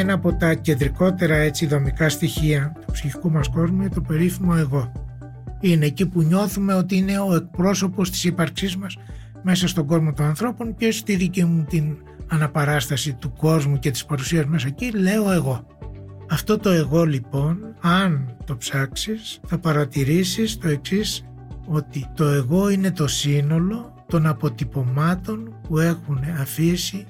ένα 0.00 0.12
από 0.12 0.34
τα 0.34 0.54
κεντρικότερα 0.54 1.34
έτσι 1.34 1.66
δομικά 1.66 2.08
στοιχεία 2.08 2.72
του 2.86 2.92
ψυχικού 2.92 3.30
μας 3.30 3.48
κόσμου 3.48 3.80
είναι 3.80 3.88
το 3.88 4.00
περίφημο 4.00 4.54
εγώ. 4.58 4.92
Είναι 5.60 5.86
εκεί 5.86 6.06
που 6.06 6.22
νιώθουμε 6.22 6.74
ότι 6.74 6.96
είναι 6.96 7.18
ο 7.18 7.34
εκπρόσωπος 7.34 8.10
της 8.10 8.24
ύπαρξής 8.24 8.76
μας 8.76 8.96
μέσα 9.42 9.68
στον 9.68 9.86
κόσμο 9.86 10.12
των 10.12 10.26
ανθρώπων 10.26 10.76
και 10.76 10.90
στη 10.90 11.16
δική 11.16 11.44
μου 11.44 11.64
την 11.68 11.96
αναπαράσταση 12.28 13.14
του 13.14 13.32
κόσμου 13.32 13.78
και 13.78 13.90
της 13.90 14.04
παρουσίας 14.04 14.44
μέσα 14.44 14.66
εκεί 14.66 14.90
λέω 14.90 15.32
εγώ. 15.32 15.66
Αυτό 16.30 16.58
το 16.58 16.70
εγώ 16.70 17.04
λοιπόν, 17.04 17.58
αν 17.80 18.36
το 18.44 18.56
ψάξεις, 18.56 19.40
θα 19.46 19.58
παρατηρήσεις 19.58 20.58
το 20.58 20.68
εξής 20.68 21.24
ότι 21.66 22.06
το 22.14 22.24
εγώ 22.24 22.68
είναι 22.68 22.90
το 22.90 23.06
σύνολο 23.06 23.94
των 24.06 24.26
αποτυπωμάτων 24.26 25.54
που 25.68 25.78
έχουν 25.78 26.20
αφήσει 26.40 27.06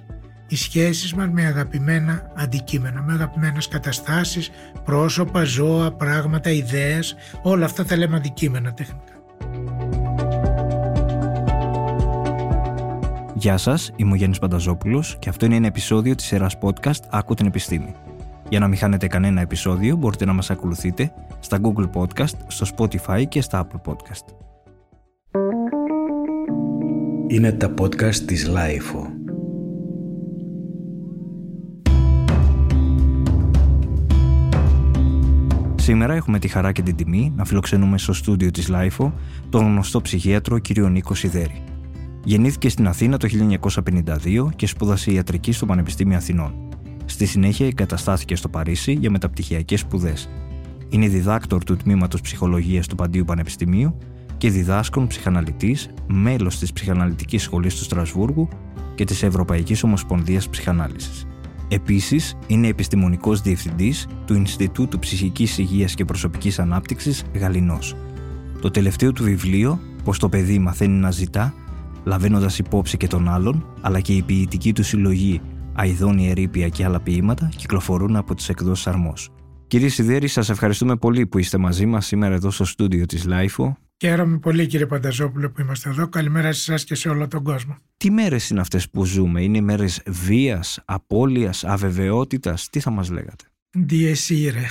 οι 0.51 0.57
σχέσεις 0.57 1.15
μας 1.15 1.29
με 1.31 1.45
αγαπημένα 1.45 2.33
αντικείμενα, 2.37 3.03
με 3.03 3.13
αγαπημένες 3.13 3.69
καταστάσεις, 3.69 4.51
πρόσωπα, 4.85 5.45
ζώα, 5.45 5.93
πράγματα, 5.93 6.51
ιδέες, 6.51 7.17
όλα 7.43 7.65
αυτά 7.65 7.85
τα 7.85 7.97
λέμε 7.97 8.17
αντικείμενα 8.17 8.73
τεχνικά. 8.73 9.13
Γεια 13.35 13.57
σας, 13.57 13.91
είμαι 13.97 14.13
ο 14.13 14.15
Γιάννης 14.15 14.39
Πανταζόπουλος 14.39 15.17
και 15.19 15.29
αυτό 15.29 15.45
είναι 15.45 15.57
ένα 15.57 15.67
επεισόδιο 15.67 16.15
της 16.15 16.27
σειράς 16.27 16.59
podcast 16.61 17.01
«Άκου 17.11 17.35
την 17.35 17.47
επιστήμη». 17.47 17.95
Για 18.49 18.59
να 18.59 18.69
μην 18.69 18.79
χάνετε 18.79 19.07
κανένα 19.07 19.41
επεισόδιο 19.41 19.97
μπορείτε 19.97 20.25
να 20.25 20.33
μας 20.33 20.51
ακολουθείτε 20.51 21.13
στα 21.41 21.59
Google 21.63 21.91
Podcast, 21.93 22.35
στο 22.47 22.67
Spotify 22.77 23.25
και 23.29 23.41
στα 23.41 23.67
Apple 23.67 23.91
Podcast. 23.91 24.25
Είναι 27.27 27.53
τα 27.53 27.75
podcast 27.79 28.15
της 28.15 28.51
Lifeo. 28.55 29.20
Σήμερα 35.91 36.15
έχουμε 36.15 36.39
τη 36.39 36.49
χαρά 36.49 36.73
και 36.73 36.83
την 36.83 36.97
τιμή 36.97 37.33
να 37.37 37.45
φιλοξενούμε 37.45 37.99
στο 37.99 38.13
στούντιο 38.13 38.51
της 38.51 38.69
Lifeo 38.73 39.13
τον 39.49 39.65
γνωστό 39.65 40.01
ψυχίατρο 40.01 40.61
κ. 40.61 40.79
Νίκο 40.79 41.15
Σιδέρη. 41.15 41.63
Γεννήθηκε 42.25 42.69
στην 42.69 42.89
Αθήνα 42.89 43.17
το 43.17 43.29
1952 43.85 44.49
και 44.57 44.67
σπούδασε 44.67 45.13
ιατρική 45.13 45.53
στο 45.53 45.67
Πανεπιστήμιο 45.67 46.17
Αθηνών. 46.17 46.55
Στη 47.05 47.27
συνέχεια 47.27 47.67
εγκαταστάθηκε 47.67 48.37
στο 48.37 48.49
Παρίσι 48.49 48.93
για 48.93 49.11
μεταπτυχιακές 49.11 49.81
σπουδές. 49.81 50.29
Είναι 50.89 51.09
διδάκτορ 51.09 51.65
του 51.65 51.77
τμήματος 51.77 52.21
Ψυχολογίας 52.21 52.87
του 52.87 52.95
Παντίου 52.95 53.25
Πανεπιστημίου 53.25 53.97
και 54.39 54.51
διδάσκων 54.51 55.07
ψυχαναλυτής, 55.07 55.91
μέλος 56.07 56.59
της 56.59 56.73
Ψυχαναλυτικής 56.73 57.43
Σχολής 57.43 57.75
του 57.77 57.85
Στρασβούργου 57.85 58.49
και 58.95 59.05
της 59.05 59.23
Ευρωπαϊκής 59.23 59.83
Ομοσπονδίας 59.83 60.49
Ψυχανάλυσης. 60.49 61.27
Επίσης, 61.73 62.37
είναι 62.47 62.67
επιστημονικός 62.67 63.41
διευθυντής 63.41 64.07
του 64.27 64.35
Ινστιτούτου 64.35 64.99
Ψυχικής 64.99 65.59
Υγείας 65.59 65.95
και 65.95 66.05
Προσωπικής 66.05 66.59
Ανάπτυξης 66.59 67.25
Γαλινός. 67.35 67.97
Το 68.61 68.71
τελευταίο 68.71 69.13
του 69.13 69.25
βιβλίο, 69.25 69.81
Πώς 70.05 70.19
το 70.19 70.29
παιδί 70.29 70.59
μαθαίνει 70.59 70.99
να 70.99 71.11
ζητά, 71.11 71.55
λαβαίνοντα 72.05 72.51
υπόψη 72.59 72.97
και 72.97 73.07
τον 73.07 73.29
άλλον, 73.29 73.67
αλλά 73.81 74.01
και 74.01 74.13
η 74.15 74.23
ποιητική 74.23 74.73
του 74.73 74.83
συλλογή 74.83 75.41
Αιδόνη 75.77 76.31
Ερήπια 76.31 76.69
και 76.69 76.85
άλλα 76.85 77.01
ποίηματα 77.01 77.51
κυκλοφορούν 77.57 78.17
από 78.17 78.35
τις 78.35 78.49
εκδόσεις 78.49 78.87
Αρμός. 78.87 79.31
Κύριε 79.67 79.89
Σιδέρη, 79.89 80.29
σας 80.29 80.49
ευχαριστούμε 80.49 80.97
πολύ 80.97 81.27
που 81.27 81.39
είστε 81.39 81.59
μαζί 81.59 81.87
μας 81.87 82.07
σήμερα 82.07 82.35
εδώ 82.35 82.51
στο 82.51 82.65
στούντιο 82.65 83.07
της 83.07 83.25
LiFO. 83.25 83.77
Χαίρομαι 84.03 84.39
πολύ 84.39 84.67
κύριε 84.67 84.87
Πανταζόπουλο 84.87 85.51
που 85.51 85.61
είμαστε 85.61 85.89
εδώ. 85.89 86.09
Καλημέρα 86.09 86.53
σε 86.53 86.73
εσάς 86.73 86.85
και 86.85 86.95
σε 86.95 87.09
όλο 87.09 87.29
τον 87.29 87.43
κόσμο. 87.43 87.77
Τι 87.97 88.11
μέρες 88.11 88.51
είναι 88.51 88.61
αυτές 88.61 88.91
που 88.91 89.05
ζούμε, 89.05 89.43
Είναι 89.43 89.61
μέρες 89.61 90.03
βίας, 90.07 90.83
απώλειας, 90.85 91.65
αβεβαιότητας, 91.65 92.69
τι 92.71 92.81
θα 92.81 92.91
μας 92.91 93.11
λέγατε; 93.11 93.45
Dies 93.71 94.13
irae, 94.13 94.67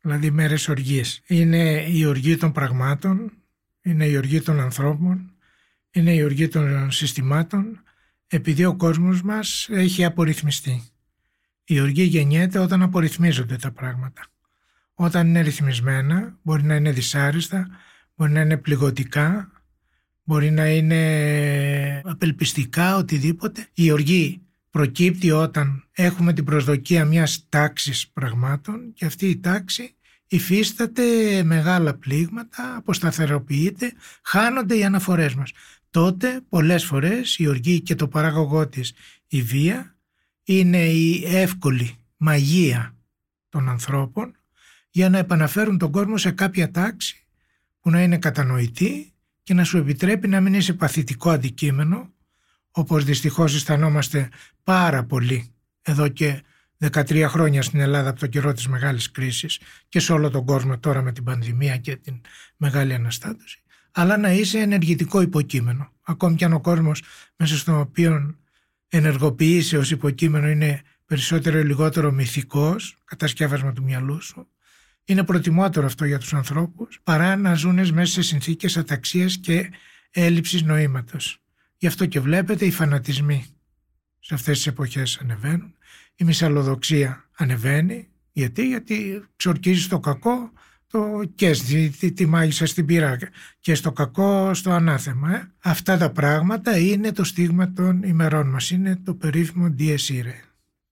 δηλαδή 0.00 0.30
μέρες 0.30 0.68
οργής. 0.68 1.20
Είναι 1.26 1.86
η 1.88 2.04
οργή 2.04 2.36
των 2.36 2.52
πραγμάτων, 2.52 3.32
είναι 3.82 4.06
η 4.06 4.16
οργή 4.16 4.40
των 4.40 4.60
ανθρώπων, 4.60 5.32
είναι 5.90 6.14
η 6.14 6.22
οργή 6.22 6.48
των 6.48 6.90
συστημάτων, 6.90 7.82
επειδή 8.26 8.64
ο 8.64 8.76
κόσμος 8.76 9.22
μας 9.22 9.68
έχει 9.70 10.04
απορριθμιστεί. 10.04 10.82
Η 11.64 11.80
οργή 11.80 12.02
γεννιέται 12.02 12.58
όταν 12.58 12.82
απορριθμίζονται 12.82 13.56
τα 13.56 13.70
πράγματα. 13.70 14.22
Όταν 14.94 15.28
είναι 15.28 15.40
ρυθμισμένα, 15.40 16.38
μπορεί 16.42 16.62
να 16.62 16.74
είναι 16.74 16.92
δυσάριστα, 16.92 17.68
μπορεί 18.20 18.32
να 18.32 18.40
είναι 18.40 18.56
πληγωτικά, 18.56 19.50
μπορεί 20.22 20.50
να 20.50 20.68
είναι 20.68 22.02
απελπιστικά, 22.04 22.96
οτιδήποτε. 22.96 23.68
Η 23.74 23.90
οργή 23.90 24.42
προκύπτει 24.70 25.30
όταν 25.30 25.84
έχουμε 25.92 26.32
την 26.32 26.44
προσδοκία 26.44 27.04
μιας 27.04 27.46
τάξης 27.48 28.08
πραγμάτων 28.08 28.92
και 28.92 29.04
αυτή 29.04 29.28
η 29.28 29.40
τάξη 29.40 29.94
υφίσταται 30.26 31.02
μεγάλα 31.42 31.94
πλήγματα, 31.94 32.76
αποσταθεροποιείται, 32.76 33.92
χάνονται 34.22 34.76
οι 34.76 34.84
αναφορές 34.84 35.34
μας. 35.34 35.52
Τότε 35.90 36.40
πολλές 36.48 36.84
φορές 36.84 37.38
η 37.38 37.46
οργή 37.46 37.80
και 37.80 37.94
το 37.94 38.08
παράγωγό 38.08 38.68
της 38.68 38.92
η 39.26 39.42
βία 39.42 39.96
είναι 40.44 40.84
η 40.84 41.24
εύκολη 41.26 41.94
μαγεία 42.16 42.96
των 43.48 43.68
ανθρώπων 43.68 44.36
για 44.90 45.08
να 45.08 45.18
επαναφέρουν 45.18 45.78
τον 45.78 45.90
κόσμο 45.90 46.16
σε 46.16 46.30
κάποια 46.30 46.70
τάξη 46.70 47.19
που 47.80 47.90
να 47.90 48.02
είναι 48.02 48.18
κατανοητή 48.18 49.12
και 49.42 49.54
να 49.54 49.64
σου 49.64 49.78
επιτρέπει 49.78 50.28
να 50.28 50.40
μην 50.40 50.54
είσαι 50.54 50.72
παθητικό 50.72 51.30
αντικείμενο 51.30 52.12
όπως 52.70 53.04
δυστυχώς 53.04 53.54
αισθανόμαστε 53.54 54.28
πάρα 54.64 55.04
πολύ 55.04 55.52
εδώ 55.82 56.08
και 56.08 56.42
13 56.90 57.24
χρόνια 57.28 57.62
στην 57.62 57.80
Ελλάδα 57.80 58.10
από 58.10 58.20
το 58.20 58.26
καιρό 58.26 58.52
της 58.52 58.68
μεγάλης 58.68 59.10
κρίσης 59.10 59.60
και 59.88 60.00
σε 60.00 60.12
όλο 60.12 60.30
τον 60.30 60.44
κόσμο 60.44 60.78
τώρα 60.78 61.02
με 61.02 61.12
την 61.12 61.24
πανδημία 61.24 61.76
και 61.76 61.96
την 61.96 62.20
μεγάλη 62.56 62.94
αναστάτωση 62.94 63.62
αλλά 63.92 64.16
να 64.16 64.32
είσαι 64.32 64.58
ενεργητικό 64.58 65.20
υποκείμενο. 65.20 65.92
Ακόμη 66.02 66.36
και 66.36 66.44
αν 66.44 66.52
ο 66.52 66.60
κόσμος 66.60 67.02
μέσα 67.36 67.56
στον 67.56 67.80
οποίο 67.80 68.36
ενεργοποιείσαι 68.88 69.76
ως 69.76 69.90
υποκείμενο 69.90 70.48
είναι 70.48 70.82
περισσότερο 71.06 71.58
ή 71.58 71.64
λιγότερο 71.64 72.12
μυθικός, 72.12 72.96
κατασκεύασμα 73.04 73.72
του 73.72 73.82
μυαλού 73.82 74.22
σου, 74.22 74.48
είναι 75.10 75.24
προτιμότερο 75.24 75.86
αυτό 75.86 76.04
για 76.04 76.18
τους 76.18 76.34
ανθρώπους 76.34 77.00
παρά 77.02 77.36
να 77.36 77.54
ζουν 77.54 77.92
μέσα 77.92 78.12
σε 78.12 78.22
συνθήκες 78.22 78.76
αταξίας 78.76 79.36
και 79.36 79.70
έλλειψης 80.10 80.62
νοήματος. 80.62 81.42
Γι' 81.76 81.86
αυτό 81.86 82.06
και 82.06 82.20
βλέπετε 82.20 82.64
οι 82.64 82.70
φανατισμοί 82.70 83.46
σε 84.20 84.34
αυτές 84.34 84.56
τις 84.56 84.66
εποχές 84.66 85.18
ανεβαίνουν, 85.22 85.74
η 86.14 86.24
μυσαλλοδοξία 86.24 87.28
ανεβαίνει, 87.36 88.08
γιατί, 88.32 88.66
γιατί 88.66 89.24
ξορκίζει 89.36 89.88
το 89.88 90.00
κακό 90.00 90.52
το 90.86 91.22
και 91.34 91.50
τη, 92.00 92.12
τη 92.12 92.26
μάγισσα 92.26 92.66
στην 92.66 92.86
πύρα 92.86 93.18
και 93.60 93.74
στο 93.74 93.92
κακό 93.92 94.54
στο 94.54 94.70
ανάθεμα. 94.70 95.34
Ε. 95.34 95.52
Αυτά 95.58 95.96
τα 95.96 96.10
πράγματα 96.10 96.78
είναι 96.78 97.12
το 97.12 97.24
στίγμα 97.24 97.72
των 97.72 98.02
ημερών 98.02 98.48
μας, 98.48 98.70
είναι 98.70 98.96
το 99.04 99.14
περίφημο 99.14 99.74
Dies 99.78 99.96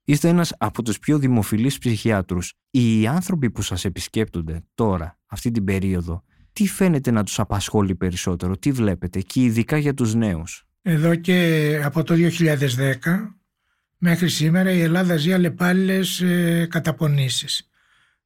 Είστε 0.09 0.29
ένας 0.29 0.55
από 0.59 0.83
τους 0.83 0.99
πιο 0.99 1.19
δημοφιλείς 1.19 1.79
ψυχιάτρους. 1.79 2.55
Οι 2.71 3.07
άνθρωποι 3.07 3.51
που 3.51 3.63
σας 3.63 3.85
επισκέπτονται 3.85 4.65
τώρα, 4.75 5.19
αυτή 5.27 5.51
την 5.51 5.65
περίοδο, 5.65 6.25
τι 6.53 6.69
φαίνεται 6.69 7.11
να 7.11 7.25
τους 7.25 7.39
απασχόλει 7.39 7.95
περισσότερο, 7.95 8.59
τι 8.59 8.73
βλέπετε 8.73 9.21
και 9.21 9.41
ειδικά 9.43 9.77
για 9.77 9.95
τους 9.95 10.15
νέους; 10.15 10.67
Εδώ 10.83 11.15
και 11.15 11.81
από 11.85 12.03
το 12.03 12.15
2010 12.15 13.37
μέχρι 13.99 14.29
σήμερα 14.29 14.71
η 14.71 14.81
Ελλάδα 14.81 15.17
ζει 15.17 15.33
αλλεπάλληλες 15.33 16.21
ε, 16.21 16.67
καταπονήσεις. 16.71 17.71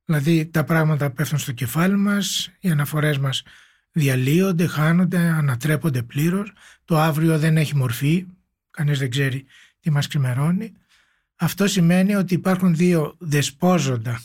Δηλαδή 0.05 0.47
τα 0.47 0.65
πράγματα 0.65 1.11
πέφτουν 1.11 1.39
στο 1.39 1.53
κεφάλι 1.53 1.97
μας, 1.97 2.51
οι 2.61 2.71
αναφορές 2.71 3.19
μας 3.19 3.43
διαλύονται, 3.93 4.67
χάνονται, 4.67 5.19
ανατρέπονται 5.19 6.03
πλήρως. 6.03 6.53
Το 6.85 6.99
αύριο 6.99 7.39
δεν 7.39 7.57
έχει 7.57 7.77
μορφή, 7.77 8.27
κανείς 8.71 8.99
δεν 8.99 9.11
ξέρει 9.11 9.45
τι 9.81 9.91
μας 9.91 10.07
ξημερώνει. 10.07 10.73
Αυτό 11.43 11.67
σημαίνει 11.67 12.15
ότι 12.15 12.35
υπάρχουν 12.35 12.77
δύο 12.77 13.15
δεσπόζοντα 13.19 14.23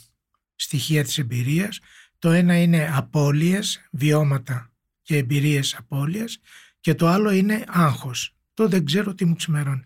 στοιχεία 0.55 1.03
της 1.03 1.17
εμπειρίας. 1.17 1.79
Το 2.19 2.31
ένα 2.31 2.61
είναι 2.61 2.91
απώλειες, 2.93 3.87
βιώματα 3.91 4.71
και 5.01 5.17
εμπειρίες 5.17 5.75
απώλειας 5.75 6.39
και 6.79 6.93
το 6.95 7.07
άλλο 7.07 7.31
είναι 7.31 7.63
άγχος. 7.67 8.35
Το 8.53 8.67
δεν 8.67 8.85
ξέρω 8.85 9.13
τι 9.13 9.25
μου 9.25 9.35
ξημερώνει. 9.35 9.83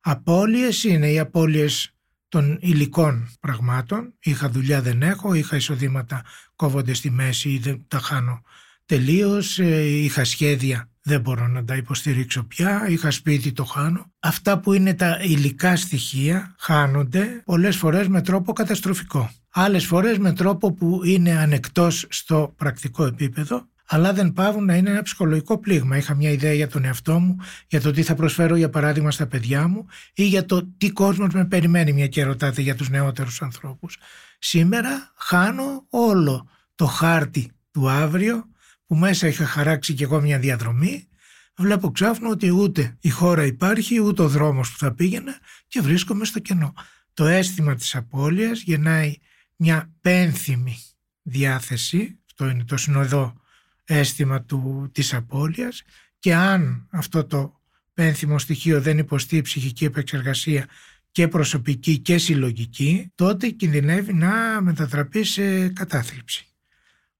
Απώλειες 0.00 0.84
είναι 0.84 1.10
οι 1.10 1.18
απώλειες 1.18 1.94
των 2.28 2.58
υλικών 2.60 3.36
πραγμάτων. 3.40 4.14
Είχα 4.22 4.50
δουλειά 4.50 4.82
δεν 4.82 5.02
έχω, 5.02 5.34
είχα 5.34 5.56
εισοδήματα 5.56 6.24
κόβονται 6.56 6.94
στη 6.94 7.10
μέση 7.10 7.48
ή 7.48 7.58
δεν 7.58 7.84
τα 7.88 7.98
χάνω 7.98 8.42
τελείως, 8.86 9.58
ε, 9.58 9.82
είχα 9.82 10.24
σχέδια 10.24 10.91
δεν 11.02 11.20
μπορώ 11.20 11.46
να 11.46 11.64
τα 11.64 11.76
υποστηρίξω 11.76 12.44
πια, 12.44 12.86
είχα 12.88 13.10
σπίτι 13.10 13.52
το 13.52 13.64
χάνω. 13.64 14.12
Αυτά 14.20 14.58
που 14.58 14.72
είναι 14.72 14.94
τα 14.94 15.18
υλικά 15.22 15.76
στοιχεία 15.76 16.54
χάνονται 16.58 17.42
πολλές 17.44 17.76
φορές 17.76 18.08
με 18.08 18.20
τρόπο 18.22 18.52
καταστροφικό. 18.52 19.30
Άλλες 19.50 19.86
φορές 19.86 20.18
με 20.18 20.32
τρόπο 20.32 20.72
που 20.72 21.00
είναι 21.04 21.38
ανεκτός 21.38 22.06
στο 22.08 22.54
πρακτικό 22.56 23.04
επίπεδο, 23.04 23.68
αλλά 23.86 24.12
δεν 24.12 24.32
πάβουν 24.32 24.64
να 24.64 24.76
είναι 24.76 24.90
ένα 24.90 25.02
ψυχολογικό 25.02 25.58
πλήγμα. 25.58 25.96
Είχα 25.96 26.14
μια 26.14 26.30
ιδέα 26.30 26.52
για 26.52 26.68
τον 26.68 26.84
εαυτό 26.84 27.18
μου, 27.18 27.36
για 27.66 27.80
το 27.80 27.90
τι 27.90 28.02
θα 28.02 28.14
προσφέρω 28.14 28.56
για 28.56 28.70
παράδειγμα 28.70 29.10
στα 29.10 29.26
παιδιά 29.26 29.68
μου 29.68 29.86
ή 30.14 30.24
για 30.24 30.44
το 30.44 30.72
τι 30.78 30.90
κόσμος 30.90 31.34
με 31.34 31.44
περιμένει 31.44 31.92
μια 31.92 32.06
και 32.06 32.22
ρωτάτε 32.22 32.62
για 32.62 32.74
τους 32.74 32.90
νεότερους 32.90 33.42
ανθρώπους. 33.42 33.98
Σήμερα 34.38 35.12
χάνω 35.16 35.86
όλο 35.90 36.48
το 36.74 36.86
χάρτη 36.86 37.50
του 37.70 37.90
αύριο 37.90 38.51
που 38.92 38.98
μέσα 38.98 39.26
είχα 39.26 39.46
χαράξει 39.46 39.94
κι 39.94 40.02
εγώ 40.02 40.20
μια 40.20 40.38
διαδρομή 40.38 41.08
βλέπω 41.56 41.90
ξάφνου 41.90 42.30
ότι 42.30 42.50
ούτε 42.50 42.96
η 43.00 43.08
χώρα 43.08 43.44
υπάρχει 43.44 44.00
ούτε 44.00 44.22
ο 44.22 44.28
δρόμος 44.28 44.72
που 44.72 44.78
θα 44.78 44.94
πήγαινα 44.94 45.38
και 45.68 45.80
βρίσκομαι 45.80 46.24
στο 46.24 46.38
κενό. 46.38 46.72
Το 47.14 47.26
αίσθημα 47.26 47.74
της 47.74 47.94
απώλειας 47.94 48.62
γεννάει 48.62 49.16
μια 49.56 49.92
πένθυμη 50.00 50.76
διάθεση, 51.22 52.18
αυτό 52.26 52.48
είναι 52.48 52.64
το 52.64 52.76
συνοδό 52.76 53.40
αίσθημα 53.84 54.42
του, 54.42 54.90
της 54.92 55.14
απώλειας 55.14 55.82
και 56.18 56.34
αν 56.34 56.88
αυτό 56.90 57.24
το 57.24 57.60
πένθυμο 57.94 58.38
στοιχείο 58.38 58.80
δεν 58.80 58.98
υποστεί 58.98 59.40
ψυχική 59.40 59.84
επεξεργασία 59.84 60.66
και 61.10 61.28
προσωπική 61.28 61.98
και 61.98 62.18
συλλογική, 62.18 63.12
τότε 63.14 63.48
κινδυνεύει 63.48 64.12
να 64.14 64.60
μετατραπεί 64.60 65.24
σε 65.24 65.68
κατάθλιψη. 65.68 66.46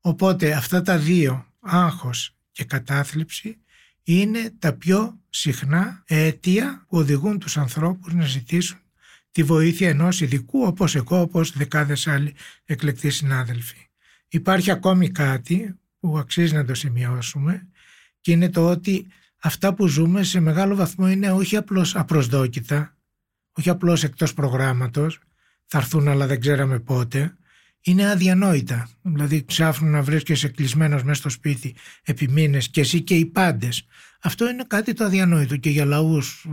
Οπότε 0.00 0.52
αυτά 0.52 0.82
τα 0.82 0.98
δύο, 0.98 1.46
άγχος 1.62 2.36
και 2.52 2.64
κατάθλιψη, 2.64 3.58
είναι 4.02 4.52
τα 4.58 4.72
πιο 4.72 5.20
συχνά 5.28 6.02
αίτια 6.06 6.84
που 6.88 6.98
οδηγούν 6.98 7.38
τους 7.38 7.56
ανθρώπους 7.56 8.14
να 8.14 8.24
ζητήσουν 8.24 8.78
τη 9.30 9.42
βοήθεια 9.42 9.88
ενός 9.88 10.20
ειδικού 10.20 10.62
όπως 10.62 10.94
εγώ, 10.94 11.20
όπως 11.20 11.52
δεκάδες 11.52 12.06
άλλοι 12.06 12.34
εκλεκτοί 12.64 13.10
συνάδελφοι. 13.10 13.88
Υπάρχει 14.28 14.70
ακόμη 14.70 15.10
κάτι 15.10 15.78
που 16.00 16.18
αξίζει 16.18 16.54
να 16.54 16.64
το 16.64 16.74
σημειώσουμε 16.74 17.68
και 18.20 18.32
είναι 18.32 18.50
το 18.50 18.70
ότι 18.70 19.06
αυτά 19.36 19.74
που 19.74 19.86
ζούμε 19.86 20.22
σε 20.22 20.40
μεγάλο 20.40 20.74
βαθμό 20.74 21.08
είναι 21.10 21.32
όχι 21.32 21.56
απλώς 21.56 21.96
απροσδόκητα, 21.96 22.96
όχι 23.52 23.70
απλώς 23.70 24.04
εκτός 24.04 24.34
προγράμματος, 24.34 25.18
θα 25.66 25.78
έρθουν 25.78 26.08
αλλά 26.08 26.26
δεν 26.26 26.40
ξέραμε 26.40 26.78
πότε, 26.78 27.36
είναι 27.82 28.10
αδιανόητα. 28.10 28.88
Δηλαδή 29.02 29.44
ξάφνου 29.44 29.90
να 29.90 30.02
βρίσκεσαι 30.02 30.48
κλεισμένος 30.48 31.02
μέσα 31.02 31.20
στο 31.20 31.28
σπίτι 31.28 31.74
επί 32.02 32.28
μήνες 32.28 32.68
και 32.68 32.80
εσύ 32.80 33.00
και 33.00 33.14
οι 33.14 33.26
πάντες. 33.26 33.86
Αυτό 34.20 34.48
είναι 34.48 34.64
κάτι 34.66 34.92
το 34.92 35.04
αδιανόητο 35.04 35.56
και 35.56 35.70
για 35.70 35.84
λαούς 35.84 36.46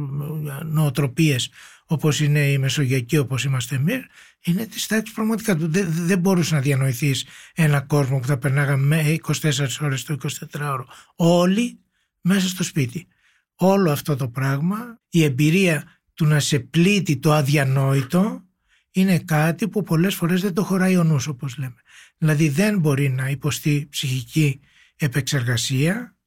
νοοτροπίες 0.65 1.49
όπως 1.85 2.19
είναι 2.19 2.39
η 2.39 2.57
Μεσογειακή 2.57 3.17
όπως 3.17 3.43
είμαστε 3.43 3.75
εμείς 3.75 4.05
είναι 4.43 4.65
της 4.65 4.87
τάξης 4.87 5.15
πραγματικά 5.15 5.55
του. 5.55 5.67
Δεν, 5.67 5.87
δεν 5.89 6.19
μπορούσε 6.19 6.55
να 6.55 6.61
διανοηθείς 6.61 7.25
ένα 7.53 7.81
κόσμο 7.81 8.19
που 8.19 8.27
θα 8.27 8.37
περνάγαμε 8.37 9.17
24 9.41 9.67
ώρες 9.81 10.03
το 10.03 10.17
24ωρο. 10.51 10.83
Όλοι 11.15 11.79
μέσα 12.21 12.47
στο 12.47 12.63
σπίτι. 12.63 13.07
Όλο 13.55 13.91
αυτό 13.91 14.15
το 14.15 14.29
πράγμα, 14.29 14.99
η 15.09 15.23
εμπειρία 15.23 15.83
του 16.13 16.25
να 16.25 16.39
σε 16.39 16.59
πλήττει 16.59 17.17
το 17.17 17.33
αδιανόητο 17.33 18.43
είναι 18.91 19.19
κάτι 19.19 19.67
που 19.67 19.83
πολλές 19.83 20.15
φορές 20.15 20.41
δεν 20.41 20.53
το 20.53 20.63
χωράει 20.63 20.97
ο 20.97 21.03
νους 21.03 21.27
όπως 21.27 21.57
λέμε. 21.57 21.81
Δηλαδή 22.17 22.49
δεν 22.49 22.79
μπορεί 22.79 23.09
να 23.09 23.29
υποστεί 23.29 23.87
ψυχική 23.89 24.59
επεξεργασία, 24.95 26.17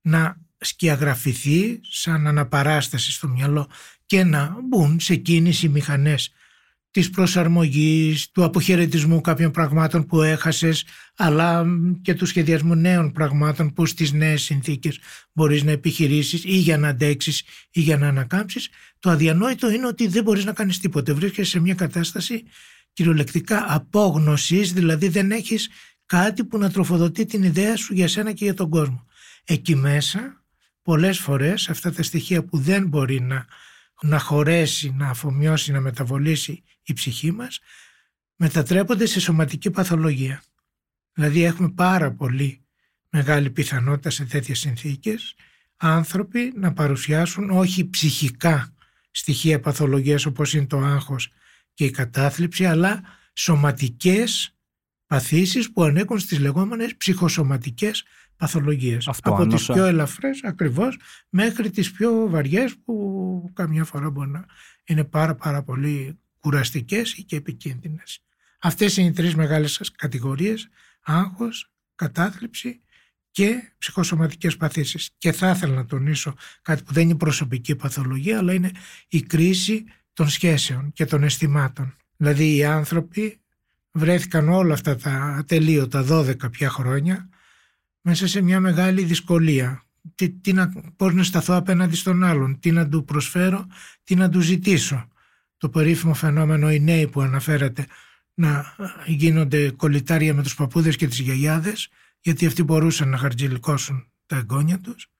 να 0.00 0.36
σκιαγραφηθεί 0.58 1.80
σαν 1.82 2.26
αναπαράσταση 2.26 3.12
στο 3.12 3.28
μυαλό 3.28 3.68
και 4.06 4.24
να 4.24 4.56
μπουν 4.68 5.00
σε 5.00 5.16
κίνηση 5.16 5.68
μηχανές 5.68 6.32
της 6.90 7.10
προσαρμογής, 7.10 8.30
του 8.30 8.44
αποχαιρετισμού 8.44 9.20
κάποιων 9.20 9.50
πραγμάτων 9.50 10.06
που 10.06 10.22
έχασες, 10.22 10.84
αλλά 11.16 11.66
και 12.02 12.14
του 12.14 12.26
σχεδιασμού 12.26 12.74
νέων 12.74 13.12
πραγμάτων 13.12 13.72
που 13.72 13.86
στις 13.86 14.12
νέες 14.12 14.42
συνθήκες 14.42 14.98
μπορείς 15.32 15.62
να 15.62 15.70
επιχειρήσεις 15.70 16.44
ή 16.44 16.56
για 16.56 16.78
να 16.78 16.88
αντέξεις 16.88 17.42
ή 17.70 17.80
για 17.80 17.96
να 17.96 18.08
ανακάμψεις. 18.08 18.68
Το 18.98 19.10
αδιανόητο 19.10 19.70
είναι 19.70 19.86
ότι 19.86 20.06
δεν 20.06 20.22
μπορείς 20.22 20.44
να 20.44 20.52
κάνεις 20.52 20.78
τίποτε. 20.78 21.12
Βρίσκεσαι 21.12 21.50
σε 21.50 21.60
μια 21.60 21.74
κατάσταση 21.74 22.42
κυριολεκτικά 22.92 23.66
απόγνωσης, 23.68 24.72
δηλαδή 24.72 25.08
δεν 25.08 25.30
έχεις 25.30 25.68
κάτι 26.06 26.44
που 26.44 26.58
να 26.58 26.70
τροφοδοτεί 26.70 27.24
την 27.24 27.42
ιδέα 27.42 27.76
σου 27.76 27.94
για 27.94 28.08
σένα 28.08 28.32
και 28.32 28.44
για 28.44 28.54
τον 28.54 28.70
κόσμο. 28.70 29.06
Εκεί 29.44 29.74
μέσα 29.74 30.44
πολλές 30.82 31.18
φορές 31.18 31.68
αυτά 31.68 31.92
τα 31.92 32.02
στοιχεία 32.02 32.44
που 32.44 32.58
δεν 32.58 32.86
μπορεί 32.86 33.20
να 33.20 33.46
να 34.00 34.18
χωρέσει, 34.18 34.94
να 34.96 35.08
αφομοιώσει, 35.08 35.72
να 35.72 35.80
μεταβολήσει 35.80 36.62
η 36.90 36.94
ψυχή 36.94 37.32
μας, 37.32 37.58
μετατρέπονται 38.36 39.06
σε 39.06 39.20
σωματική 39.20 39.70
παθολογία. 39.70 40.42
Δηλαδή 41.12 41.42
έχουμε 41.42 41.70
πάρα 41.70 42.12
πολύ 42.12 42.64
μεγάλη 43.10 43.50
πιθανότητα 43.50 44.10
σε 44.10 44.24
τέτοιες 44.24 44.58
συνθήκες 44.58 45.34
άνθρωποι 45.76 46.52
να 46.56 46.72
παρουσιάσουν 46.72 47.50
όχι 47.50 47.90
ψυχικά 47.90 48.74
στοιχεία 49.10 49.60
παθολογίας 49.60 50.26
όπως 50.26 50.54
είναι 50.54 50.66
το 50.66 50.78
άγχος 50.78 51.32
και 51.74 51.84
η 51.84 51.90
κατάθλιψη 51.90 52.64
αλλά 52.64 53.02
σωματικές 53.32 54.54
παθήσεις 55.06 55.72
που 55.72 55.82
ανήκουν 55.82 56.18
στις 56.18 56.38
λεγόμενες 56.38 56.96
ψυχοσωματικές 56.96 58.04
παθολογίες. 58.36 59.08
Αυτό 59.08 59.30
από 59.30 59.46
τις 59.46 59.66
πιο 59.66 59.84
ελαφρές 59.84 60.40
ακριβώς 60.44 60.98
μέχρι 61.28 61.70
τις 61.70 61.90
πιο 61.90 62.28
βαριές 62.28 62.76
που 62.84 63.50
καμιά 63.52 63.84
φορά 63.84 64.10
μπορεί 64.10 64.30
να 64.30 64.44
είναι 64.84 65.04
πάρα 65.04 65.34
πάρα 65.34 65.62
πολύ 65.62 66.18
κουραστικές 66.40 67.24
και 67.26 67.36
επικίνδυνες. 67.36 68.22
Αυτές 68.60 68.96
είναι 68.96 69.08
οι 69.08 69.12
τρεις 69.12 69.34
μεγάλες 69.34 69.92
κατηγορίες, 69.96 70.68
άγχος, 71.00 71.70
κατάθλιψη 71.94 72.80
και 73.30 73.72
ψυχοσωματικές 73.78 74.56
παθήσεις. 74.56 75.10
Και 75.18 75.32
θα 75.32 75.50
ήθελα 75.50 75.74
να 75.74 75.84
τονίσω 75.84 76.34
κάτι 76.62 76.82
που 76.82 76.92
δεν 76.92 77.02
είναι 77.02 77.16
προσωπική 77.16 77.76
παθολογία, 77.76 78.38
αλλά 78.38 78.52
είναι 78.52 78.70
η 79.08 79.22
κρίση 79.22 79.84
των 80.12 80.28
σχέσεων 80.28 80.92
και 80.92 81.04
των 81.04 81.22
αισθημάτων. 81.22 81.94
Δηλαδή 82.16 82.56
οι 82.56 82.64
άνθρωποι 82.64 83.40
βρέθηκαν 83.92 84.48
όλα 84.48 84.74
αυτά 84.74 84.96
τα 84.96 85.10
ατελείωτα 85.38 86.06
12 86.08 86.50
πια 86.50 86.70
χρόνια 86.70 87.28
μέσα 88.00 88.26
σε 88.26 88.40
μια 88.40 88.60
μεγάλη 88.60 89.02
δυσκολία. 89.02 89.84
Τι, 90.14 90.30
τι 90.30 90.52
να, 90.52 90.72
πώς 90.96 91.14
να 91.14 91.22
σταθώ 91.22 91.54
απέναντι 91.54 91.96
στον 91.96 92.24
άλλον, 92.24 92.58
τι 92.60 92.70
να 92.70 92.88
του 92.88 93.04
προσφέρω, 93.04 93.66
τι 94.04 94.14
να 94.14 94.28
του 94.28 94.40
ζητήσω. 94.40 95.08
Το 95.60 95.68
περίφημο 95.68 96.14
φαινόμενο 96.14 96.70
οι 96.70 96.80
νέοι 96.80 97.06
που 97.06 97.20
αναφέρατε 97.20 97.86
να 98.34 98.74
γίνονται 99.06 99.70
κολλητάρια 99.70 100.34
με 100.34 100.42
τους 100.42 100.54
παππούδες 100.54 100.96
και 100.96 101.06
τις 101.06 101.18
γιαγιάδες 101.18 101.88
γιατί 102.20 102.46
αυτοί 102.46 102.62
μπορούσαν 102.62 103.08
να 103.08 103.16
χαρτζηλικώσουν 103.16 104.06
τα 104.26 104.36
εγγόνια 104.36 104.78
τους 104.78 105.10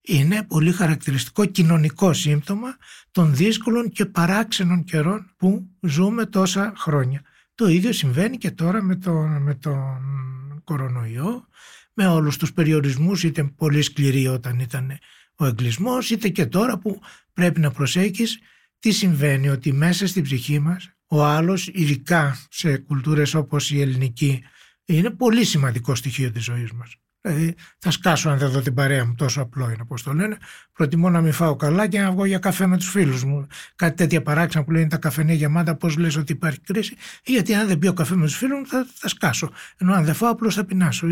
είναι 0.00 0.42
πολύ 0.42 0.72
χαρακτηριστικό 0.72 1.44
κοινωνικό 1.44 2.12
σύμπτωμα 2.12 2.76
των 3.10 3.34
δύσκολων 3.34 3.88
και 3.88 4.06
παράξενων 4.06 4.84
καιρών 4.84 5.34
που 5.36 5.68
ζούμε 5.80 6.26
τόσα 6.26 6.72
χρόνια. 6.76 7.22
Το 7.54 7.68
ίδιο 7.68 7.92
συμβαίνει 7.92 8.36
και 8.38 8.50
τώρα 8.50 8.82
με 8.82 8.96
τον, 8.96 9.42
με 9.42 9.54
τον 9.54 10.62
κορονοϊό 10.64 11.46
με 11.92 12.06
όλους 12.06 12.36
τους 12.36 12.52
περιορισμούς 12.52 13.22
είτε 13.22 13.44
πολύ 13.56 13.82
σκληρή 13.82 14.26
όταν 14.26 14.58
ήταν 14.58 14.98
ο 15.34 15.46
εγκλισμός 15.46 16.10
είτε 16.10 16.28
και 16.28 16.46
τώρα 16.46 16.78
που 16.78 17.00
πρέπει 17.32 17.60
να 17.60 17.70
προσέχεις 17.70 18.38
τι 18.84 18.92
συμβαίνει 18.92 19.48
ότι 19.48 19.72
μέσα 19.72 20.06
στην 20.06 20.22
ψυχή 20.22 20.58
μας 20.58 20.90
ο 21.06 21.24
άλλος 21.24 21.68
ειδικά 21.72 22.38
σε 22.50 22.76
κουλτούρες 22.78 23.34
όπως 23.34 23.70
η 23.70 23.80
ελληνική 23.80 24.42
είναι 24.84 25.10
πολύ 25.10 25.44
σημαντικό 25.44 25.94
στοιχείο 25.94 26.30
της 26.30 26.44
ζωής 26.44 26.72
μας. 26.72 26.96
Δηλαδή 27.26 27.54
θα 27.78 27.90
σκάσω 27.90 28.30
αν 28.30 28.38
δεν 28.38 28.50
δω 28.50 28.60
την 28.60 28.74
παρέα 28.74 29.04
μου, 29.06 29.14
τόσο 29.14 29.40
απλό 29.42 29.64
είναι 29.64 29.82
όπως 29.82 30.02
το 30.02 30.12
λένε. 30.12 30.36
Προτιμώ 30.72 31.10
να 31.10 31.20
μην 31.20 31.32
φάω 31.32 31.56
καλά 31.56 31.86
και 31.86 32.00
να 32.00 32.10
βγω 32.10 32.24
για 32.24 32.38
καφέ 32.38 32.66
με 32.66 32.76
τους 32.76 32.88
φίλους 32.88 33.24
μου. 33.24 33.46
Κάτι 33.76 33.96
τέτοια 33.96 34.22
παράξενα 34.22 34.64
που 34.64 34.70
λένε 34.70 34.88
τα 34.88 34.96
καφενεία 34.96 35.34
γεμάτα, 35.34 35.74
πώς 35.74 35.96
λες 35.96 36.16
ότι 36.16 36.32
υπάρχει 36.32 36.60
κρίση. 36.60 36.96
Γιατί 37.24 37.54
αν 37.54 37.66
δεν 37.66 37.78
πιω 37.78 37.92
καφέ 37.92 38.16
με 38.16 38.26
τους 38.26 38.36
φίλους 38.36 38.58
μου 38.58 38.66
θα, 38.66 38.86
θα 38.94 39.08
σκάσω. 39.08 39.50
Ενώ 39.76 39.92
αν 39.92 40.04
δεν 40.04 40.14
φάω, 40.14 40.30
απλώς 40.30 40.54
θα 40.54 40.64
πεινάσω. 40.64 41.06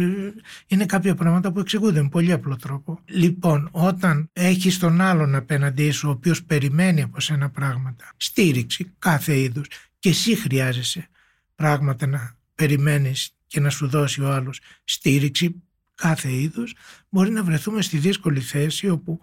Είναι 0.66 0.86
κάποια 0.86 1.14
πράγματα 1.14 1.52
που 1.52 1.60
εξηγούνται 1.60 2.02
με 2.02 2.08
πολύ 2.08 2.32
απλό 2.32 2.56
τρόπο. 2.56 3.00
Λοιπόν, 3.04 3.68
όταν 3.72 4.30
έχεις 4.32 4.78
τον 4.78 5.00
άλλον 5.00 5.34
απέναντί 5.34 5.90
σου, 5.90 6.08
ο 6.08 6.10
οποίος 6.10 6.44
περιμένει 6.44 7.02
από 7.02 7.20
σένα 7.20 7.50
πράγματα, 7.50 8.04
στήριξη 8.16 8.92
κάθε 8.98 9.38
είδους 9.38 9.66
και 9.98 10.08
εσύ 10.08 10.36
χρειάζεσαι 10.36 11.08
πράγματα 11.54 12.06
να 12.06 12.36
περιμένεις 12.54 13.36
και 13.46 13.60
να 13.60 13.70
σου 13.70 13.88
δώσει 13.88 14.22
ο 14.22 14.32
άλλος 14.32 14.60
στήριξη 14.84 15.62
κάθε 16.02 16.32
είδους 16.32 16.74
μπορεί 17.08 17.30
να 17.30 17.44
βρεθούμε 17.44 17.82
στη 17.82 17.98
δύσκολη 17.98 18.40
θέση 18.40 18.88
όπου 18.88 19.20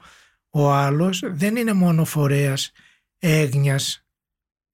ο 0.50 0.72
άλλος 0.72 1.22
δεν 1.26 1.56
είναι 1.56 1.74
μόνο 1.74 2.06
φορέας 2.06 2.72
έγνοιας, 3.20 4.06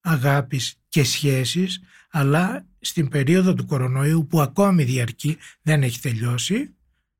αγάπης 0.00 0.74
και 0.88 1.04
σχέσης 1.04 1.80
αλλά 2.10 2.66
στην 2.80 3.08
περίοδο 3.08 3.54
του 3.54 3.66
κορονοϊού 3.66 4.26
που 4.26 4.40
ακόμη 4.40 4.84
διαρκεί 4.84 5.36
δεν 5.62 5.82
έχει 5.82 6.00
τελειώσει 6.00 6.74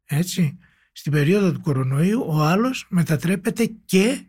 έτσι 0.05 0.59
στην 0.93 1.12
περίοδο 1.12 1.52
του 1.52 1.61
κορονοϊού 1.61 2.25
ο 2.28 2.43
άλλος 2.43 2.87
μετατρέπεται 2.88 3.66
και 3.85 4.25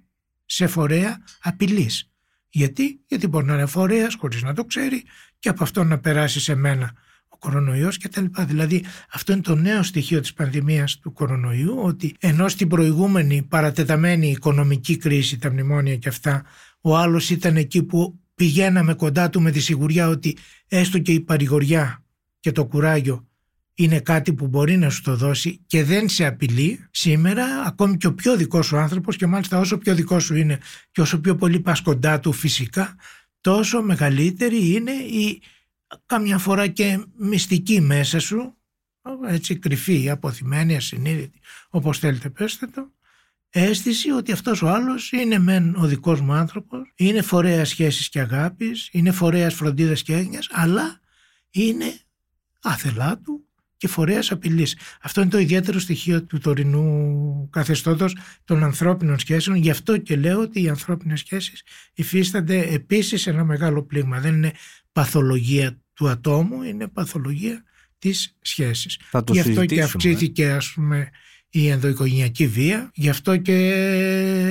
σε 0.45 0.67
φορέα 0.67 1.17
απειλής. 1.41 2.11
Γιατί, 2.49 3.03
Γιατί 3.07 3.27
μπορεί 3.27 3.45
να 3.45 3.53
είναι 3.53 3.65
φορέας 3.65 4.15
χωρίς 4.15 4.41
να 4.41 4.53
το 4.53 4.65
ξέρει 4.65 5.03
και 5.39 5.49
από 5.49 5.63
αυτό 5.63 5.83
να 5.83 5.99
περάσει 5.99 6.39
σε 6.39 6.55
μένα 6.55 6.93
ο 7.38 7.50
κορονοϊός 7.50 7.98
κτλ. 7.98 8.25
Δηλαδή 8.48 8.84
αυτό 9.12 9.34
είναι 9.34 9.41
το 9.41 9.56
νέο 9.56 9.84
στοιχείο 9.84 10.20
της 10.20 10.34
πανδημίας 10.34 10.98
του 10.98 11.13
κορονοϊού 11.13 11.79
ότι 11.84 12.15
ενώ 12.20 12.48
στην 12.48 12.67
προηγούμενη 12.67 13.46
παρατεταμένη 13.50 14.29
οικονομική 14.29 14.98
κρίση, 14.98 15.38
τα 15.38 15.51
μνημόνια 15.51 15.96
και 15.96 16.10
αυτά, 16.10 16.44
ο 16.82 16.98
άλλος 16.98 17.29
ήταν 17.29 17.56
εκεί 17.56 17.84
που 17.84 18.20
πηγαίναμε 18.36 18.94
κοντά 18.94 19.29
του 19.29 19.41
με 19.41 19.51
τη 19.51 19.60
σιγουριά 19.60 20.08
ότι 20.08 20.38
έστω 20.67 21.00
και 21.00 21.12
η 21.12 21.20
παρηγοριά 21.20 22.03
και 22.39 22.51
το 22.51 22.65
κουράγιο 22.65 23.27
είναι 23.74 24.00
κάτι 24.00 24.34
που 24.34 24.48
μπορεί 24.48 24.77
να 24.77 24.89
σου 24.89 25.01
το 25.01 25.15
δώσει 25.15 25.63
και 25.67 25.84
δεν 25.84 26.10
σε 26.10 26.25
απειλεί 26.25 26.79
σήμερα 26.91 27.46
ακόμη 27.65 27.98
και 27.98 28.08
ο 28.08 28.13
πιο 28.13 28.36
δικός 28.36 28.65
σου 28.65 28.77
άνθρωπος 28.77 29.15
και 29.15 29.25
μάλιστα 29.25 29.60
όσο 29.60 29.77
πιο 29.77 29.96
δικός 29.96 30.24
σου 30.24 30.36
είναι 30.36 30.60
και 30.91 31.01
όσο 31.01 31.20
πιο 31.20 31.36
πολύ 31.36 31.60
πας 31.60 31.82
κοντά 31.82 32.20
του 32.20 32.34
φυσικά 32.34 32.96
τόσο 33.41 33.82
μεγαλύτερη 33.82 34.74
είναι 34.74 34.91
η 34.91 35.41
καμιά 36.06 36.38
φορά 36.38 36.67
και 36.67 37.06
μυστική 37.17 37.82
μέσα 37.82 38.20
σου 38.20 38.58
έτσι 39.27 39.58
κρυφή, 39.58 40.10
αποθυμένη, 40.10 40.75
ασυνείδητη 40.75 41.39
όπως 41.70 42.00
θέλετε 42.00 42.29
πέστε 42.29 42.67
το 42.67 42.91
αίσθηση 43.50 44.12
ότι 44.12 44.32
αυτός 44.32 44.62
ο 44.62 44.67
άλλος 44.67 45.12
είναι 45.12 45.39
μεν 45.39 45.75
ο 45.75 45.86
δικός 45.86 46.22
μου 46.22 46.34
άνθρωπος 46.34 46.91
είναι 46.96 47.22
φορέας 47.22 47.70
σχέσης 47.70 48.10
και 48.10 48.20
αγάπης 48.20 48.89
είναι 48.91 49.12
φορέας 49.12 49.53
φροντίδας 49.53 50.01
και 50.01 50.13
έγνοιας 50.13 50.48
αλλά 50.51 51.00
είναι 51.50 52.00
άθελά 52.62 53.17
του 53.17 53.48
και 53.77 53.88
φορέας 53.88 54.32
απειλής. 54.32 54.77
Αυτό 55.01 55.22
είναι 55.22 55.29
το 55.29 55.38
ιδιαίτερο 55.38 55.79
στοιχείο 55.79 56.24
του 56.24 56.39
τωρινού 56.39 57.50
καθεστώτος 57.51 58.17
των 58.46 58.63
ανθρώπινων 58.63 59.20
σχέσεων. 59.20 59.58
Γι' 59.58 59.70
αυτό 59.70 59.98
και 59.98 60.15
λέω 60.15 60.39
ότι 60.39 60.62
οι 60.62 60.70
ανθρώπινες 60.70 61.20
σχέσεις 61.20 61.63
υφίστανται 61.94 62.60
επίσης 62.60 63.27
ένα 63.27 63.44
μεγάλο 63.44 63.84
πλήγμα. 63.84 64.20
Δεν 64.20 64.34
είναι 64.34 64.51
παθολογία 64.97 65.81
του 65.93 66.07
ατόμου, 66.07 66.63
είναι 66.63 66.87
παθολογία 66.87 67.63
της 67.99 68.37
σχέσης. 68.41 68.99
Γι' 69.31 69.39
αυτό 69.39 69.65
και 69.65 69.81
αυξήθηκε, 69.81 70.49
ας 70.49 70.71
πούμε, 70.73 71.09
η 71.49 71.67
ενδοοικογενειακή 71.67 72.47
βία. 72.47 72.91
Γι' 72.93 73.09
αυτό 73.09 73.37
και 73.37 73.55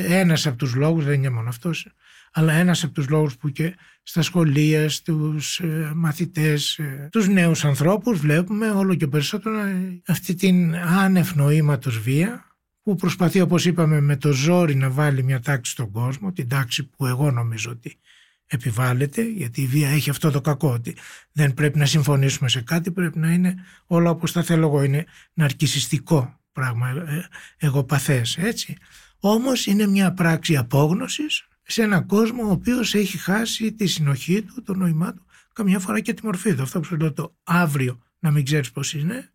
ένας 0.09 0.47
από 0.47 0.57
τους 0.57 0.75
λόγους, 0.75 1.05
δεν 1.05 1.15
είναι 1.15 1.31
μόνο 1.31 1.49
αυτός, 1.49 1.89
αλλά 2.33 2.53
ένας 2.53 2.85
από 2.85 2.93
τους 2.93 3.09
λόγους 3.09 3.37
που 3.37 3.49
και 3.49 3.75
στα 4.03 4.23
σχολεία, 4.23 4.89
στους 4.89 5.59
ε, 5.59 5.93
μαθητές, 5.95 6.79
ε, 6.79 7.09
τους 7.13 7.29
νέους 7.29 7.65
ανθρώπους 7.65 8.19
βλέπουμε 8.19 8.71
όλο 8.71 8.95
και 8.95 9.07
περισσότερο 9.07 9.61
αυτή 10.07 10.35
την 10.35 10.77
άνευ 10.77 11.35
νοήματος 11.35 12.01
βία 12.01 12.57
που 12.83 12.95
προσπαθεί 12.95 13.41
όπως 13.41 13.65
είπαμε 13.65 14.01
με 14.01 14.17
το 14.17 14.33
ζόρι 14.33 14.75
να 14.75 14.91
βάλει 14.91 15.23
μια 15.23 15.41
τάξη 15.41 15.71
στον 15.71 15.91
κόσμο, 15.91 16.33
την 16.33 16.49
τάξη 16.49 16.85
που 16.85 17.07
εγώ 17.07 17.31
νομίζω 17.31 17.71
ότι 17.71 17.99
επιβάλλεται, 18.47 19.23
γιατί 19.23 19.63
η 19.63 19.67
βία 19.67 19.89
έχει 19.89 20.11
αυτό 20.11 20.31
το 20.31 20.41
κακό 20.41 20.73
ότι 20.73 20.97
δεν 21.33 21.55
πρέπει 21.55 21.79
να 21.79 21.87
συμφωνήσουμε 21.87 22.49
σε 22.49 22.61
κάτι, 22.61 22.91
πρέπει 22.91 23.19
να 23.19 23.33
είναι 23.33 23.55
όλα 23.87 24.11
όπως 24.11 24.33
τα 24.33 24.43
θέλω 24.43 24.67
εγώ, 24.67 24.83
είναι 24.83 25.05
ναρκισιστικό 25.33 26.41
πράγμα, 26.53 26.89
ε, 26.89 27.29
εγωπαθές, 27.57 28.37
έτσι. 28.37 28.77
Όμως 29.21 29.67
είναι 29.67 29.87
μια 29.87 30.13
πράξη 30.13 30.57
απόγνωσης 30.57 31.49
σε 31.63 31.83
έναν 31.83 32.07
κόσμο 32.07 32.49
ο 32.49 32.51
οποίος 32.51 32.95
έχει 32.95 33.19
χάσει 33.19 33.73
τη 33.73 33.87
συνοχή 33.87 34.43
του, 34.43 34.63
το 34.63 34.75
νόημά 34.75 35.15
του, 35.15 35.27
καμιά 35.53 35.79
φορά 35.79 36.01
και 36.01 36.13
τη 36.13 36.25
μορφή 36.25 36.55
του. 36.55 36.63
Αυτό 36.63 36.81
που 36.81 36.85
σου 36.85 36.97
λέω 36.97 37.13
το 37.13 37.37
αύριο 37.45 37.99
να 38.19 38.31
μην 38.31 38.45
ξέρεις 38.45 38.71
πώς 38.71 38.95
είναι, 38.95 39.31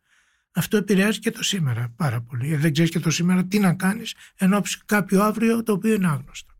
αυτό 0.51 0.77
επηρεάζει 0.77 1.19
και 1.19 1.31
το 1.31 1.43
σήμερα 1.43 1.93
πάρα 1.95 2.21
πολύ. 2.21 2.53
Ε, 2.53 2.57
δεν 2.57 2.73
ξέρεις 2.73 2.91
και 2.91 2.99
το 2.99 3.09
σήμερα 3.09 3.45
τι 3.45 3.59
να 3.59 3.73
κάνεις 3.73 4.15
ενώ 4.35 4.61
κάποιο 4.85 5.23
αύριο 5.23 5.63
το 5.63 5.71
οποίο 5.71 5.93
είναι 5.93 6.07
άγνωστο. 6.07 6.53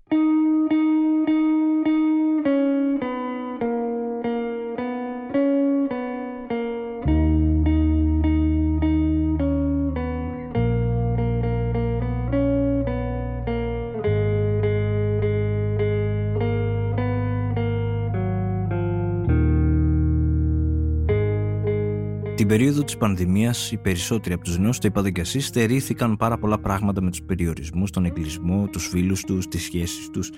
Περίοδο 22.52 22.84
της 22.84 22.98
πανδημίας, 22.98 23.72
οι 23.72 23.78
περισσότεροι 23.78 24.34
από 24.34 24.44
τους 24.44 24.58
νέους, 24.58 24.78
το 24.78 24.88
είπατε 24.88 25.12
κι 25.12 25.20
εσείς, 25.20 25.46
στερήθηκαν 25.46 26.18
πάρα 26.18 26.38
πολλά 26.38 26.60
πράγματα 26.60 27.02
με 27.02 27.10
τους 27.10 27.22
περιορισμούς, 27.22 27.92
τον 27.92 28.06
εγκλισμό, 28.06 28.68
τους 28.72 28.88
φίλους 28.88 29.24
τους, 29.24 29.48
τις 29.48 29.64
σχέσεις 29.64 30.10
τους. 30.10 30.30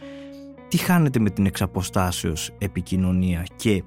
Τι 0.67 0.77
χάνεται 0.77 1.20
με 1.20 1.29
την 1.29 1.46
εξαποστάσεως 1.46 2.55
επικοινωνία 2.58 3.46
και 3.55 3.84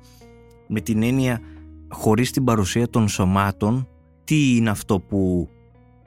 με 0.68 0.80
την 0.80 1.02
έννοια 1.02 1.40
χωρίς 1.88 2.30
την 2.30 2.44
παρουσία 2.44 2.88
των 2.88 3.08
σωμάτων, 3.08 3.88
τι 4.24 4.56
είναι 4.56 4.70
αυτό 4.70 5.00
που 5.00 5.48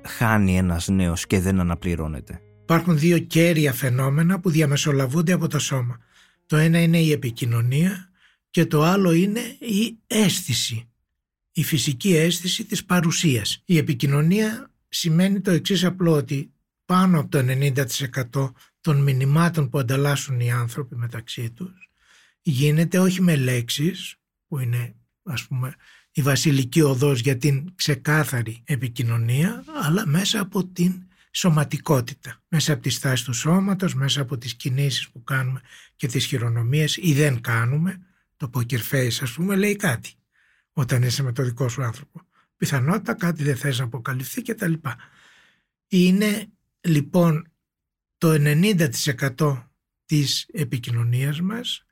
χάνει 0.03 0.57
ένας 0.57 0.87
νέος 0.87 1.27
και 1.27 1.39
δεν 1.39 1.59
αναπληρώνεται; 1.59 2.41
Υπάρχουν 2.61 2.97
δύο 2.97 3.19
κέρια 3.19 3.73
φαινόμενα 3.73 4.39
που 4.39 4.49
διαμεσολαβούνται 4.49 5.31
από 5.31 5.47
το 5.47 5.59
σώμα. 5.59 5.97
Το 6.45 6.57
ένα 6.57 6.81
είναι 6.81 6.99
η 6.99 7.11
επικοινωνία 7.11 8.09
και 8.49 8.65
το 8.65 8.83
άλλο 8.83 9.11
είναι 9.11 9.39
η 9.59 9.97
αίσθηση 10.07 10.88
η 11.51 11.63
φυσική 11.63 12.15
αίσθηση 12.15 12.65
της 12.65 12.85
παρουσίας. 12.85 13.61
Η 13.65 13.77
επικοινωνία 13.77 14.71
σημαίνει 14.89 15.41
το 15.41 15.51
εξής 15.51 15.83
απλό 15.83 16.11
ότι 16.11 16.53
πάνω 16.85 17.19
από 17.19 17.29
το 17.29 17.39
90% 18.33 18.53
των 18.81 19.03
μηνυμάτων 19.03 19.69
που 19.69 19.79
ανταλλάσσουν 19.79 20.39
οι 20.39 20.51
άνθρωποι 20.51 20.95
μεταξύ 20.95 21.51
τους 21.51 21.89
γίνεται 22.41 22.99
όχι 22.99 23.21
με 23.21 23.35
λέξεις 23.35 24.15
που 24.47 24.59
είναι 24.59 24.95
ας 25.23 25.47
πούμε 25.47 25.75
η 26.11 26.21
βασιλική 26.21 26.81
οδός 26.81 27.19
για 27.19 27.37
την 27.37 27.75
ξεκάθαρη 27.75 28.63
επικοινωνία 28.65 29.63
αλλά 29.83 30.07
μέσα 30.07 30.39
από 30.39 30.65
την 30.67 31.03
σωματικότητα. 31.31 32.41
Μέσα 32.47 32.73
από 32.73 32.81
τη 32.81 32.89
στάση 32.89 33.25
του 33.25 33.33
σώματος, 33.33 33.95
μέσα 33.95 34.21
από 34.21 34.37
τις 34.37 34.55
κινήσεις 34.55 35.09
που 35.09 35.23
κάνουμε 35.23 35.61
και 35.95 36.07
τις 36.07 36.25
χειρονομίες 36.25 36.97
ή 36.97 37.13
δεν 37.13 37.41
κάνουμε. 37.41 37.99
Το 38.37 38.49
poker 38.53 38.79
face 38.91 39.17
ας 39.21 39.31
πούμε 39.31 39.55
λέει 39.55 39.75
κάτι 39.75 40.13
όταν 40.79 41.03
είσαι 41.03 41.23
με 41.23 41.31
το 41.31 41.43
δικό 41.43 41.69
σου 41.69 41.83
άνθρωπο. 41.83 42.21
Πιθανότητα 42.57 43.13
κάτι 43.13 43.43
δεν 43.43 43.57
θες 43.57 43.77
να 43.77 43.83
αποκαλυφθεί 43.83 44.41
και 44.41 44.53
τα 44.53 44.67
λοιπά. 44.67 44.95
Είναι 45.87 46.47
λοιπόν 46.81 47.51
το 48.17 48.35
90% 49.35 49.63
της 50.05 50.45
επικοινωνίας 50.51 51.41
μας 51.41 51.85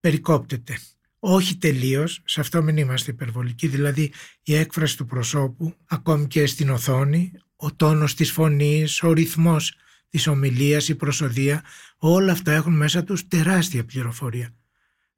περικόπτεται. 0.00 0.78
Όχι 1.18 1.56
τελείως, 1.56 2.22
σε 2.24 2.40
αυτό 2.40 2.62
μην 2.62 2.76
είμαστε 2.76 3.10
υπερβολικοί, 3.10 3.66
δηλαδή 3.66 4.12
η 4.42 4.54
έκφραση 4.54 4.96
του 4.96 5.06
προσώπου, 5.06 5.74
ακόμη 5.84 6.26
και 6.26 6.46
στην 6.46 6.70
οθόνη, 6.70 7.32
ο 7.56 7.74
τόνος 7.74 8.14
της 8.14 8.30
φωνής, 8.30 9.02
ο 9.02 9.12
ρυθμός 9.12 9.76
της 10.08 10.26
ομιλίας, 10.26 10.88
η 10.88 10.94
προσοδεία, 10.94 11.64
όλα 11.96 12.32
αυτά 12.32 12.52
έχουν 12.52 12.76
μέσα 12.76 13.04
τους 13.04 13.28
τεράστια 13.28 13.84
πληροφορία. 13.84 14.54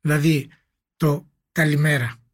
Δηλαδή 0.00 0.49
το 0.96 1.30
καλημέρα, 1.52 2.25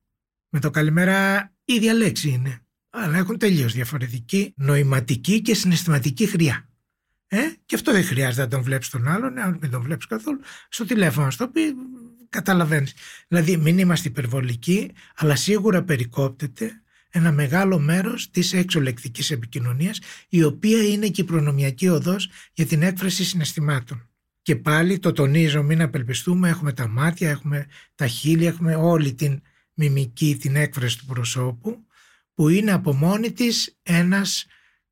με 0.53 0.61
το 0.61 0.71
καλημέρα 0.71 1.51
ίδια 1.65 1.95
λέξη 1.95 2.29
είναι. 2.29 2.61
Αλλά 2.91 3.17
έχουν 3.17 3.39
τελείως 3.39 3.73
διαφορετική 3.73 4.53
νοηματική 4.57 5.43
και 5.43 5.55
συναισθηματική 5.55 6.27
χρειά. 6.27 6.69
Ε; 7.29 7.39
Και 7.67 7.75
αυτό 7.75 7.93
δεν 7.93 8.05
χρειάζεται 8.05 8.43
να 8.43 8.49
τον 8.49 8.63
βλέπεις 8.63 8.89
τον 8.89 9.09
άλλον, 9.09 9.39
αν 9.39 9.59
δεν 9.61 9.71
τον 9.71 9.83
βλέπεις 9.83 10.07
καθόλου. 10.07 10.41
Στο 10.69 10.85
τηλέφωνο, 10.85 11.31
στο 11.31 11.49
πει, 11.49 11.61
καταλαβαίνεις. 12.29 12.95
Δηλαδή, 13.29 13.57
μην 13.57 13.79
είμαστε 13.79 14.09
υπερβολικοί, 14.09 14.93
αλλά 15.17 15.37
σίγουρα 15.37 15.83
περικόπτεται 15.83 16.83
ένα 17.11 17.33
μεγάλο 17.33 17.79
μέρος 17.79 18.31
της 18.31 18.53
εξολεκτικής 18.53 19.31
επικοινωνίας, 19.31 20.01
η 20.29 20.43
οποία 20.43 20.83
είναι 20.83 21.09
και 21.09 21.21
η 21.21 21.25
προνομιακή 21.25 21.89
οδός 21.89 22.31
για 22.53 22.67
την 22.67 22.83
έκφραση 22.83 23.25
συναισθημάτων. 23.25 24.09
Και 24.43 24.57
πάλι 24.57 24.99
το 24.99 25.13
τονίζω, 25.13 25.63
μην 25.63 25.83
απελπιστούμε, 25.83 26.49
έχουμε 26.49 26.73
τα 26.73 26.89
μάτια, 26.89 27.31
έχουμε 27.31 27.67
τα 27.95 28.07
χείλη, 28.07 28.47
έχουμε 28.47 28.75
όλη 28.75 29.15
την 29.15 29.43
μιμική, 29.75 30.37
την 30.41 30.57
έκφραση 30.57 30.99
του 30.99 31.05
προσώπου 31.05 31.87
που 32.35 32.49
είναι 32.49 32.73
από 32.73 32.93
μόνη 32.93 33.33
της 33.33 33.79
ένας 33.83 34.47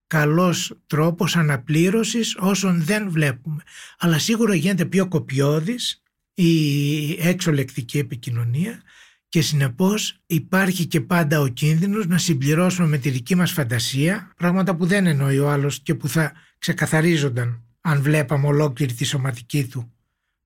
καλός 0.06 0.78
τρόπος 0.87 1.37
αναπλήρωσης 1.37 2.37
όσων 2.38 2.82
δεν 2.84 3.10
βλέπουμε. 3.10 3.62
Αλλά 3.99 4.18
σίγουρα 4.18 4.54
γίνεται 4.54 4.84
πιο 4.84 5.08
κοπιώδης 5.08 6.02
η 6.34 7.28
έξω-λεκτική 7.28 7.99
επικοινωνία 7.99 8.82
και 9.28 9.40
συνεπώς 9.40 10.20
υπάρχει 10.26 10.87
και 10.87 11.00
πάντα 11.00 11.40
ο 11.40 11.49
κίνδυνος 11.49 12.06
να 12.06 12.18
συμπληρώσουμε 12.18 12.88
με 12.88 12.99
τη 12.99 13.10
δική 13.10 13.34
μας 13.34 13.52
φαντασία 13.52 14.32
πράγματα 14.37 14.76
που 14.76 14.87
δεν 14.87 15.06
εννοεί 15.06 15.38
ο 15.38 15.50
άλλος 15.50 15.80
και 15.80 15.94
που 15.94 16.08
θα 16.08 16.32
ξεκαθαρίζονταν 16.58 17.64
αν 17.80 18.02
βλέπαμε 18.02 18.46
ολόκληρη 18.46 18.92
τη 18.92 19.04
σωματική 19.04 19.66
του 19.66 19.92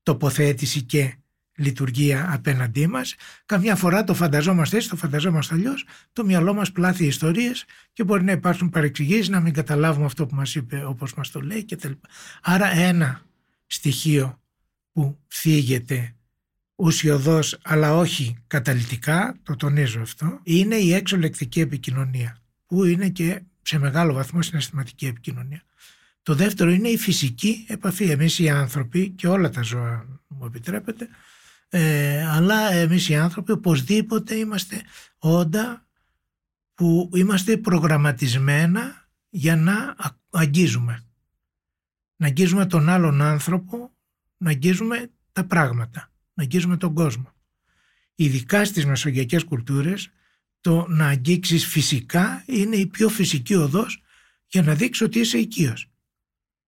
τοποθέτηση 0.03 0.83
και 0.83 1.15
λειτουργία 1.57 2.33
απέναντί 2.33 2.87
μας. 2.87 3.15
Καμιά 3.47 3.77
φορά 3.77 4.05
το 4.05 4.15
φανταζόμαστε 4.15 4.77
έτσι, 4.77 4.89
το 4.89 4.97
φανταζόμαστε 4.97 5.55
αλλιώς, 5.55 5.85
το 6.13 6.25
μυαλό 6.25 6.55
μας 6.55 6.73
πλάθει 6.73 7.07
ιστορίες 7.07 7.65
και 7.93 8.05
μπορεί 8.05 8.25
να 8.25 8.33
υπάρξουν 8.33 8.71
παρεξηγήσεις, 8.71 9.29
να 9.29 9.41
μην 9.41 9.53
καταλάβουμε 9.53 10.05
αυτό 10.07 10.27
που 10.27 10.35
μας 10.35 10.55
είπε 10.55 10.85
όπως 10.85 11.15
μας 11.15 11.31
το 11.31 11.41
λέει 11.41 11.65
κτλ. 11.65 11.93
Άρα 12.43 12.67
ένα 12.67 13.23
στοιχείο 13.67 14.41
που 14.93 15.19
φύγεται 15.29 16.15
ουσιοδός 16.77 17.59
αλλά 17.63 17.97
όχι 17.97 18.37
καταλυτικά, 18.47 19.37
το 19.43 19.57
τονίζω 19.57 20.01
αυτό, 20.01 20.41
είναι 20.43 20.77
η 20.77 20.93
έξω 20.93 21.17
λεκτική 21.17 21.61
επικοινωνία 21.61 22.39
που 22.67 22.85
είναι 22.85 23.09
και 23.09 23.43
σε 23.63 23.79
μεγάλο 23.79 24.13
βαθμό 24.13 24.43
συναισθηματική 24.43 25.07
επικοινωνία. 25.07 25.63
Το 26.23 26.35
δεύτερο 26.35 26.71
είναι 26.71 26.89
η 26.89 26.97
φυσική 26.97 27.65
επαφή. 27.69 28.05
Εμείς 28.05 28.39
οι 28.39 28.49
άνθρωποι 28.49 29.09
και 29.09 29.29
όλα 29.29 29.51
τα 29.51 29.63
ζώα 29.63 30.07
μου 30.29 30.45
επιτρέπετε, 30.47 31.09
ε, 31.69 32.27
αλλά 32.27 32.73
εμείς 32.73 33.09
οι 33.09 33.17
άνθρωποι 33.17 33.53
οπωσδήποτε 33.53 34.35
είμαστε 34.35 34.83
όντα 35.19 35.87
που 36.75 37.11
είμαστε 37.15 37.57
προγραμματισμένα 37.57 39.09
για 39.29 39.57
να 39.57 39.97
αγγίζουμε. 40.31 41.05
Να 42.17 42.27
αγγίζουμε 42.27 42.67
τον 42.67 42.89
άλλον 42.89 43.23
άνθρωπο, 43.23 43.93
να 44.37 44.51
αγγίζουμε 44.51 45.11
τα 45.33 45.45
πράγματα, 45.45 46.13
να 46.35 46.43
αγγίζουμε 46.43 46.77
τον 46.77 46.95
κόσμο. 46.95 47.33
Ειδικά 48.15 48.65
στις 48.65 48.87
μεσογειακές 48.87 49.45
κουλτούρες 49.45 50.11
το 50.61 50.87
να 50.89 51.07
αγγίξεις 51.07 51.67
φυσικά 51.67 52.43
είναι 52.47 52.77
η 52.77 52.87
πιο 52.87 53.09
φυσική 53.09 53.55
οδός 53.55 54.03
για 54.47 54.63
να 54.63 54.75
δείξει 54.75 55.05
ότι 55.05 55.19
είσαι 55.19 55.39
οικείος. 55.39 55.91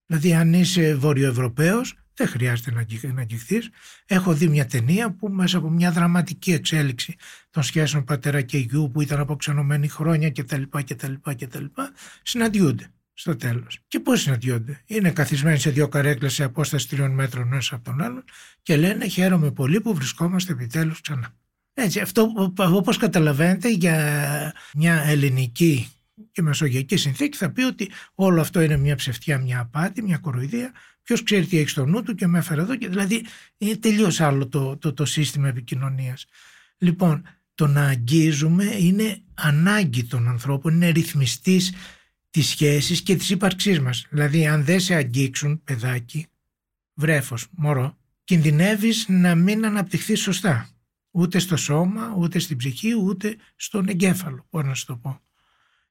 Δηλαδή 0.06 0.34
αν 0.34 0.52
είσαι 0.52 0.94
βορειοευρωπαίος 0.94 1.94
δεν 2.16 2.28
χρειάζεται 2.28 2.70
να 3.10 3.20
αγγιχθείς. 3.20 3.68
Έχω 4.06 4.34
δει 4.34 4.48
μια 4.48 4.66
ταινία 4.66 5.12
που 5.12 5.28
μέσα 5.28 5.58
από 5.58 5.70
μια 5.70 5.90
δραματική 5.90 6.52
εξέλιξη 6.52 7.16
των 7.50 7.62
σχέσεων 7.62 8.04
πατέρα 8.04 8.42
και 8.42 8.58
γιου 8.58 8.90
που 8.90 9.00
ήταν 9.00 9.20
αποξενωμένοι 9.20 9.88
χρόνια 9.88 10.30
κτλ. 10.30 10.62
κτλ, 10.70 11.12
κτλ 11.22 11.64
συναντιούνται 12.22 12.90
στο 13.12 13.36
τέλος. 13.36 13.78
Και 13.88 14.00
πώς 14.00 14.20
συναντιόνται. 14.20 14.82
Είναι 14.86 15.10
καθισμένοι 15.10 15.58
σε 15.58 15.70
δύο 15.70 15.88
καρέκλες 15.88 16.34
σε 16.34 16.44
απόσταση 16.44 16.88
τριών 16.88 17.10
μέτρων 17.10 17.46
ένας 17.46 17.72
από 17.72 17.84
τον 17.84 18.02
άλλον 18.02 18.24
και 18.62 18.76
λένε 18.76 19.06
χαίρομαι 19.06 19.50
πολύ 19.50 19.80
που 19.80 19.94
βρισκόμαστε 19.94 20.52
επιτέλους 20.52 21.00
ξανά. 21.00 21.34
Έτσι, 21.74 22.00
αυτό 22.00 22.32
όπως 22.56 22.96
καταλαβαίνετε 22.96 23.70
για 23.70 24.54
μια 24.74 25.02
ελληνική 25.06 25.88
και 26.32 26.42
μεσογειακή 26.42 26.96
συνθήκη 26.96 27.36
θα 27.36 27.50
πει 27.50 27.62
ότι 27.62 27.90
όλο 28.14 28.40
αυτό 28.40 28.60
είναι 28.60 28.76
μια 28.76 28.94
ψευτιά, 28.94 29.38
μια 29.38 29.60
απάτη, 29.60 30.02
μια 30.02 30.18
κοροϊδία. 30.18 30.72
Ποιος 31.06 31.22
ξέρει 31.22 31.46
τι 31.46 31.58
έχει 31.58 31.68
στο 31.68 31.86
νου 31.86 32.02
του 32.02 32.14
και 32.14 32.26
με 32.26 32.38
έφερε 32.38 32.60
εδώ. 32.60 32.76
Και 32.76 32.88
δηλαδή 32.88 33.24
είναι 33.58 33.76
τελείως 33.76 34.20
άλλο 34.20 34.48
το, 34.48 34.76
το, 34.76 34.92
το 34.92 35.04
σύστημα 35.04 35.48
επικοινωνίας. 35.48 36.26
Λοιπόν, 36.78 37.22
το 37.54 37.66
να 37.66 37.86
αγγίζουμε 37.86 38.64
είναι 38.64 39.18
ανάγκη 39.34 40.04
των 40.04 40.28
ανθρώπων, 40.28 40.74
είναι 40.74 40.88
ρυθμιστής 40.88 41.72
της 42.30 42.48
σχέσης 42.48 43.02
και 43.02 43.16
της 43.16 43.30
ύπαρξής 43.30 43.80
μας. 43.80 44.06
Δηλαδή, 44.10 44.46
αν 44.46 44.64
δεν 44.64 44.80
σε 44.80 44.94
αγγίξουν, 44.94 45.64
παιδάκι, 45.64 46.26
βρέφος, 46.94 47.46
μωρό, 47.50 47.98
κινδυνεύεις 48.24 49.08
να 49.08 49.34
μην 49.34 49.66
αναπτυχθείς 49.66 50.20
σωστά. 50.20 50.68
Ούτε 51.10 51.38
στο 51.38 51.56
σώμα, 51.56 52.14
ούτε 52.16 52.38
στην 52.38 52.56
ψυχή, 52.56 52.94
ούτε 52.94 53.36
στον 53.56 53.88
εγκέφαλο, 53.88 54.46
μπορώ 54.50 54.66
να 54.66 54.74
σου 54.74 54.86
το 54.86 54.96
πω. 54.96 55.20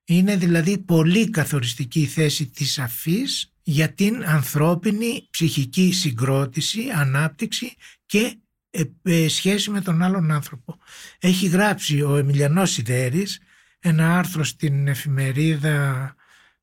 Είναι 0.06 0.36
δηλαδή 0.36 0.78
πολύ 0.78 1.30
καθοριστική 1.30 2.02
η 2.02 2.06
θέση 2.06 2.48
της 2.48 2.80
αφής 2.80 3.54
για 3.64 3.94
την 3.94 4.26
ανθρώπινη 4.26 5.28
ψυχική 5.30 5.92
συγκρότηση, 5.92 6.90
ανάπτυξη 6.96 7.76
και 8.06 8.38
ε, 8.70 8.84
ε, 9.04 9.28
σχέση 9.28 9.70
με 9.70 9.82
τον 9.82 10.02
άλλον 10.02 10.32
άνθρωπο. 10.32 10.78
Έχει 11.20 11.48
γράψει 11.48 12.02
ο 12.02 12.18
Εμιλιανός 12.18 12.72
Σιδέρης 12.72 13.40
ένα 13.80 14.18
άρθρο 14.18 14.44
στην 14.44 14.88
εφημερίδα 14.88 16.16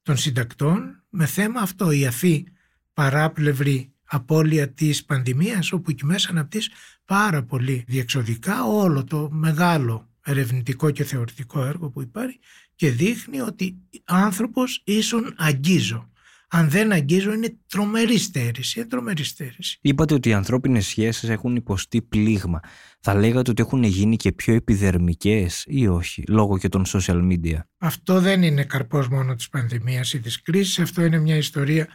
των 0.03 0.17
συντακτών 0.17 1.03
με 1.09 1.27
θέμα 1.27 1.61
αυτό 1.61 1.91
η 1.91 2.07
αφή 2.07 2.47
παράπλευρη 2.93 3.93
απώλεια 4.05 4.73
της 4.73 5.05
πανδημίας 5.05 5.73
όπου 5.73 5.91
εκεί 5.91 6.07
μέσα 6.07 6.31
αναπτύσσει 6.31 6.71
πάρα 7.05 7.43
πολύ 7.43 7.85
διεξοδικά 7.87 8.65
όλο 8.65 9.05
το 9.05 9.29
μεγάλο 9.31 10.11
ερευνητικό 10.25 10.91
και 10.91 11.05
θεωρητικό 11.05 11.65
έργο 11.65 11.91
που 11.91 12.03
υπάρχει 12.03 12.39
και 12.83 12.91
δείχνει 12.91 13.41
ότι 13.41 13.77
άνθρωπος 14.05 14.83
ίσον 14.85 15.35
αγγίζω. 15.37 16.11
Αν 16.49 16.71
δεν 16.71 16.93
αγγίζω 16.93 17.33
είναι 17.33 17.57
τρομερή 17.67 18.19
στέρηση, 18.19 18.79
είναι 18.79 18.89
τρομερή 18.89 19.25
στέρηση. 19.25 19.79
Είπατε 19.81 20.15
ότι 20.15 20.29
οι 20.29 20.33
ανθρώπινες 20.33 20.87
σχέσεις 20.87 21.29
έχουν 21.29 21.57
υποστεί 21.57 22.03
πλήγμα. 22.03 22.61
Θα 23.01 23.15
λέγατε 23.15 23.51
ότι 23.51 23.63
έχουν 23.63 23.83
γίνει 23.83 24.17
και 24.17 24.33
πιο 24.33 24.55
επιδερμικές 24.55 25.65
ή 25.67 25.87
όχι, 25.87 26.25
λόγω 26.29 26.59
και 26.59 26.69
των 26.69 26.85
social 26.87 27.33
media; 27.33 27.59
Αυτό 27.79 28.21
δεν 28.21 28.43
είναι 28.43 28.65
καρπός 28.65 29.09
μόνο 29.09 29.35
της 29.35 29.49
πανδημίας 29.49 30.13
ή 30.13 30.21
της 30.21 30.43
κρίσης, 30.43 30.79
αυτό 30.79 31.05
είναι 31.05 31.19
μια 31.19 31.37
ιστορία 31.37 31.89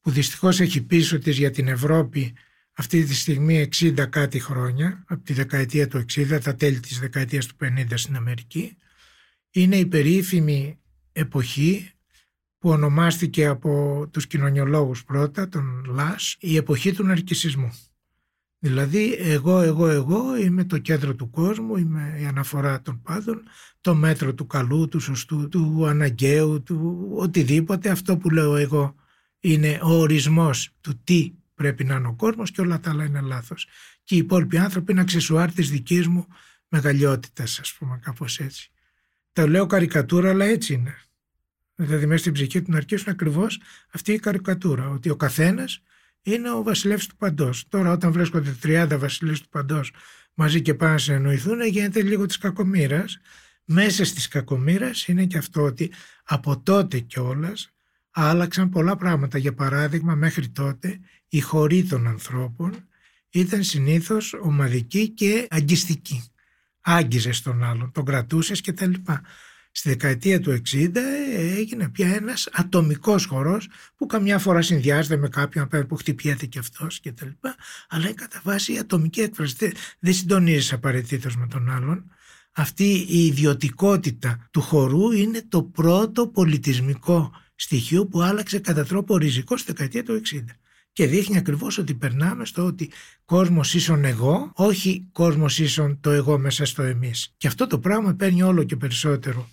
που 0.00 0.10
δυστυχώς 0.10 0.60
έχει 0.60 0.82
πίσω 0.82 1.18
της 1.18 1.38
για 1.38 1.50
την 1.50 1.68
Ευρώπη 1.68 2.34
αυτή 2.72 3.04
τη 3.04 3.14
στιγμή 3.14 3.68
60 3.80 4.06
κάτι 4.08 4.40
χρόνια, 4.40 5.04
από 5.06 5.22
τη 5.22 5.32
δεκαετία 5.32 5.88
του 5.88 6.04
60, 6.16 6.40
τα 6.42 6.54
τέλη 6.54 6.80
της 6.80 6.98
δεκαετίας 6.98 7.46
του 7.46 7.56
50 7.60 7.86
στην 7.94 8.16
Αμερική. 8.16 8.76
Είναι 9.50 9.76
η 9.76 9.86
περίφημη 9.86 10.78
εποχή 11.12 11.90
που 12.58 12.70
ονομάστηκε 12.70 13.46
από 13.46 14.04
τους 14.12 14.26
κοινωνιολόγους 14.26 15.04
πρώτα, 15.04 15.48
τον 15.48 15.84
Λάς, 15.88 16.36
η 16.40 16.56
εποχή 16.56 16.92
του 16.92 17.04
ναρκισισμού. 17.04 17.72
Δηλαδή 18.58 19.14
εγώ, 19.18 19.60
εγώ, 19.60 19.88
εγώ 19.88 20.36
είμαι 20.36 20.64
το 20.64 20.78
κέντρο 20.78 21.14
του 21.14 21.30
κόσμου, 21.30 21.76
είμαι 21.76 22.16
η 22.20 22.24
αναφορά 22.24 22.82
των 22.82 23.02
πάντων, 23.02 23.42
το 23.80 23.94
μέτρο 23.94 24.34
του 24.34 24.46
καλού, 24.46 24.88
του 24.88 25.00
σωστού, 25.00 25.48
του 25.48 25.86
αναγκαίου, 25.86 26.62
του 26.62 27.08
οτιδήποτε. 27.14 27.90
Αυτό 27.90 28.16
που 28.16 28.30
λέω 28.30 28.56
εγώ 28.56 28.94
είναι 29.40 29.80
ο 29.82 29.90
ορισμός 29.90 30.70
του 30.80 31.00
τι 31.04 31.32
πρέπει 31.54 31.84
να 31.84 31.94
είναι 31.94 32.08
ο 32.08 32.14
κόσμος 32.14 32.50
και 32.50 32.60
όλα 32.60 32.80
τα 32.80 32.90
άλλα 32.90 33.04
είναι 33.04 33.20
λάθος. 33.20 33.66
Και 34.04 34.14
οι 34.14 34.18
υπόλοιποι 34.18 34.58
άνθρωποι 34.58 34.92
είναι 34.92 35.00
αξεσουάρ 35.00 35.52
τη 35.52 35.62
δικής 35.62 36.06
μου 36.06 36.26
μεγαλειότητας, 36.68 37.58
ας 37.58 37.74
πούμε, 37.78 37.98
κάπως 38.02 38.38
έτσι. 38.38 38.70
Το 39.38 39.48
λέω 39.48 39.66
καρικατούρα, 39.66 40.30
αλλά 40.30 40.44
έτσι 40.44 40.72
είναι. 40.72 40.98
Δηλαδή, 41.74 42.06
μέσα 42.06 42.20
στην 42.20 42.32
ψυχή 42.32 42.62
του 42.62 42.70
να 42.70 42.76
αρχίσουν 42.76 43.12
ακριβώς 43.12 43.60
αυτή 43.90 44.12
η 44.12 44.18
καρικατούρα. 44.18 44.88
Ότι 44.88 45.10
ο 45.10 45.16
καθένας 45.16 45.82
είναι 46.22 46.50
ο 46.50 46.62
βασιλεύς 46.62 47.06
του 47.06 47.16
παντός. 47.16 47.68
Τώρα, 47.68 47.92
όταν 47.92 48.12
βρίσκονται 48.12 48.56
30 48.62 48.96
βασιλείς 48.98 49.40
του 49.40 49.48
παντός 49.48 49.92
μαζί 50.34 50.62
και 50.62 50.74
πάνε 50.74 50.92
να 50.92 50.98
συνεννοηθούν, 50.98 51.66
γίνεται 51.66 52.02
λίγο 52.02 52.26
της 52.26 52.38
κακομήρα. 52.38 53.04
Μέσα 53.64 54.04
στις 54.04 54.28
κακομήρα 54.28 54.90
είναι 55.06 55.24
και 55.24 55.38
αυτό 55.38 55.62
ότι 55.62 55.92
από 56.24 56.60
τότε 56.60 56.98
κιόλας 56.98 57.70
άλλαξαν 58.10 58.68
πολλά 58.68 58.96
πράγματα. 58.96 59.38
Για 59.38 59.54
παράδειγμα, 59.54 60.14
μέχρι 60.14 60.48
τότε 60.48 61.00
η 61.28 61.40
χωρή 61.40 61.84
των 61.84 62.06
ανθρώπων 62.06 62.88
ήταν 63.30 63.62
συνήθως 63.62 64.34
ομαδική 64.42 65.08
και 65.08 65.46
αγκιστική. 65.50 66.30
Άγγιζες 66.80 67.42
τον 67.42 67.64
άλλον, 67.64 67.92
τον 67.92 68.04
κρατούσες 68.04 68.60
και 68.60 68.72
τα 68.72 68.86
λοιπά. 68.86 69.22
Στη 69.70 69.88
δεκαετία 69.88 70.40
του 70.40 70.62
60 70.72 70.90
έγινε 71.56 71.88
πια 71.88 72.14
ένας 72.14 72.48
ατομικός 72.52 73.24
χορός 73.24 73.68
που 73.96 74.06
καμιά 74.06 74.38
φορά 74.38 74.62
συνδυάζεται 74.62 75.16
με 75.16 75.28
κάποιον 75.28 75.68
που 75.88 75.96
χτυπιέται 75.96 76.46
και 76.46 76.58
αυτός 76.58 77.00
και 77.00 77.12
τα 77.12 77.26
λοιπά, 77.26 77.56
αλλά 77.88 78.04
είναι 78.04 78.12
κατά 78.12 78.40
βάση 78.44 78.72
η 78.72 78.78
ατομική 78.78 79.20
έκφραση. 79.20 79.72
Δεν 79.98 80.14
συντονίζεις 80.14 80.72
απαραίτητος 80.72 81.36
με 81.36 81.46
τον 81.46 81.70
άλλον. 81.70 82.10
Αυτή 82.52 83.06
η 83.08 83.26
ιδιωτικότητα 83.26 84.48
του 84.50 84.60
χορού 84.60 85.10
είναι 85.10 85.42
το 85.48 85.62
πρώτο 85.62 86.28
πολιτισμικό 86.28 87.32
στοιχείο 87.54 88.06
που 88.06 88.22
άλλαξε 88.22 88.58
κατά 88.58 88.84
τρόπο 88.84 89.16
ριζικό 89.16 89.56
στη 89.56 89.72
δεκαετία 89.72 90.02
του 90.02 90.22
60 90.32 90.38
και 90.98 91.06
δείχνει 91.06 91.36
ακριβώς 91.36 91.78
ότι 91.78 91.94
περνάμε 91.94 92.44
στο 92.44 92.64
ότι 92.64 92.90
κόσμος 93.24 93.74
ίσον 93.74 94.04
εγώ, 94.04 94.52
όχι 94.54 95.08
κόσμος 95.12 95.58
ίσον 95.58 96.00
το 96.00 96.10
εγώ 96.10 96.38
μέσα 96.38 96.64
στο 96.64 96.82
εμείς. 96.82 97.34
Και 97.36 97.46
αυτό 97.46 97.66
το 97.66 97.78
πράγμα 97.78 98.14
παίρνει 98.14 98.42
όλο 98.42 98.64
και 98.64 98.76
περισσότερο 98.76 99.48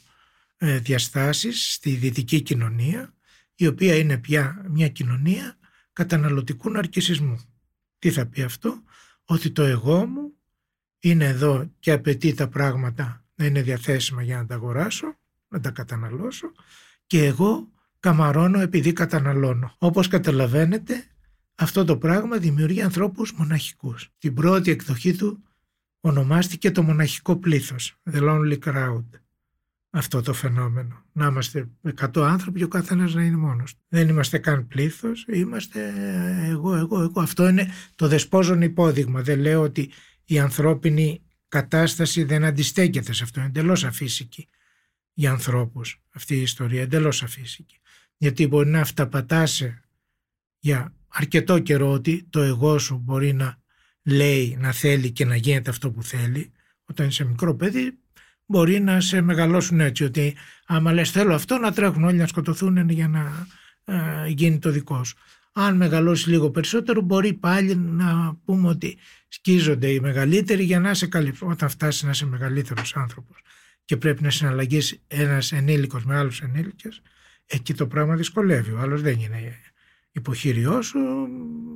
ε, 0.58 0.80
διαστάσεις 0.80 1.74
στη 1.74 1.90
δυτική 1.90 2.42
κοινωνία, 2.42 3.14
η 3.56 3.68
οποία 3.68 3.96
είναι 3.96 4.18
πια 4.18 4.66
μια 4.70 4.90
κοινωνία 4.90 5.58
καταναλωτικού 5.94 6.70
ναρκισισμού. 6.70 7.40
Τι 8.00 8.12
θα 8.12 8.26
πει 8.26 8.42
αυτό, 8.42 8.84
ότι 9.26 9.52
το 9.52 9.64
εγώ 9.64 10.06
μου 10.06 10.34
είναι 11.00 11.26
εδώ 11.26 11.72
και 11.80 11.92
απαιτεί 11.92 12.34
τα 12.34 12.48
πράγματα 12.48 13.26
να 13.36 13.46
είναι 13.46 13.62
διαθέσιμα 13.62 14.24
για 14.24 14.38
να 14.38 14.46
τα 14.46 14.56
αγοράσω, 14.56 15.18
να 15.48 15.60
τα 15.60 15.72
καταναλώσω 15.72 16.52
και 17.08 17.26
εγώ 17.26 17.70
καμαρώνω 18.00 18.60
επειδή 18.60 18.94
καταναλώνω. 18.94 19.76
Όπως 19.78 20.08
καταλαβαίνετε 20.08 21.06
αυτό 21.56 21.86
το 21.86 21.98
πράγμα 21.98 22.38
δημιουργεί 22.38 22.82
ανθρώπους 22.82 23.34
μοναχικούς. 23.34 24.10
Την 24.18 24.34
πρώτη 24.34 24.72
εκδοχή 24.72 25.16
του 25.16 25.44
ονομάστηκε 26.00 26.72
το 26.72 26.84
μοναχικό 26.84 27.36
πλήθος, 27.36 27.96
the 28.12 28.22
lonely 28.22 28.60
crowd. 28.60 29.06
Αυτό 29.90 30.22
το 30.22 30.34
φαινόμενο. 30.34 31.06
Να 31.12 31.26
είμαστε 31.26 31.70
100 32.00 32.22
άνθρωποι 32.22 32.58
και 32.58 32.66
ο 32.66 32.68
καθένας 32.68 33.14
να 33.14 33.24
είναι 33.24 33.38
μόνος 33.38 33.74
του. 33.74 33.82
Δεν 33.88 34.10
είμαστε 34.10 34.38
καν 34.38 34.68
πλήθος, 34.68 35.26
είμαστε 35.28 35.94
εγώ, 36.46 36.76
εγώ, 36.76 37.02
εγώ. 37.02 37.22
Αυτό 37.22 37.48
είναι 37.48 37.72
το 37.96 38.08
δεσπόζον 38.08 38.62
υπόδειγμα. 38.62 39.22
Δεν 39.22 39.40
λέω 39.40 39.62
ότι 39.62 39.92
η 40.26 40.40
ανθρώπινη 40.40 41.22
κατάσταση 41.48 42.24
δεν 42.24 42.44
αντιστέκεται 42.44 43.14
σε 43.14 43.24
αυτό. 43.24 43.40
Είναι 43.40 43.50
εντελώς 43.50 43.84
αφύσικη 43.84 44.50
για 45.14 45.32
ανθρώπους 45.32 46.02
αυτή 46.14 46.36
η 46.36 46.42
ιστορία, 46.42 46.82
εντελώς 46.82 47.24
αφύσικη. 47.24 47.80
Γιατί 48.18 48.48
μπορεί 48.48 48.70
να 48.70 48.80
αυταπατάσαι 48.80 49.85
για 50.66 50.94
αρκετό 51.08 51.60
καιρό 51.60 51.92
ότι 51.92 52.28
το 52.30 52.42
εγώ 52.42 52.78
σου 52.78 53.02
μπορεί 53.04 53.34
να 53.34 53.58
λέει 54.04 54.58
να 54.60 54.72
θέλει 54.72 55.12
και 55.12 55.26
να 55.26 55.36
γίνεται 55.36 55.70
αυτό 55.70 55.92
που 55.92 56.04
θέλει. 56.04 56.52
Όταν 56.86 57.08
είσαι 57.08 57.24
μικρό 57.24 57.56
παιδί 57.56 57.98
μπορεί 58.46 58.80
να 58.80 59.02
σε 59.02 59.22
μεγαλώσουν 59.22 59.80
έτσι 59.80 60.04
ότι 60.04 60.36
άμα 60.66 60.94
λες 60.94 61.12
θέλω 61.12 61.34
αυτό 61.34 61.58
να 61.58 61.72
τρέχουν 61.72 62.04
όλοι 62.04 62.18
να 62.18 62.28
σκοτωθούν 62.28 62.90
για 62.90 63.08
να 63.08 63.48
ε, 63.86 64.28
γίνει 64.28 64.60
το 64.60 64.70
δικό 64.70 65.04
σου. 65.04 65.16
Αν 65.52 65.76
μεγαλώσεις 65.76 66.26
λίγο 66.26 66.52
περισσότερο 66.52 67.02
μπορεί 67.02 67.34
πάλι 67.34 67.76
να 67.76 68.38
πούμε 68.46 68.68
ότι 68.68 68.98
σκίζονται 69.28 69.88
οι 69.88 70.00
μεγαλύτεροι 70.00 70.64
για 70.64 70.80
να 70.80 70.94
σε 70.94 71.08
καλύψουν. 71.08 71.52
Όταν 71.52 71.70
φτάσεις 71.70 72.04
να 72.04 72.10
είσαι 72.10 72.26
μεγαλύτερος 72.26 72.96
άνθρωπος 72.96 73.38
και 73.86 73.98
πρέπει 73.98 74.24
να 74.24 74.30
συναλλαγείς 74.30 75.02
ένας 75.08 75.52
ενήλικος 75.52 76.06
με 76.06 76.16
άλλους 76.16 76.42
ενήλικες, 76.42 77.02
εκεί 77.46 77.74
το 77.74 77.88
πράγμα 77.88 78.16
δυσκολεύει. 78.16 78.72
Ο 78.72 78.80
άλλος 78.80 79.02
δεν 79.02 79.20
είναι 79.20 79.60
υποχείριός 80.16 80.86
σου, 80.86 81.00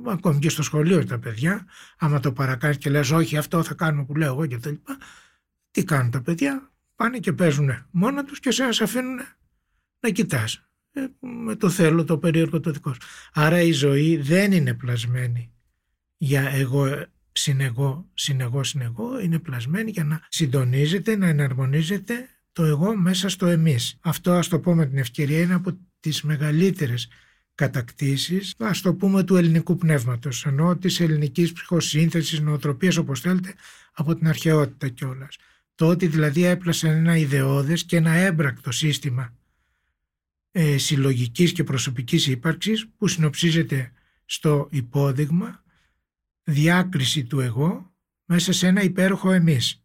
ακόμη 0.06 0.38
και 0.38 0.48
στο 0.48 0.62
σχολείο 0.62 1.04
τα 1.04 1.18
παιδιά, 1.18 1.66
άμα 1.98 2.20
το 2.20 2.32
παρακάνεις 2.32 2.78
και 2.78 2.90
λες 2.90 3.10
όχι 3.10 3.36
αυτό 3.36 3.62
θα 3.62 3.74
κάνουμε 3.74 4.04
που 4.04 4.16
λέω 4.16 4.32
εγώ 4.32 4.46
και 4.46 4.58
τα 4.58 4.70
λοιπά, 4.70 4.98
τι 5.70 5.84
κάνουν 5.84 6.10
τα 6.10 6.22
παιδιά, 6.22 6.70
πάνε 6.96 7.18
και 7.18 7.32
παίζουν 7.32 7.70
μόνα 7.90 8.24
τους 8.24 8.40
και 8.40 8.50
σε 8.50 8.64
αφήνουν 8.64 9.18
να 10.00 10.10
κοιτάς. 10.10 10.64
Ε, 10.92 11.06
με 11.20 11.56
το 11.56 11.70
θέλω, 11.70 12.04
το 12.04 12.18
περίεργο 12.18 12.60
το 12.60 12.70
δικό 12.70 12.92
σου. 12.92 13.00
Άρα 13.32 13.60
η 13.60 13.72
ζωή 13.72 14.16
δεν 14.16 14.52
είναι 14.52 14.74
πλασμένη 14.74 15.52
για 16.16 16.48
εγώ 16.50 17.04
συνεγώ, 17.32 18.10
συνεγώ, 18.14 18.64
συνεγώ, 18.64 19.20
είναι 19.20 19.38
πλασμένη 19.38 19.90
για 19.90 20.04
να 20.04 20.26
συντονίζεται, 20.28 21.16
να 21.16 21.26
εναρμονίζεται 21.26 22.28
το 22.52 22.64
εγώ 22.64 22.96
μέσα 22.96 23.28
στο 23.28 23.46
εμείς. 23.46 23.98
Αυτό 24.00 24.32
ας 24.32 24.48
το 24.48 24.60
πούμε 24.60 24.86
την 24.86 24.98
ευκαιρία 24.98 25.40
είναι 25.40 25.54
από 25.54 25.78
τις 26.00 26.22
μεγαλύτερες 26.22 27.08
κατακτήσεις, 27.60 28.54
ας 28.58 28.80
το 28.80 28.94
πούμε 28.94 29.22
του 29.22 29.36
ελληνικού 29.36 29.76
πνεύματος, 29.76 30.46
ενώ 30.46 30.76
της 30.76 31.00
ελληνικής 31.00 31.52
ψυχοσύνθεσης, 31.52 32.40
νοοτροπίας 32.40 32.96
όπως 32.96 33.20
θέλετε, 33.20 33.54
από 33.92 34.16
την 34.16 34.28
αρχαιότητα 34.28 34.88
κιόλας. 34.88 35.36
Το 35.74 35.86
ότι 35.88 36.06
δηλαδή 36.06 36.44
έπλασαν 36.44 36.90
ένα 36.90 37.16
ιδεώδες 37.16 37.84
και 37.84 37.96
ένα 37.96 38.12
έμπρακτο 38.12 38.72
σύστημα 38.72 39.34
ε, 40.50 40.78
συλλογικής 40.78 41.52
και 41.52 41.64
προσωπικής 41.64 42.26
ύπαρξης 42.26 42.88
που 42.96 43.08
συνοψίζεται 43.08 43.92
στο 44.24 44.68
υπόδειγμα 44.70 45.62
διάκριση 46.44 47.24
του 47.24 47.40
εγώ 47.40 47.92
μέσα 48.24 48.52
σε 48.52 48.66
ένα 48.66 48.82
υπέροχο 48.82 49.32
εμείς. 49.32 49.82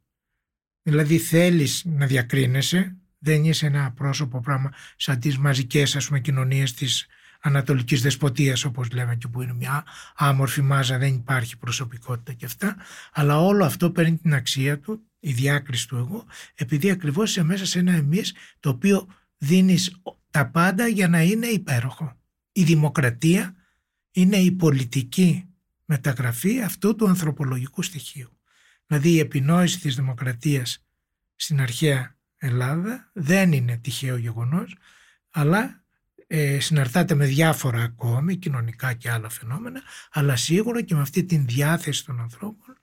Δηλαδή 0.81 1.17
θέλεις 1.17 1.85
να 1.85 2.05
διακρίνεσαι, 2.05 2.95
δεν 3.19 3.43
είσαι 3.43 3.65
ένα 3.65 3.91
πρόσωπο 3.91 4.39
πράγμα 4.39 4.73
σαν 4.95 5.19
τις 5.19 5.38
μαζικές 5.38 5.95
ας 5.95 6.07
πούμε 6.07 6.19
κοινωνίες 6.19 6.73
της 6.73 7.07
ανατολικής 7.45 8.01
δεσποτείας 8.01 8.63
όπως 8.63 8.91
λέμε 8.91 9.15
και 9.15 9.27
που 9.27 9.41
είναι 9.41 9.53
μια 9.53 9.86
άμορφη 10.15 10.62
μάζα, 10.62 10.97
δεν 10.97 11.13
υπάρχει 11.13 11.58
προσωπικότητα 11.58 12.34
και 12.34 12.45
αυτά, 12.45 12.75
αλλά 13.12 13.39
όλο 13.39 13.65
αυτό 13.65 13.91
παίρνει 13.91 14.17
την 14.17 14.34
αξία 14.34 14.79
του, 14.79 15.01
η 15.19 15.31
διάκριση 15.31 15.88
του 15.88 15.95
εγώ, 15.95 16.25
επειδή 16.55 16.89
ακριβώς 16.89 17.29
είσαι 17.29 17.43
μέσα 17.43 17.65
σε 17.65 17.79
ένα 17.79 17.91
εμείς 17.91 18.36
το 18.60 18.69
οποίο 18.69 19.08
δίνεις 19.38 20.01
τα 20.29 20.49
πάντα 20.49 20.88
για 20.88 21.08
να 21.08 21.21
είναι 21.21 21.47
υπέροχο. 21.47 22.19
Η 22.51 22.63
δημοκρατία 22.63 23.55
είναι 24.12 24.38
η 24.38 24.51
πολιτική 24.51 25.49
μεταγραφή 25.86 26.62
αυτού 26.62 26.95
του 26.95 27.08
ανθρωπολογικού 27.08 27.81
στοιχείου. 27.81 28.39
Δηλαδή 28.86 29.10
η 29.10 29.19
επινόηση 29.19 29.79
της 29.79 29.95
δημοκρατίας 29.95 30.86
στην 31.36 31.62
αρχαία 31.62 32.17
Ελλάδα 32.38 33.10
δεν 33.13 33.51
είναι 33.51 33.77
τυχαίο 33.77 34.17
γεγονός, 34.17 34.75
αλλά 35.29 35.85
ε, 36.38 36.60
συναρτάται 36.60 37.15
με 37.15 37.26
διάφορα 37.26 37.82
ακόμη, 37.82 38.36
κοινωνικά 38.36 38.93
και 38.93 39.12
άλλα 39.12 39.30
φαινόμενα, 39.30 39.82
αλλά 40.12 40.36
σίγουρα 40.36 40.82
και 40.82 40.95
με 40.95 41.02
αυτή 41.02 41.24
την 41.24 41.45
διάθεση 41.45 42.06
των 42.06 42.19
ανθρώπων 42.19 42.78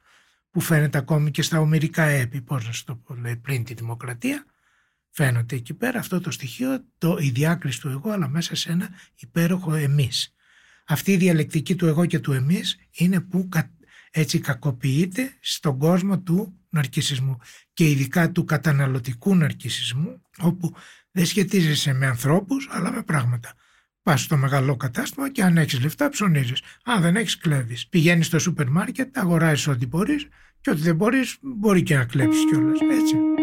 που 0.50 0.60
φαίνεται 0.60 0.98
ακόμη 0.98 1.30
και 1.30 1.42
στα 1.42 1.60
ομυρικά 1.60 2.02
έπι, 2.02 2.40
πώς 2.40 2.64
να 2.66 2.72
το 2.84 2.94
πω, 2.94 3.14
λέει, 3.14 3.36
πριν 3.36 3.64
τη 3.64 3.74
δημοκρατία, 3.74 4.44
φαίνεται 5.10 5.56
εκεί 5.56 5.74
πέρα 5.74 5.98
αυτό 5.98 6.20
το 6.20 6.30
στοιχείο, 6.30 6.84
το, 6.98 7.16
η 7.20 7.30
διάκριση 7.30 7.80
του 7.80 7.88
εγώ, 7.88 8.10
αλλά 8.10 8.28
μέσα 8.28 8.54
σε 8.54 8.72
ένα 8.72 8.88
υπέροχο 9.14 9.74
εμείς. 9.74 10.34
Αυτή 10.86 11.12
η 11.12 11.16
διαλεκτική 11.16 11.74
του 11.74 11.86
εγώ 11.86 12.06
και 12.06 12.18
του 12.18 12.32
εμείς 12.32 12.78
είναι 12.90 13.20
που 13.20 13.48
έτσι 14.14 14.38
κακοποιείται 14.38 15.36
στον 15.40 15.78
κόσμο 15.78 16.18
του 16.18 16.58
ναρκισισμού 16.68 17.38
και 17.72 17.90
ειδικά 17.90 18.30
του 18.30 18.44
καταναλωτικού 18.44 19.36
ναρκισισμού 19.36 20.22
όπου 20.38 20.74
δεν 21.10 21.26
σχετίζεσαι 21.26 21.92
με 21.92 22.06
ανθρώπους 22.06 22.68
αλλά 22.70 22.92
με 22.92 23.02
πράγματα. 23.02 23.54
Πας 24.02 24.22
στο 24.22 24.36
μεγάλο 24.36 24.76
κατάστημα 24.76 25.30
και 25.30 25.42
αν 25.42 25.56
έχεις 25.56 25.80
λεφτά 25.80 26.08
ψωνίζεις. 26.08 26.62
Αν 26.84 27.02
δεν 27.02 27.16
έχεις, 27.16 27.38
κλέβεις. 27.38 27.88
Πηγαίνεις 27.88 28.26
στο 28.26 28.38
σούπερ 28.38 28.68
μάρκετ, 28.68 29.18
αγοράζεις 29.18 29.66
ό,τι 29.66 29.86
μπορείς 29.86 30.28
και 30.60 30.70
ό,τι 30.70 30.80
δεν 30.80 30.96
μπορείς, 30.96 31.36
μπορεί 31.40 31.82
και 31.82 31.96
να 31.96 32.04
κλέψεις 32.04 32.44
κιόλας. 32.50 32.78
Έτσι. 32.80 33.41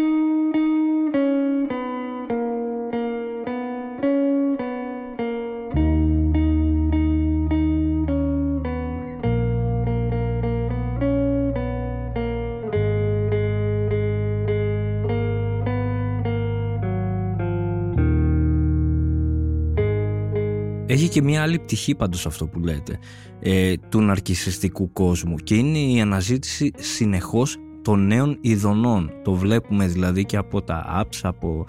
Και 21.10 21.22
μια 21.22 21.42
άλλη 21.42 21.58
πτυχή 21.58 21.94
πάντως 21.94 22.26
αυτό 22.26 22.46
που 22.46 22.58
λέτε 22.58 22.98
ε, 23.40 23.74
του 23.88 24.00
ναρκισιστικού 24.00 24.92
κόσμου 24.92 25.36
και 25.36 25.54
είναι 25.54 25.78
η 25.78 26.00
αναζήτηση 26.00 26.70
συνεχώς 26.76 27.56
των 27.82 28.06
νέων 28.06 28.38
ειδονών. 28.40 29.10
Το 29.24 29.34
βλέπουμε 29.34 29.86
δηλαδή 29.86 30.24
και 30.24 30.36
από 30.36 30.62
τα 30.62 31.04
apps, 31.04 31.18
από 31.22 31.64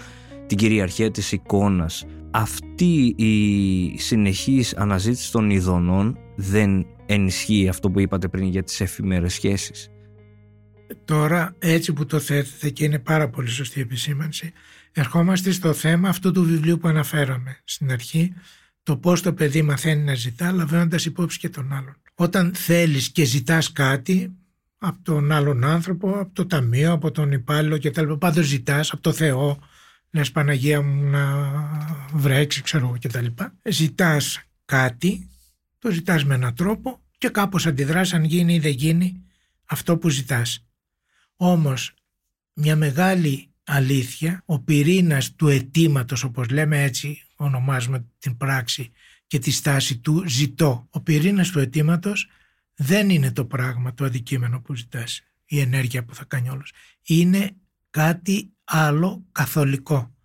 την 0.48 0.58
κυριαρχία 0.58 1.12
της 1.12 1.32
εικόνας. 1.32 2.06
Αυτή 2.32 3.14
η 3.18 3.98
συνεχής 3.98 4.76
αναζήτηση 4.76 5.32
των 5.32 5.50
ειδονών 5.50 6.18
δεν 6.36 6.86
ενισχύει 7.06 7.68
αυτό 7.68 7.92
που 7.92 8.00
είπατε 8.00 8.28
πριν 8.28 8.48
για 8.48 8.64
τις 8.64 8.82
εφημερές 8.82 9.34
σχέσεις. 9.34 9.90
Τώρα 11.06 11.56
έτσι 11.60 11.94
που 11.94 12.06
το 12.06 12.20
θέτετε 12.20 12.70
και 12.70 12.84
είναι 12.84 13.00
πάρα 13.00 13.30
πολύ 13.30 13.50
σωστή 13.50 13.82
επισήμανση 13.82 14.54
ερχόμαστε 14.92 15.52
στο 15.52 15.74
θέμα 15.74 16.10
αυτού 16.10 16.32
του 16.32 16.44
βιβλίου 16.44 16.78
που 16.78 16.88
αναφέραμε 16.88 17.58
στην 17.64 17.92
αρχή 17.92 18.34
το 18.84 18.98
πώς 18.98 19.22
το 19.22 19.34
παιδί 19.34 19.62
μαθαίνει 19.62 20.04
να 20.04 20.14
ζητά 20.14 20.52
λαμβάνοντας 20.52 21.06
υπόψη 21.06 21.40
και 21.40 21.50
τον 21.50 21.74
άλλον. 21.74 21.96
Όταν 22.16 22.54
θέλεις 22.56 23.10
και 23.12 23.24
ζητάς 23.24 23.72
κάτι 23.72 24.36
από 24.78 25.04
τον 25.04 25.32
άλλον 25.32 25.64
άνθρωπο, 25.64 26.20
από 26.20 26.34
το 26.34 26.46
ταμείο, 26.46 26.92
από 26.92 27.12
τον 27.12 27.32
υπάλληλο 27.32 27.78
και 27.78 27.92
τα 27.92 28.02
λοιπά, 28.02 28.18
πάντως 28.18 28.46
ζητάς 28.46 28.92
από 28.92 29.02
το 29.02 29.12
Θεό, 29.12 29.60
λες 30.12 30.32
Παναγία 30.32 30.82
μου 30.82 31.04
να 31.04 31.50
βρέξει 32.14 32.62
ξέρω 32.62 32.86
εγώ 32.86 32.98
και 32.98 33.08
τα 33.08 33.22
λοιπά. 33.22 33.54
Ζητάς 33.64 34.42
κάτι, 34.66 35.30
το 35.80 35.92
ζητάς 35.92 36.26
με 36.26 36.36
έναν 36.36 36.56
τρόπο 36.56 37.02
και 37.18 37.30
κάπως 37.30 37.66
αντιδράς 37.66 38.14
αν 38.14 38.24
γίνει 38.24 38.54
ή 38.54 38.60
δεν 38.60 38.72
γίνει 38.72 39.24
αυτό 39.66 39.98
που 39.98 40.10
ζητάς. 40.10 40.66
Όμως 41.36 41.94
μια 42.54 42.76
μεγάλη 42.76 43.51
αλήθεια, 43.64 44.42
ο 44.46 44.60
πυρήνας 44.60 45.36
του 45.36 45.48
αιτήματος, 45.48 46.24
όπως 46.24 46.50
λέμε 46.50 46.84
έτσι 46.84 47.22
ονομάζουμε 47.36 48.06
την 48.18 48.38
πράξη 48.38 48.92
και 49.28 49.40
τη 49.40 49.52
στάση 49.52 49.98
του 49.98 50.24
ζητώ. 50.28 50.88
Ο 50.90 51.00
πυρήνας 51.02 51.50
του 51.50 51.60
αιτήματος 51.60 52.28
δεν 52.76 53.10
είναι 53.10 53.32
το 53.32 53.46
πράγμα, 53.46 53.94
το 53.94 54.06
αντικείμενο 54.06 54.62
που 54.62 54.76
ζητάς, 54.76 55.22
η 55.46 55.60
ενέργεια 55.60 56.04
που 56.04 56.16
θα 56.16 56.24
κάνει 56.24 56.50
όλος. 56.50 56.72
Είναι 57.02 57.56
κάτι 57.90 58.54
άλλο 58.64 59.26
καθολικό. 59.32 60.16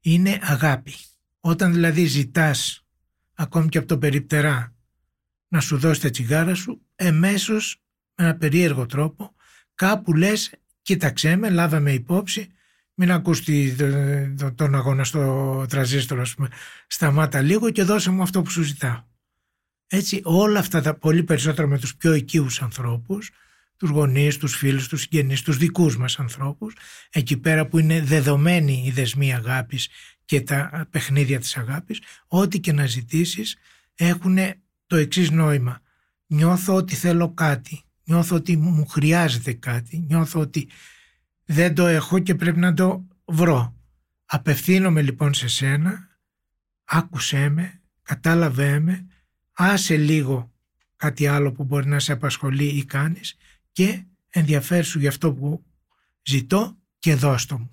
Είναι 0.00 0.38
αγάπη. 0.42 0.92
Όταν 1.40 1.72
δηλαδή 1.72 2.04
ζητάς 2.04 2.86
ακόμη 3.34 3.68
και 3.68 3.78
από 3.78 3.86
τον 3.86 3.98
περιπτερά 3.98 4.74
να 5.48 5.60
σου 5.60 5.78
δώσει 5.78 6.00
τα 6.00 6.10
τσιγάρα 6.10 6.54
σου, 6.54 6.80
εμέσως 6.94 7.82
με 8.14 8.24
ένα 8.24 8.36
περίεργο 8.36 8.86
τρόπο 8.86 9.34
κάπου 9.74 10.14
λες 10.14 10.50
κοίταξέ 10.82 11.36
με, 11.36 11.50
λάβαμε 11.50 11.92
υπόψη 11.92 12.50
μην 12.98 13.10
ακούς 13.10 13.42
τον 14.54 14.74
αγώνα 14.74 15.04
στο 15.04 15.64
τραζίστρο, 15.68 16.20
ας 16.20 16.34
πούμε. 16.34 16.48
Σταμάτα 16.86 17.40
λίγο 17.40 17.70
και 17.70 17.82
δώσε 17.82 18.10
μου 18.10 18.22
αυτό 18.22 18.42
που 18.42 18.50
σου 18.50 18.62
ζητάω. 18.62 19.04
Έτσι 19.86 20.20
όλα 20.24 20.58
αυτά 20.58 20.80
τα 20.80 20.94
πολύ 20.94 21.22
περισσότερα 21.22 21.68
με 21.68 21.78
τους 21.78 21.96
πιο 21.96 22.14
οικείους 22.14 22.62
ανθρώπους, 22.62 23.30
τους 23.76 23.90
γονείς, 23.90 24.36
τους 24.36 24.56
φίλους, 24.56 24.88
τους 24.88 25.00
συγγενείς, 25.00 25.42
τους 25.42 25.56
δικούς 25.56 25.96
μας 25.96 26.18
ανθρώπους, 26.18 26.74
εκεί 27.10 27.36
πέρα 27.36 27.66
που 27.66 27.78
είναι 27.78 28.00
δεδομένη 28.00 28.82
η 28.86 28.90
δεσμή 28.90 29.34
αγάπης 29.34 29.88
και 30.24 30.40
τα 30.40 30.86
παιχνίδια 30.90 31.38
της 31.40 31.56
αγάπης, 31.56 32.00
ό,τι 32.26 32.60
και 32.60 32.72
να 32.72 32.86
ζητήσεις 32.86 33.56
έχουν 33.94 34.38
το 34.86 34.96
εξής 34.96 35.30
νόημα. 35.30 35.80
Νιώθω 36.26 36.74
ότι 36.74 36.94
θέλω 36.94 37.34
κάτι, 37.34 37.82
νιώθω 38.04 38.36
ότι 38.36 38.56
μου 38.56 38.86
χρειάζεται 38.86 39.52
κάτι, 39.52 40.04
νιώθω 40.08 40.40
ότι 40.40 40.68
δεν 41.46 41.74
το 41.74 41.86
έχω 41.86 42.18
και 42.18 42.34
πρέπει 42.34 42.58
να 42.58 42.74
το 42.74 43.06
βρω. 43.24 43.74
Απευθύνομαι 44.24 45.02
λοιπόν 45.02 45.34
σε 45.34 45.48
σένα, 45.48 46.08
άκουσέ 46.84 47.48
με, 47.48 47.80
κατάλαβέ 48.02 48.80
με, 48.80 49.06
άσε 49.52 49.96
λίγο 49.96 50.52
κάτι 50.96 51.26
άλλο 51.26 51.52
που 51.52 51.64
μπορεί 51.64 51.88
να 51.88 51.98
σε 51.98 52.12
απασχολεί 52.12 52.64
ή 52.64 52.84
κάνεις 52.84 53.36
και 53.72 54.04
ενδιαφέρσου 54.28 54.98
για 54.98 55.08
αυτό 55.08 55.32
που 55.32 55.64
ζητώ 56.22 56.78
και 56.98 57.14
δώστο 57.14 57.58
μου. 57.58 57.70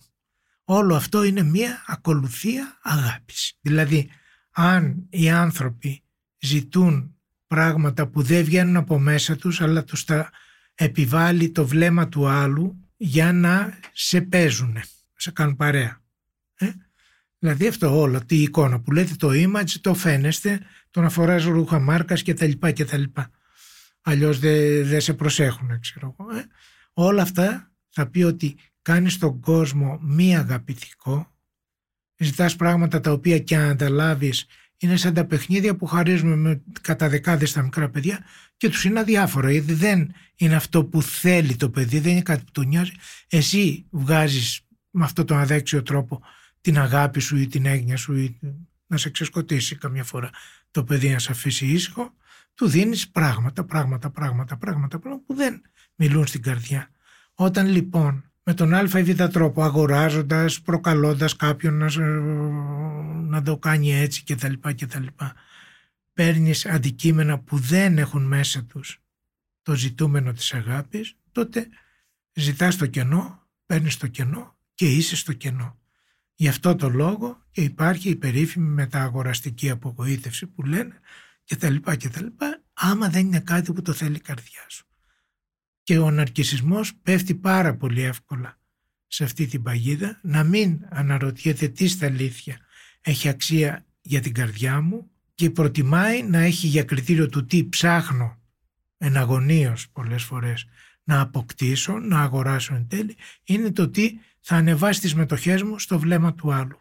Όλο 0.64 0.96
αυτό 0.96 1.24
είναι 1.24 1.44
μία 1.44 1.84
ακολουθία 1.88 2.80
αγάπης. 2.82 3.58
Δηλαδή, 3.62 4.10
αν 4.52 5.06
οι 5.10 5.30
άνθρωποι 5.30 6.04
ζητούν 6.40 7.18
πράγματα 7.48 8.08
που 8.08 8.22
δεν 8.22 8.44
βγαίνουν 8.44 8.76
από 8.76 9.00
μέσα 9.00 9.36
τους, 9.36 9.62
αλλά 9.62 9.84
τους 9.84 10.04
τα 10.04 10.30
επιβάλλει 10.76 11.52
το 11.52 11.68
βλέμμα 11.68 12.10
του 12.10 12.28
άλλου 12.28 12.83
για 13.06 13.34
να 13.34 13.80
σε 13.94 14.22
παίζουν, 14.22 14.78
σε 15.16 15.32
κάνουν 15.32 15.56
παρέα. 15.56 16.02
Ε; 16.56 16.72
Δηλαδή 17.40 17.68
αυτό 17.68 18.00
όλο, 18.00 18.26
τη 18.26 18.42
εικόνα 18.42 18.82
που 18.82 18.92
λέτε 18.92 19.16
το 19.16 19.30
image, 19.32 19.70
το 19.82 19.94
φαίνεστε, 19.94 20.60
το 20.90 21.02
να 21.02 21.10
φοράς 21.10 21.44
ρούχα 21.44 21.80
μάρκας 21.80 22.24
κτλ. 22.24 22.52
κτλ. 22.60 23.04
Αλλιώς 24.02 24.40
δεν 24.40 24.88
δε 24.88 25.00
σε 25.00 25.14
προσέχουν, 25.14 25.80
ξέρω 25.80 26.16
εγώ. 26.20 26.36
Ε; 26.36 26.46
Όλα 26.94 27.22
αυτά 27.22 27.72
θα 27.90 28.08
πει 28.08 28.24
ότι 28.24 28.58
κάνεις 28.82 29.18
τον 29.18 29.40
κόσμο 29.40 30.00
μη 30.02 30.38
αγαπητικό, 30.38 31.36
ζητάς 32.18 32.56
πράγματα 32.56 33.00
τα 33.00 33.12
οποία 33.12 33.40
και 33.40 33.56
αν 33.56 33.70
ανταλάβεις 33.70 34.46
είναι 34.84 34.98
σαν 34.98 35.14
τα 35.14 35.26
παιχνίδια 35.26 35.76
που 35.76 35.86
χαρίζουμε 35.86 36.36
με, 36.36 36.62
κατά 36.82 37.10
δεκάδες 37.10 37.50
στα 37.50 37.62
μικρά 37.62 37.90
παιδιά 37.90 38.20
και 38.58 38.70
τους 38.70 38.84
είναι 38.84 39.00
αδιάφορο 39.00 39.50
γιατί 39.50 39.74
δεν 39.74 40.14
είναι 40.36 40.56
αυτό 40.56 40.86
που 40.86 41.02
θέλει 41.02 41.56
το 41.56 41.70
παιδί, 41.70 42.00
δεν 42.00 42.12
είναι 42.12 42.22
κάτι 42.22 42.44
που 42.44 42.52
του 42.52 42.64
νοιάζει. 42.64 42.92
Εσύ 43.28 43.86
βγάζεις 43.90 44.62
με 44.90 45.04
αυτόν 45.04 45.26
τον 45.26 45.38
αδέξιο 45.38 45.84
τρόπο 45.84 46.22
την 46.62 46.78
αγάπη 46.78 47.20
σου 47.20 47.38
ή 47.38 47.48
την 47.48 47.66
έγνοια 47.66 47.98
σου 47.98 48.16
ή 48.16 48.40
να 48.88 48.98
σε 48.98 49.10
ξεσκοτήσει 49.10 49.76
καμιά 49.76 50.04
φορά 50.04 50.30
το 50.72 50.84
παιδί 50.84 51.10
να 51.10 51.20
σε 51.20 51.32
αφήσει 51.32 51.66
ήσυχο, 51.66 52.14
του 52.54 52.68
δίνεις 52.68 53.10
πράγματα, 53.10 53.64
πράγματα, 53.64 54.10
πράγματα, 54.10 54.58
πράγματα, 54.58 55.00
πράγματα 55.00 55.26
που 55.26 55.34
δεν 55.34 55.62
μιλούν 55.96 56.28
στην 56.28 56.42
καρδιά. 56.42 56.90
Όταν 57.34 57.68
λοιπόν 57.68 58.32
με 58.44 58.54
τον 58.54 58.74
α 58.74 59.00
ή 59.00 59.04
β 59.04 59.24
τρόπο 59.24 59.64
αγοράζοντας, 59.64 60.62
προκαλώντας 60.62 61.36
κάποιον 61.36 61.78
να, 61.78 61.98
να 63.28 63.42
το 63.42 63.58
κάνει 63.58 63.94
έτσι 63.94 64.24
και 64.24 64.36
τα 64.36 64.50
λοιπά 64.50 64.74
και 64.74 64.88
τα 64.88 65.00
λοιπά 65.00 65.34
παίρνεις 66.14 66.66
αντικείμενα 66.66 67.40
που 67.40 67.58
δεν 67.58 67.98
έχουν 67.98 68.24
μέσα 68.24 68.64
τους 68.64 69.02
το 69.62 69.76
ζητούμενο 69.76 70.32
της 70.32 70.54
αγάπης 70.54 71.16
τότε 71.32 71.68
ζητάς 72.34 72.78
το 72.78 72.86
κενό, 72.86 73.48
παίρνεις 73.66 73.98
το 73.98 74.08
κενό 74.08 74.58
και 74.74 74.90
είσαι 74.90 75.16
στο 75.16 75.34
κενό. 75.34 75.80
Γι' 76.36 76.48
αυτό 76.48 76.76
το 76.76 76.90
λόγο 76.90 77.44
και 77.52 77.62
υπάρχει 77.62 78.10
η 78.10 78.16
περίφημη 78.16 78.68
μεταγοραστική 78.68 79.70
απογοήτευση 79.70 80.48
που 80.48 80.64
λένε 80.64 81.00
και 81.44 81.56
τα 81.56 81.70
λοιπά 81.70 81.96
και 81.96 82.10
τα 82.10 82.22
λοιπά 82.22 82.62
άμα 82.74 83.10
δεν 83.10 83.26
είναι 83.26 83.40
κάτι 83.40 83.74
που 83.74 83.82
το 83.82 83.94
θέλει 83.94 84.16
η 84.16 84.20
καρδιά 84.20 84.66
σου 84.68 84.86
και 85.84 85.98
ο 85.98 86.12
ναρκισισμός 86.12 86.96
πέφτει 87.04 87.36
πάρα 87.36 87.76
πολύ 87.76 88.02
εύκολα 88.02 88.60
σε 89.08 89.24
αυτή 89.24 89.46
την 89.46 89.64
παγίδα 89.64 90.20
να 90.24 90.44
μην 90.44 90.80
αναρωτιέται 90.90 91.68
τι 91.68 91.88
στα 91.88 92.06
αλήθεια 92.06 92.58
έχει 93.02 93.30
αξία 93.30 93.86
για 94.02 94.22
την 94.22 94.34
καρδιά 94.34 94.82
μου 94.82 95.10
και 95.36 95.50
προτιμάει 95.50 96.24
να 96.24 96.40
έχει 96.40 96.68
για 96.68 96.84
κριτήριο 96.84 97.30
του 97.30 97.46
τι 97.46 97.70
ψάχνω 97.70 98.42
εναγωνίως 98.98 99.90
πολλές 99.90 100.24
φορές 100.24 100.66
να 101.04 101.22
αποκτήσω, 101.22 102.00
να 102.00 102.22
αγοράσω 102.22 102.76
εν 102.76 102.88
τέλει, 102.88 103.16
είναι 103.44 103.72
το 103.72 103.90
τι 103.90 104.20
θα 104.40 104.56
ανεβάσει 104.56 105.02
τις 105.02 105.16
μετοχές 105.16 105.64
μου 105.64 105.80
στο 105.80 106.00
βλέμμα 106.00 106.34
του 106.34 106.54
άλλου. 106.54 106.78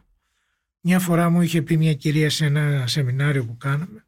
Μια 0.80 0.98
φορά 0.98 1.30
μου 1.30 1.40
είχε 1.40 1.62
πει 1.62 1.76
μια 1.76 1.94
κυρία 1.94 2.30
σε 2.30 2.44
ένα 2.44 2.86
σεμινάριο 2.86 3.44
που 3.44 3.56
κάναμε 3.56 4.06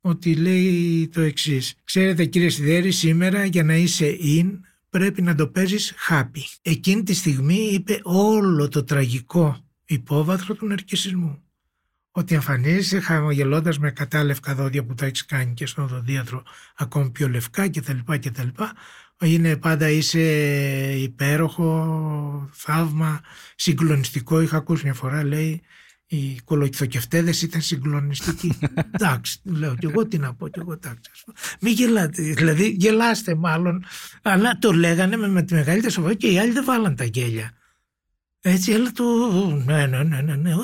ότι 0.00 0.34
λέει 0.34 1.08
το 1.12 1.20
εξής. 1.20 1.74
Ξέρετε 1.84 2.24
κύριε 2.24 2.48
Σιδέρη, 2.48 2.90
σήμερα 2.90 3.44
για 3.44 3.64
να 3.64 3.74
είσαι 3.74 4.16
in 4.22 4.50
πρέπει 4.90 5.22
να 5.22 5.34
το 5.34 5.48
παίζεις 5.48 5.94
happy. 6.08 6.42
Εκείνη 6.62 7.02
τη 7.02 7.14
στιγμή 7.14 7.54
είπε 7.54 8.00
όλο 8.02 8.68
το 8.68 8.84
τραγικό 8.84 9.64
υπόβαθρο 9.84 10.54
του 10.54 10.66
ναρκισισμού. 10.66 11.42
Ότι 12.10 12.34
εμφανίζεσαι 12.34 13.00
χαμογελώντας 13.00 13.78
με 13.78 13.90
κατάλευκα 13.90 14.54
δόντια 14.54 14.84
που 14.84 14.94
τα 14.94 15.06
έχεις 15.06 15.24
κάνει 15.24 15.54
και 15.54 15.66
στον 15.66 15.84
οδοντίατρο 15.84 16.42
ακόμη 16.76 17.10
πιο 17.10 17.28
λευκά 17.28 17.70
κτλ. 17.70 17.98
κτλ. 18.06 18.48
Είναι 19.20 19.56
πάντα 19.56 19.90
είσαι 19.90 20.20
υπέροχο, 20.98 22.50
θαύμα, 22.52 23.20
συγκλονιστικό. 23.56 24.40
Είχα 24.40 24.56
ακούσει 24.56 24.84
μια 24.84 24.94
φορά 24.94 25.24
λέει 25.24 25.62
οι 26.08 26.40
κολοκυθοκευτέδε 26.44 27.32
ήταν 27.42 27.60
συγκλονιστικοί. 27.60 28.58
εντάξει, 28.94 29.40
λέω 29.44 29.74
και 29.74 29.86
εγώ 29.86 30.06
τι 30.06 30.18
να 30.18 30.34
πω, 30.34 30.48
και 30.48 30.60
εγώ 30.60 30.72
εντάξει. 30.72 31.10
Μην 31.60 31.72
γελάτε, 31.72 32.22
δηλαδή 32.22 32.68
γελάστε 32.78 33.34
μάλλον, 33.34 33.84
αλλά 34.22 34.58
το 34.58 34.72
λέγανε 34.72 35.16
με, 35.16 35.28
με 35.28 35.42
τη 35.42 35.54
μεγαλύτερη 35.54 35.92
σοβαρότητα 35.92 36.26
και 36.26 36.34
οι 36.34 36.38
άλλοι 36.38 36.52
δεν 36.52 36.64
βάλαν 36.64 36.96
τα 36.96 37.04
γέλια. 37.04 37.52
Έτσι, 38.40 38.72
αλλά 38.72 38.92
το. 38.92 39.04
Ναι, 39.66 39.86
ναι, 39.86 40.02
ναι, 40.02 40.20
ναι. 40.20 40.36
ναι. 40.36 40.54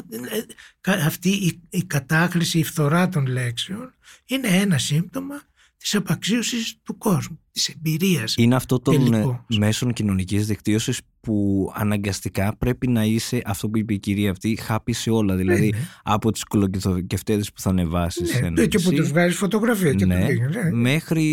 Αυτή 0.85 1.28
η, 1.28 1.61
η 1.70 1.85
κατάχρηση, 1.85 2.59
η 2.59 2.64
φθορά 2.64 3.09
των 3.09 3.26
λέξεων 3.26 3.94
είναι 4.26 4.48
ένα 4.48 4.78
σύμπτωμα 4.78 5.42
της 5.76 5.94
απαξίωσης 5.94 6.78
του 6.83 6.98
κόσμου, 6.98 7.40
της 7.55 7.69
εμπειρίας. 7.69 8.35
Είναι 8.37 8.55
αυτό 8.55 8.79
των 8.79 9.14
ε, 9.14 9.40
μέσων 9.59 9.93
κοινωνικής 9.93 10.47
δικτύωσης 10.47 11.01
που 11.21 11.71
αναγκαστικά 11.75 12.57
πρέπει 12.59 12.88
να 12.88 13.05
είσαι, 13.05 13.43
αυτό 13.45 13.69
που 13.69 13.79
είπε 13.79 13.95
η 13.95 13.99
κυρία 13.99 14.31
αυτή, 14.31 14.57
χάπη 14.57 14.93
σε 14.93 15.11
όλα. 15.11 15.37
Δηλαδή 15.37 15.71
ναι, 15.71 15.77
ναι. 15.77 15.85
από 16.03 16.33
τις 16.33 16.45
κολοκυθοκευτέδες 16.45 17.53
που 17.53 17.61
θα 17.61 17.71
ανεβάσεις 17.71 18.40
ναι, 18.40 18.49
ναι, 18.49 18.67
και 18.67 18.79
που 18.79 18.93
τους 18.93 19.09
βγάζεις 19.09 19.37
φωτογραφία 19.37 19.93
και 19.93 20.07
ναι, 20.07 20.17
ναι, 20.17 20.71
μέχρι 20.73 21.27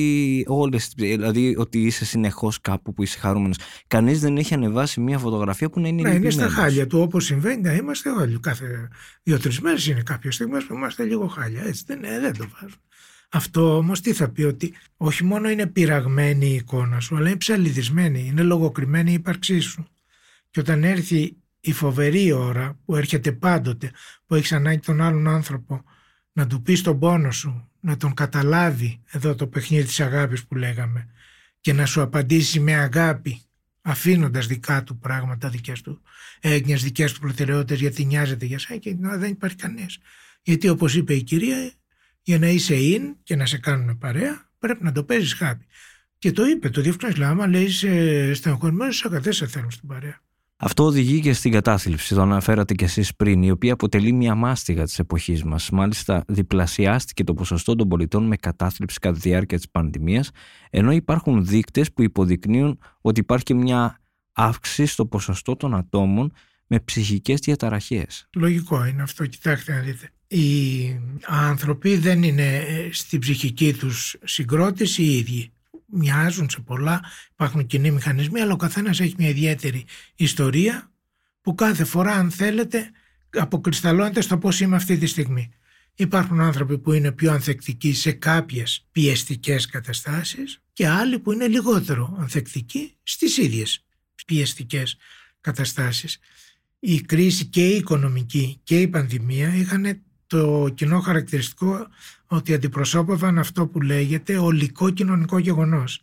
όλες, 0.48 0.92
δηλαδή 0.96 1.56
ότι 1.58 1.80
είσαι 1.80 2.06
συνεχώς 2.06 2.62
κάπου 2.62 2.94
που 2.94 3.04
είσαι 3.04 3.20
χαρούμενος. 3.20 3.58
Κανείς 3.88 4.20
δεν 4.20 4.38
έχει 4.38 4.54
ανεβάσει 4.54 5.00
μια 5.00 5.18
φωτογραφία 5.18 5.70
που 5.70 5.80
να 5.80 5.88
είναι 5.88 6.02
Ναι, 6.02 6.16
είναι 6.16 6.30
στα 6.30 6.50
χάλια 6.50 6.88
του 6.88 7.00
όπως 7.00 7.26
συμβαίνει 7.26 7.62
να 7.62 7.74
είμαστε 7.74 8.10
όλοι. 8.10 8.40
Κάθε 8.40 8.90
δύο-τρεις 9.24 9.60
μέρες 9.60 9.88
είναι 9.88 10.02
κάποιες 10.06 10.36
στιγμές 10.36 10.64
που 10.64 10.74
είμαστε 10.74 11.04
λίγο 11.04 11.28
χάλια. 11.28 11.64
Έτσι 11.64 11.84
δεν, 11.88 12.00
δεν 12.22 12.38
το 12.38 12.46
βάζουν. 12.54 12.80
Αυτό 13.34 13.78
όμως 13.78 14.02
τι 14.02 14.13
θα 14.13 14.30
πει 14.30 14.44
ότι 14.44 14.74
όχι 14.98 15.24
μόνο 15.24 15.50
είναι 15.50 15.67
πειραγμένη 15.67 16.46
η 16.46 16.54
εικόνα 16.54 17.00
σου 17.00 17.15
αλλά 17.15 17.28
είναι 17.28 17.38
ψαλιδισμένη, 17.38 18.26
είναι 18.26 18.41
λογοκριμένη 18.41 19.12
η 19.12 19.13
ύπαρξή 19.13 19.60
σου. 19.60 19.88
Και 20.50 20.60
όταν 20.60 20.84
έρθει 20.84 21.36
η 21.60 21.72
φοβερή 21.72 22.32
ώρα 22.32 22.80
που 22.86 22.96
έρχεται 22.96 23.32
πάντοτε 23.32 23.91
που 24.26 24.36
έχεις 24.36 24.52
ανάγκη 24.52 24.80
τον 24.80 25.02
άλλον 25.02 25.28
άνθρωπο 25.28 25.84
να 26.34 26.48
του 26.48 26.62
πεις 26.62 26.82
τον 26.82 27.00
πόνο 27.00 27.32
σου, 27.32 27.70
να 27.80 27.98
τον 27.98 28.13
καταλάβει 28.13 29.02
εδώ 29.12 29.36
το 29.36 29.48
παιχνίδι 29.48 29.86
της 29.86 30.00
αγάπης 30.00 30.46
που 30.46 30.56
λέγαμε 30.56 31.10
και 31.62 31.74
να 31.74 31.86
σου 31.86 32.02
απαντήσει 32.02 32.60
με 32.60 32.74
αγάπη 32.74 33.41
αφήνοντας 33.82 34.48
δικά 34.48 34.84
του 34.84 34.98
πράγματα, 34.98 35.50
δικές 35.50 35.82
του 35.82 36.02
έγνοιες, 36.39 36.84
δικές 36.84 37.13
του 37.13 37.20
προτεραιότητες 37.20 37.80
γιατί 37.80 38.06
νοιάζεται 38.06 38.46
για 38.46 38.60
σένα 38.60 38.80
και 38.80 38.96
δεν 39.00 39.32
υπάρχει 39.32 39.56
κανείς. 39.56 39.98
Γιατί 40.41 40.70
όπως 40.70 40.96
είπε 40.96 41.13
η 41.13 41.24
κυρία 41.24 41.74
για 42.22 42.40
να 42.40 42.48
είσαι 42.48 42.76
in 42.78 43.02
και 43.24 43.36
να 43.36 43.46
σε 43.46 43.58
κάνουν 43.58 43.98
παρέα, 43.98 44.50
πρέπει 44.60 44.84
να 44.84 44.92
το 44.92 45.04
παίζεις 45.04 45.34
χάπι. 45.34 45.66
Και 46.18 46.32
το 46.32 46.46
είπε, 46.46 46.70
το 46.70 46.82
διευκρινίζει. 46.82 47.24
Άμα 47.24 47.48
λέει 47.48 47.64
είσαι 47.64 48.34
στενοχωρημένος, 48.34 48.98
σε 48.98 49.32
σε 49.32 49.48
θέλουν 49.48 49.72
στην 49.72 49.88
παρέα. 49.88 50.22
Αυτό 50.64 50.84
οδηγεί 50.84 51.20
και 51.20 51.34
στην 51.34 51.52
κατάθλιψη, 51.52 52.16
το 52.16 52.22
αναφέρατε 52.22 52.74
κι 52.74 52.84
εσείς 52.84 53.16
πριν, 53.16 53.44
η 53.44 53.52
οποία 53.52 53.74
αποτελεί 53.74 54.12
μια 54.12 54.36
μάστιγα 54.36 54.84
της 54.84 55.00
εποχής 55.00 55.44
μας. 55.44 55.70
Μάλιστα, 55.70 56.24
διπλασιάστηκε 56.28 57.24
το 57.24 57.34
ποσοστό 57.34 57.76
των 57.76 57.88
πολιτών 57.88 58.24
με 58.28 58.36
κατάθλιψη 58.36 59.00
κατά 59.00 59.14
τη 59.20 59.30
διάρκεια 59.30 59.58
της 59.58 59.70
πανδημίας, 59.70 60.32
ενώ 60.70 60.92
υπάρχουν 60.92 61.46
δείκτες 61.46 61.92
που 61.94 62.02
υποδεικνύουν 62.02 62.80
ότι 63.02 63.20
υπάρχει 63.20 63.54
μια 63.54 64.00
αύξηση 64.32 64.86
στο 64.86 65.06
ποσοστό 65.06 65.56
των 65.56 65.76
ατόμων 65.76 66.34
με 66.68 66.80
ψυχικές 66.80 67.40
διαταραχές. 67.40 68.28
Λογικό 68.36 68.86
είναι 68.86 69.02
αυτό, 69.02 69.26
κοιτάξτε 69.26 69.74
να 69.74 69.80
δείτε 69.80 70.10
οι 70.32 71.00
άνθρωποι 71.26 71.98
δεν 71.98 72.24
είναι 72.24 72.56
ε, 72.58 72.89
στην 72.91 73.20
ψυχική 73.20 73.74
τους 73.74 74.15
συγκρότηση 74.24 75.04
οι 75.04 75.17
ίδιοι. 75.17 75.54
Μοιάζουν 75.86 76.50
σε 76.50 76.62
πολλά, 76.62 77.02
υπάρχουν 77.32 77.65
κοινοί 77.65 77.91
μηχανισμοί, 77.91 78.41
αλλά 78.41 78.54
ο 78.54 78.56
καθένας 78.56 79.00
έχει 79.00 79.15
μια 79.17 79.30
ιδιαίτερη 79.30 79.86
ιστορία 80.15 80.91
που 81.41 81.56
κάθε 81.56 81.84
φορά 81.84 82.12
αν 82.12 82.32
θέλετε 82.32 82.91
αποκρισταλώνεται 83.30 84.22
στο 84.22 84.38
πώς 84.38 84.60
είμαι 84.60 84.76
αυτή 84.76 84.98
τη 84.98 85.06
στιγμή. 85.06 85.52
Υπάρχουν 85.96 86.39
άνθρωποι 86.39 86.78
που 86.78 86.94
είναι 86.94 87.12
πιο 87.12 87.32
ανθεκτικοί 87.32 87.94
σε 87.94 88.12
κάποιες 88.12 88.88
πιεστικές 88.91 89.65
καταστάσεις 89.65 90.62
και 90.74 90.88
άλλοι 90.88 91.20
που 91.20 91.32
είναι 91.32 91.48
λιγότερο 91.48 92.15
ανθεκτικοί 92.20 92.98
στις 93.04 93.38
ίδιες 93.38 93.86
πιεστικές 94.26 94.98
καταστάσεις. 95.41 96.20
Η 96.80 97.02
κρίση 97.02 97.46
και 97.46 97.67
η 97.67 97.76
οικονομική 97.76 98.60
και 98.63 98.80
η 98.80 98.88
πανδημία 98.88 99.56
είχαν 99.56 100.04
το 100.32 100.70
κοινό 100.76 101.00
χαρακτηριστικό 101.00 101.88
ότι 102.26 102.54
αντιπροσώπευαν 102.54 103.39
αυτό 103.39 103.67
που 103.67 103.82
λέγεται 103.82 104.38
ολικό 104.38 104.89
κοινωνικό 104.89 105.38
γεγονός. 105.38 106.02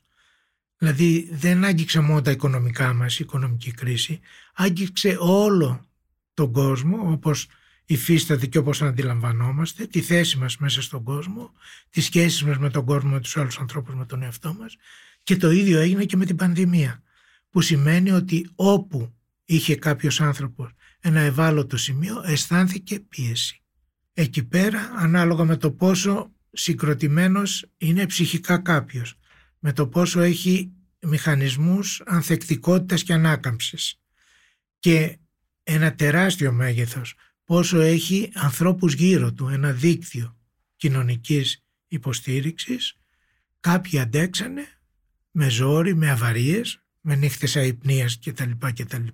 Δηλαδή 0.79 1.29
δεν 1.33 1.65
άγγιξε 1.65 2.01
μόνο 2.01 2.23
τα 2.23 2.31
οικονομικά 2.31 2.93
μας 2.93 3.19
η 3.19 3.23
οικονομική 3.23 3.71
κρίση, 3.71 4.21
άγγιξε 4.55 5.17
όλο 5.21 5.87
τον 6.35 6.53
κόσμο 6.53 7.11
όπως 7.11 7.47
υφίσταται 7.85 8.47
και 8.47 8.59
όπως 8.59 8.83
αντιλαμβανόμαστε, 8.83 9.87
τη 9.87 10.01
θέση 10.01 10.39
μας 10.39 10.57
μέσα 10.57 10.83
στον 10.83 11.03
κόσμο, 11.03 11.53
τις 11.91 12.05
σχέσεις 12.05 12.45
μας 12.45 12.59
με 12.59 12.71
τον 12.71 12.85
κόσμο, 12.85 13.11
με 13.11 13.21
τους 13.21 13.37
άλλους 13.37 13.59
ανθρώπους, 13.59 13.95
με 13.95 14.07
τον 14.07 14.23
εαυτό 14.23 14.55
μας 14.55 14.77
και 15.23 15.37
το 15.37 15.51
ίδιο 15.51 15.79
έγινε 15.79 16.05
και 16.05 16.17
με 16.17 16.25
την 16.25 16.37
πανδημία 16.37 17.03
που 17.51 17.61
σημαίνει 17.61 18.11
ότι 18.11 18.51
όπου 18.55 19.15
είχε 19.45 19.77
κάποιος 19.77 20.21
άνθρωπος 20.21 20.71
ένα 21.01 21.21
ευάλωτο 21.21 21.77
σημείο 21.77 22.23
αισθάνθηκε 22.27 23.01
πίεση. 23.01 23.63
Εκεί 24.21 24.45
πέρα 24.45 24.93
ανάλογα 24.97 25.45
με 25.45 25.57
το 25.57 25.71
πόσο 25.71 26.33
συγκροτημένος 26.53 27.67
είναι 27.79 28.07
ψυχικά 28.07 28.59
κάποιος, 28.59 29.15
με 29.59 29.73
το 29.73 29.87
πόσο 29.89 30.21
έχει 30.21 30.73
μηχανισμούς 31.01 32.03
ανθεκτικότητας 32.07 33.03
και 33.03 33.13
ανάκαμψης 33.13 34.01
και 34.79 35.19
ένα 35.63 35.95
τεράστιο 35.95 36.53
μέγεθος 36.53 37.15
πόσο 37.45 37.81
έχει 37.81 38.31
ανθρώπους 38.35 38.95
γύρω 38.95 39.33
του, 39.33 39.49
ένα 39.49 39.73
δίκτυο 39.73 40.37
κοινωνικής 40.77 41.65
υποστήριξης. 41.89 42.97
Κάποιοι 43.61 43.99
αντέξανε 43.99 44.67
με 45.31 45.49
ζόρι, 45.49 45.95
με 45.95 46.11
αβαρίες, 46.11 46.83
με 47.01 47.17
νύχτες 47.17 47.57
αϊπνίας 47.57 48.19
κτλ. 48.19 48.51
κτλ. 48.75 49.07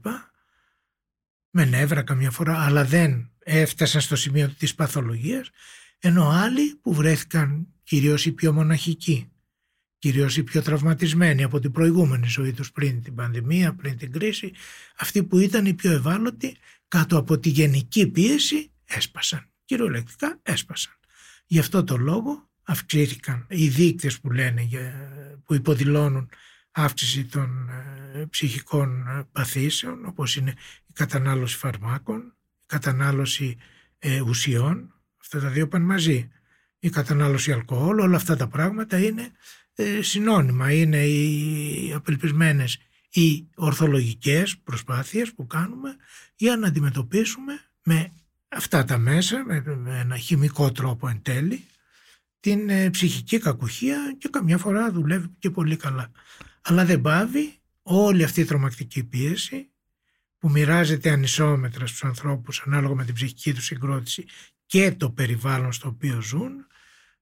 Με 1.57 1.65
νεύρα 1.65 2.03
καμιά 2.03 2.31
φορά, 2.31 2.59
αλλά 2.59 2.85
δεν 2.85 3.31
έφτασαν 3.39 4.01
στο 4.01 4.17
σημείο 4.17 4.49
της 4.49 4.75
παθολογίας, 4.75 5.51
ενώ 5.99 6.29
άλλοι 6.29 6.75
που 6.75 6.95
βρέθηκαν 6.95 7.67
κυρίως 7.83 8.27
οι 8.27 8.33
πιο 8.33 8.53
μοναχικοί, 8.53 9.29
κυρίως 9.99 10.37
οι 10.37 10.43
πιο 10.43 10.63
τραυματισμένοι 10.63 11.43
από 11.43 11.59
την 11.59 11.71
προηγούμενη 11.73 12.27
ζωή 12.27 12.53
τους 12.53 12.73
πριν 12.73 13.03
την 13.03 13.15
πανδημία, 13.15 13.75
πριν 13.75 13.97
την 13.97 14.13
κρίση, 14.13 14.53
αυτοί 14.97 15.23
που 15.23 15.39
ήταν 15.39 15.67
οι 15.67 15.75
πιο 15.75 15.93
ευάλωτοι 15.93 16.57
κάτω 16.89 17.19
από 17.19 17.39
τη 17.39 17.49
γενική 17.49 18.07
πίεση 18.07 18.71
έσπασαν. 18.85 19.49
Κυριολεκτικά 19.65 20.39
έσπασαν. 20.43 20.93
Γι' 21.47 21.59
αυτό 21.59 21.85
το 21.85 21.97
λόγο 21.97 22.51
αυξήθηκαν 22.63 23.47
οι 23.49 23.69
δείκτες 23.69 24.21
που 24.21 24.31
λένε, 24.31 24.69
που 25.45 25.55
υποδηλώνουν 25.55 26.29
αύξηση 26.75 27.25
των 27.25 27.71
ε, 28.15 28.25
ψυχικών 28.31 29.07
ε, 29.07 29.27
παθήσεων 29.33 30.07
όπως 30.07 30.37
είναι 30.37 30.55
η 30.87 30.93
κατανάλωση 30.93 31.57
φαρμάκων, 31.57 32.21
η 32.61 32.67
κατανάλωση 32.67 33.57
ε, 33.99 34.21
ουσιών, 34.21 34.95
αυτά 35.21 35.41
τα 35.41 35.49
δύο 35.49 35.69
πάνε 35.69 35.85
μαζί. 35.85 36.29
Η 36.79 36.91
κατανάλωση 36.91 37.53
αλκοόλ, 37.53 37.99
όλα 37.99 38.17
αυτά 38.17 38.37
τα 38.37 38.49
πράγματα 38.49 38.99
είναι 38.99 39.33
συνώνυμα, 40.01 40.73
είναι 40.73 41.07
οι 41.07 41.93
απελπισμένες 41.95 42.79
οι 43.11 43.49
ορθολογικές 43.55 44.59
προσπάθειες 44.59 45.33
που 45.33 45.47
κάνουμε 45.47 45.97
για 46.37 46.57
να 46.57 46.67
αντιμετωπίσουμε 46.67 47.61
με 47.83 48.13
αυτά 48.49 48.85
τα 48.85 48.99
μέσα, 48.99 49.45
με 49.45 49.63
ένα 50.01 50.17
χημικό 50.17 50.73
τρόπο 50.73 51.09
εν 51.09 51.23
τέλει, 51.23 51.65
την 52.41 52.69
ε, 52.71 52.91
ψυχική 52.91 53.39
κακουχία 53.39 54.17
και 54.19 54.29
καμιά 54.29 54.59
φορά 54.59 54.91
δουλεύει 54.91 55.29
και 55.39 55.51
πολύ 55.51 55.77
καλά. 55.77 56.11
Αλλά 56.67 56.85
δεν 56.85 57.01
πάβει 57.01 57.59
όλη 57.83 58.25
αυτή 58.25 58.41
η 58.41 58.45
τρομακτική 58.45 59.05
πίεση 59.05 59.69
που 60.39 60.51
μοιράζεται 60.51 61.11
ανισόμετρα 61.11 61.87
στους 61.87 62.05
ανθρώπους 62.05 62.63
ανάλογα 62.67 62.95
με 62.95 63.05
την 63.05 63.15
ψυχική 63.15 63.55
τους 63.55 63.65
συγκρότηση 63.65 64.25
και 64.67 64.93
το 64.93 65.11
περιβάλλον 65.11 65.73
στο 65.73 65.89
οποίο 65.89 66.21
ζουν 66.23 66.67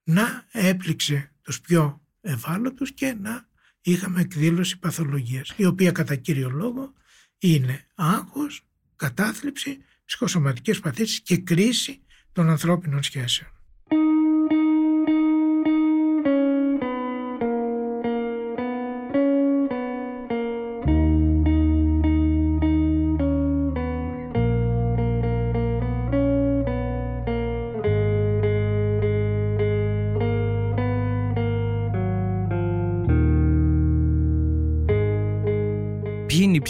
να 0.03 0.45
έπληξε 0.53 1.33
τους 1.43 1.61
πιο 1.61 2.01
ευάλωτους 2.21 2.93
και 2.93 3.17
να 3.21 3.49
είχαμε 3.81 4.21
εκδήλωση 4.21 4.79
παθολογίας, 4.79 5.53
η 5.57 5.65
οποία 5.65 5.93
κατά 5.93 6.17
κύριο 6.17 6.51
λόγο 6.51 6.93
είναι 7.39 7.87
άγχος, 7.95 8.67
κατάθλιψη, 8.97 9.79
ψυχοσωματικές 10.05 10.81
παθήσεις 10.81 11.21
και 11.21 11.37
κρίση 11.37 12.03
των 12.33 12.51
ανθρώπινων 12.51 13.03
σχέσεων. 13.03 13.51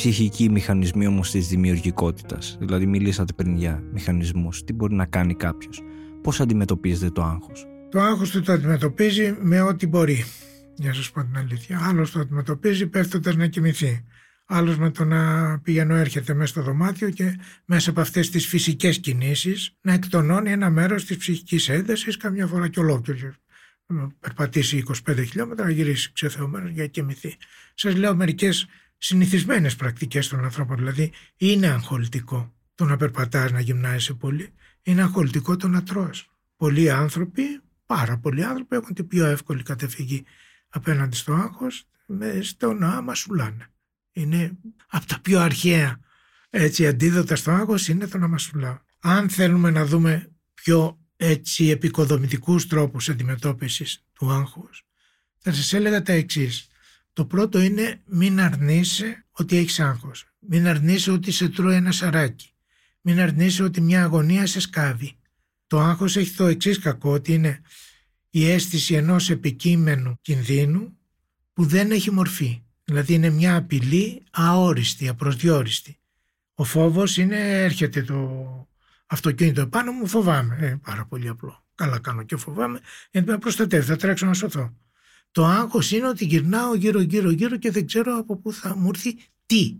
Ψυχικοί 0.03 0.51
μηχανισμοί 0.51 1.07
όμως 1.07 1.31
της 1.31 1.49
δημιουργικότητας. 1.49 2.57
Δηλαδή 2.61 2.87
μιλήσατε 2.87 3.33
πριν 3.33 3.57
για 3.57 3.83
μηχανισμούς. 3.93 4.65
Τι 4.65 4.73
μπορεί 4.73 4.95
να 4.95 5.07
κάνει 5.07 5.35
κάποιος. 5.35 5.83
Πώς 6.23 6.41
αντιμετωπίζετε 6.41 7.11
το 7.11 7.23
άγχος. 7.23 7.67
Το 7.91 8.01
άγχος 8.01 8.31
του 8.31 8.43
το 8.43 8.53
αντιμετωπίζει 8.53 9.37
με 9.41 9.61
ό,τι 9.61 9.87
μπορεί. 9.87 10.25
Για 10.75 10.89
να 10.89 10.95
σας 10.95 11.11
πω 11.11 11.23
την 11.23 11.37
αλήθεια. 11.37 11.81
Άλλος 11.83 12.11
το 12.11 12.21
αντιμετωπίζει 12.21 12.87
πέφτοντας 12.87 13.37
να 13.37 13.47
κοιμηθεί. 13.47 14.05
Άλλος 14.47 14.79
με 14.79 14.91
το 14.91 15.05
να 15.05 15.59
πηγαίνω 15.59 15.95
έρχεται 15.95 16.35
μέσα 16.35 16.47
στο 16.47 16.63
δωμάτιο 16.63 17.11
και 17.11 17.39
μέσα 17.65 17.91
από 17.91 18.01
αυτές 18.01 18.31
τις 18.31 18.47
φυσικές 18.47 18.99
κινήσεις 18.99 19.77
να 19.81 19.93
εκτονώνει 19.93 20.51
ένα 20.51 20.71
μέρος 20.71 21.05
της 21.05 21.17
ψυχικής 21.17 21.69
έντασης 21.69 22.17
καμιά 22.17 22.47
φορά 22.47 22.69
και 22.69 22.81
ολόκληρο. 22.81 23.35
Περπατήσει 24.21 24.83
25 25.07 25.25
χιλιόμετρα, 25.29 25.65
να 25.65 25.71
γυρίσει 25.71 26.13
ξεθεωμένος 26.13 26.71
για 26.71 26.83
να 26.83 26.89
κοιμηθεί. 26.89 27.37
Σας 27.75 27.97
λέω 27.97 28.17
μερικές 28.17 28.67
συνηθισμένες 29.03 29.77
πρακτικές 29.77 30.29
των 30.29 30.45
ανθρώπων. 30.45 30.77
Δηλαδή 30.77 31.13
είναι 31.37 31.67
αγχολητικό 31.67 32.55
το 32.75 32.85
να 32.85 32.97
περπατάς, 32.97 33.53
να 33.53 33.61
γυμνάζεσαι 33.61 34.15
πολύ. 34.15 34.53
Είναι 34.83 35.03
αγχολητικό 35.03 35.57
το 35.57 35.69
να 35.69 35.83
τρως. 35.83 36.31
Πολλοί 36.57 36.91
άνθρωποι, 36.91 37.43
πάρα 37.87 38.19
πολλοί 38.19 38.45
άνθρωποι 38.45 38.77
έχουν 38.77 38.95
την 38.95 39.07
πιο 39.07 39.27
εύκολη 39.27 39.63
κατεφυγή 39.63 40.25
απέναντι 40.69 41.17
στο 41.17 41.33
άγχος 41.33 41.85
στο 42.41 42.73
να 42.73 43.01
μασουλάνε. 43.03 43.67
Είναι 44.13 44.53
από 44.87 45.07
τα 45.07 45.21
πιο 45.21 45.41
αρχαία 45.41 46.01
έτσι, 46.51 46.87
αντίδοτα 46.87 47.37
στο 47.37 47.51
άγχος 47.51 47.89
είναι 47.89 48.07
το 48.07 48.19
να 48.19 48.29
μασουλάω. 48.29 48.79
Αν 49.01 49.29
θέλουμε 49.29 49.71
να 49.71 49.87
δούμε 49.87 50.31
πιο 50.55 50.99
έτσι 51.17 51.69
επικοδομητικούς 51.69 52.67
τρόπους 52.67 53.09
αντιμετώπισης 53.09 54.05
του 54.13 54.31
άγχους 54.31 54.85
θα 55.43 55.53
σας 55.53 55.73
έλεγα 55.73 56.03
τα 56.03 56.13
εξής. 56.13 56.69
Το 57.13 57.25
πρώτο 57.25 57.61
είναι 57.61 58.01
μην 58.05 58.41
αρνείσαι 58.41 59.25
ότι 59.31 59.57
έχεις 59.57 59.81
άγχος. 59.81 60.27
Μην 60.39 60.67
αρνείσαι 60.67 61.11
ότι 61.11 61.31
σε 61.33 61.49
τρώει 61.49 61.75
ένα 61.75 61.93
σαράκι. 61.93 62.55
Μην 63.01 63.21
αρνείσαι 63.21 63.63
ότι 63.63 63.81
μια 63.81 64.03
αγωνία 64.03 64.47
σε 64.47 64.61
σκάβει. 64.61 65.17
Το 65.67 65.81
άγχος 65.81 66.17
έχει 66.17 66.37
το 66.37 66.47
εξής 66.47 66.79
κακό 66.79 67.13
ότι 67.13 67.33
είναι 67.33 67.61
η 68.31 68.51
αίσθηση 68.51 68.95
ενός 68.95 69.31
επικείμενου 69.31 70.19
κινδύνου 70.23 70.99
που 71.53 71.65
δεν 71.65 71.91
έχει 71.91 72.11
μορφή. 72.11 72.63
Δηλαδή 72.85 73.15
είναι 73.15 73.31
μια 73.31 73.57
απειλή 73.57 74.23
αόριστη, 74.31 75.09
απροσδιόριστη. 75.09 75.99
Ο 76.55 76.65
φόβος 76.65 77.17
είναι 77.17 77.63
έρχεται 77.63 78.03
το 78.03 78.69
αυτοκίνητο 79.07 79.61
επάνω 79.61 79.93
μου 79.93 80.07
φοβάμαι. 80.07 80.57
Ε, 80.61 80.79
πάρα 80.83 81.07
πολύ 81.07 81.29
απλό. 81.29 81.65
Καλά 81.75 81.99
κάνω 81.99 82.23
και 82.23 82.37
φοβάμαι 82.37 82.81
γιατί 83.11 83.31
με 83.31 83.39
προστατεύει, 83.39 83.87
θα 83.87 83.97
τρέξω 83.97 84.27
να 84.27 84.35
σωθώ. 84.35 84.77
Το 85.33 85.47
άγχος 85.47 85.91
είναι 85.91 86.09
ότι 86.09 86.25
γυρνάω 86.25 86.75
γύρω 86.75 87.01
γύρω 87.01 87.31
γύρω 87.31 87.57
και 87.57 87.71
δεν 87.71 87.87
ξέρω 87.87 88.17
από 88.17 88.37
πού 88.37 88.53
θα 88.53 88.77
μου 88.77 88.89
έρθει 88.89 89.17
τι. 89.47 89.77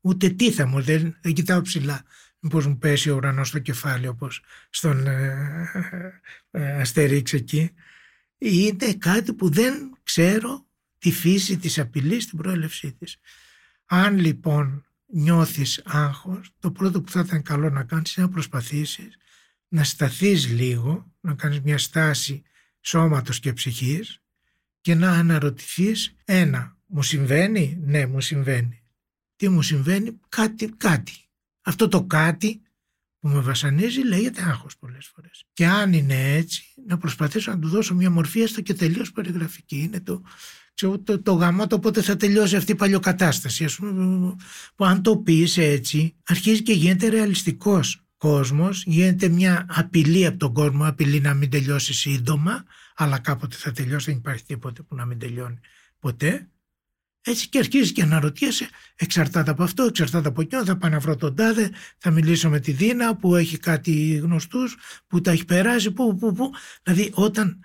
Ούτε 0.00 0.28
τι 0.28 0.50
θα 0.50 0.66
μου 0.66 0.78
έρθει, 0.78 0.96
δεν, 0.96 1.16
δεν 1.20 1.32
κοιτάω 1.32 1.60
ψηλά. 1.60 2.02
Μήπως 2.38 2.66
μου 2.66 2.78
πέσει 2.78 3.10
ο 3.10 3.16
ουρανός 3.16 3.48
στο 3.48 3.58
κεφάλι 3.58 4.06
όπως 4.06 4.42
στον 4.70 5.06
ε, 5.06 6.22
ε, 6.50 6.80
Αστερίξ 6.80 7.32
εκεί. 7.32 7.70
Είναι 8.38 8.94
κάτι 8.98 9.32
που 9.32 9.50
δεν 9.50 9.98
ξέρω 10.02 10.66
τη 10.98 11.12
φύση 11.12 11.56
της 11.56 11.78
απειλής, 11.78 12.26
την 12.26 12.38
προέλευσή 12.38 12.92
της. 12.92 13.16
Αν 13.84 14.18
λοιπόν 14.18 14.84
νιώθεις 15.06 15.82
άγχος, 15.84 16.50
το 16.58 16.70
πρώτο 16.70 17.02
που 17.02 17.10
θα 17.10 17.20
ήταν 17.20 17.42
καλό 17.42 17.70
να 17.70 17.84
κάνεις 17.84 18.16
είναι 18.16 18.26
να 18.26 18.32
προσπαθήσεις 18.32 19.16
να 19.68 19.84
σταθείς 19.84 20.48
λίγο, 20.48 21.12
να 21.20 21.34
κάνεις 21.34 21.60
μια 21.60 21.78
στάση 21.78 22.42
σώματος 22.80 23.40
και 23.40 23.52
ψυχής 23.52 24.23
και 24.84 24.94
να 24.94 25.10
αναρωτηθείς 25.10 26.14
ένα, 26.24 26.76
μου 26.86 27.02
συμβαίνει, 27.02 27.78
ναι 27.82 28.06
μου 28.06 28.20
συμβαίνει. 28.20 28.82
Τι 29.36 29.48
μου 29.48 29.62
συμβαίνει, 29.62 30.20
κάτι, 30.28 30.68
κάτι. 30.76 31.12
Αυτό 31.62 31.88
το 31.88 32.04
κάτι 32.04 32.62
που 33.18 33.28
με 33.28 33.40
βασανίζει 33.40 34.00
λέγεται 34.00 34.42
άγχος 34.42 34.76
πολλές 34.78 35.10
φορές. 35.14 35.44
Και 35.52 35.66
αν 35.66 35.92
είναι 35.92 36.34
έτσι, 36.34 36.74
να 36.86 36.98
προσπαθήσω 36.98 37.50
να 37.50 37.58
του 37.58 37.68
δώσω 37.68 37.94
μια 37.94 38.10
μορφή 38.10 38.40
έστω 38.40 38.60
και 38.60 38.74
τελείως 38.74 39.12
περιγραφική. 39.12 39.78
Είναι 39.78 40.00
το, 40.00 40.22
ξέρω, 40.74 40.98
το, 40.98 41.22
το 41.22 41.32
γάμα 41.32 41.66
το 41.66 41.78
πότε 41.78 42.02
θα 42.02 42.16
τελειώσει 42.16 42.56
αυτή 42.56 42.72
η 42.72 42.74
παλιοκατάσταση. 42.74 43.64
Ας 43.64 43.76
πούμε, 43.76 44.36
που 44.74 44.84
αν 44.84 45.02
το 45.02 45.16
πεις 45.16 45.56
έτσι, 45.56 46.16
αρχίζει 46.26 46.62
και 46.62 46.72
γίνεται 46.72 47.08
ρεαλιστικός 47.08 48.03
κόσμος, 48.24 48.84
γίνεται 48.86 49.28
μια 49.28 49.66
απειλή 49.68 50.26
από 50.26 50.38
τον 50.38 50.52
κόσμο, 50.52 50.86
απειλή 50.86 51.20
να 51.20 51.34
μην 51.34 51.50
τελειώσει 51.50 51.94
σύντομα, 51.94 52.64
αλλά 52.94 53.18
κάποτε 53.18 53.56
θα 53.56 53.72
τελειώσει, 53.72 54.10
δεν 54.10 54.18
υπάρχει 54.18 54.44
τίποτε 54.44 54.82
που 54.82 54.94
να 54.94 55.04
μην 55.04 55.18
τελειώνει 55.18 55.58
ποτέ. 55.98 56.48
Έτσι 57.20 57.48
και 57.48 57.58
αρχίζει 57.58 57.92
και 57.92 58.02
αναρωτιέσαι, 58.02 58.68
εξαρτάται 58.96 59.50
από 59.50 59.62
αυτό, 59.62 59.82
εξαρτάται 59.82 60.28
από 60.28 60.40
εκείνο, 60.40 60.64
θα 60.64 60.76
πάω 60.76 60.90
να 60.90 60.98
βρω 60.98 61.16
τον 61.16 61.34
τάδε, 61.34 61.70
θα 61.98 62.10
μιλήσω 62.10 62.48
με 62.48 62.60
τη 62.60 62.72
Δίνα 62.72 63.16
που 63.16 63.36
έχει 63.36 63.58
κάτι 63.58 64.14
γνωστούς, 64.22 64.76
που 65.06 65.20
τα 65.20 65.30
έχει 65.30 65.44
περάσει, 65.44 65.90
που, 65.90 66.16
που, 66.16 66.32
που. 66.32 66.50
Δηλαδή 66.82 67.10
όταν 67.14 67.64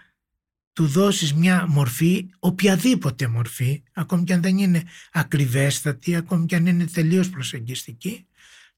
του 0.73 0.87
δώσεις 0.87 1.33
μια 1.33 1.65
μορφή, 1.67 2.29
οποιαδήποτε 2.39 3.27
μορφή, 3.27 3.83
ακόμη 3.93 4.23
και 4.23 4.33
αν 4.33 4.41
δεν 4.41 4.57
είναι 4.57 4.83
ακριβέστατη, 5.11 6.15
ακόμη 6.15 6.45
και 6.45 6.55
αν 6.55 6.65
είναι 6.65 6.85
τελείως 6.85 7.29
προσεγγιστική, 7.29 8.27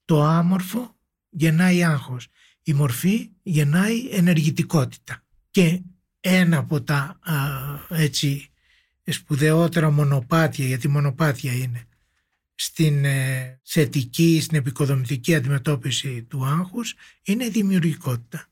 το 0.04 0.22
άμορφο 0.22 0.96
γεννάει 1.32 1.84
άγχος. 1.84 2.28
Η 2.62 2.72
μορφή 2.72 3.30
γεννάει 3.42 4.08
ενεργητικότητα. 4.10 5.24
Και 5.50 5.82
ένα 6.20 6.58
από 6.58 6.82
τα 6.82 7.18
α, 7.20 7.36
έτσι 7.88 8.50
σπουδαιότερα 9.04 9.90
μονοπάτια, 9.90 10.66
γιατί 10.66 10.88
μονοπάτια 10.88 11.52
είναι, 11.52 11.86
στην 12.54 13.04
ε, 13.04 13.60
θετική, 13.62 14.40
στην 14.42 14.56
επικοδομητική 14.56 15.34
αντιμετώπιση 15.34 16.22
του 16.22 16.44
άγχους 16.44 16.94
είναι 17.22 17.44
η 17.44 17.50
δημιουργικότητα. 17.50 18.46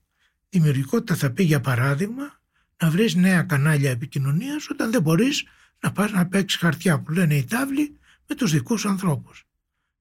Η 0.49 0.59
δημιουργικότητα 0.59 1.15
θα 1.15 1.31
πει 1.31 1.43
για 1.43 1.61
παράδειγμα 1.61 2.41
να 2.83 2.91
βρεις 2.91 3.15
νέα 3.15 3.43
κανάλια 3.43 3.91
επικοινωνίας 3.91 4.71
όταν 4.71 4.91
δεν 4.91 5.03
μπορείς 5.03 5.45
να 5.81 5.93
πας 5.93 6.13
να 6.13 6.27
παίξεις 6.27 6.61
χαρτιά 6.61 7.01
που 7.01 7.13
λένε 7.13 7.35
οι 7.35 7.45
τάβλοι 7.45 7.99
με 8.27 8.35
τους 8.35 8.53
δικούς 8.53 8.87
ανθρώπους. 8.87 9.47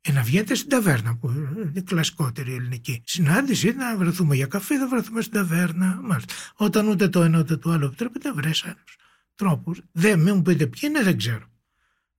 Και 0.02 0.12
να 0.12 0.22
βγαίνετε 0.22 0.56
στην 0.56 0.70
ταβέρνα 0.70 1.16
που 1.16 1.30
είναι 1.30 1.72
η 1.74 1.82
κλασικότερη 1.82 2.54
ελληνική 2.54 3.02
συνάντηση 3.06 3.72
να 3.72 3.98
βρεθούμε 3.98 4.36
για 4.36 4.46
καφέ, 4.46 4.78
θα 4.78 4.88
βρεθούμε 4.88 5.22
στην 5.22 5.34
ταβέρνα. 5.34 6.00
Μάλιστα. 6.04 6.34
Όταν 6.56 6.88
ούτε 6.88 7.08
το 7.08 7.22
ένα 7.24 7.40
ούτε 7.40 7.58
το 7.58 7.72
άλλο 7.72 7.86
επιτρέπεται, 7.86 8.34
βρες 8.34 8.66
άλλους 8.66 8.98
τρόπους. 9.36 9.82
Δεν 9.92 10.20
μην 10.20 10.36
μου 10.36 10.42
πείτε 10.42 10.68
ποιοι 10.68 10.82
είναι, 10.84 11.04
δεν 11.04 11.18
ξέρω. 11.18 11.46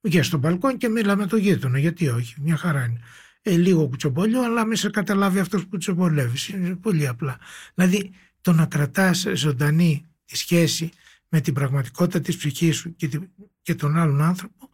Βγαίνει 0.00 0.24
στο 0.24 0.38
μπαλκόν 0.38 0.76
και 0.76 0.88
μίλα 0.88 1.16
με 1.16 1.26
το 1.26 1.36
γείτονα. 1.36 1.78
Γιατί 1.78 2.08
όχι, 2.08 2.34
μια 2.40 2.56
χαρά 2.56 2.84
είναι. 2.84 3.00
Ε, 3.42 3.56
λίγο 3.56 3.88
κουτσομπολιό, 3.88 4.42
αλλά 4.42 4.66
μην 4.66 4.76
σε 4.76 4.90
καταλάβει 4.90 5.38
αυτός 5.38 5.62
που 5.62 5.68
κουτσομπολεύει. 5.68 6.52
Είναι 6.52 6.76
πολύ 6.76 7.06
απλά. 7.06 7.38
Δηλαδή, 7.74 8.10
το 8.40 8.52
να 8.52 8.66
κρατάς 8.66 9.26
ζωντανή 9.34 10.06
τη 10.24 10.36
σχέση 10.36 10.90
με 11.28 11.40
την 11.40 11.54
πραγματικότητα 11.54 12.20
της 12.20 12.36
ψυχής 12.36 12.76
σου 12.76 12.96
και, 12.96 13.20
και 13.62 13.74
τον 13.74 13.96
άλλον 13.96 14.22
άνθρωπο 14.22 14.69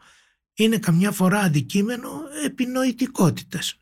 είναι 0.56 0.78
καμιά 0.78 1.12
φορά 1.12 1.38
αντικείμενο 1.38 2.08
επινοητικότητας. 2.44 3.80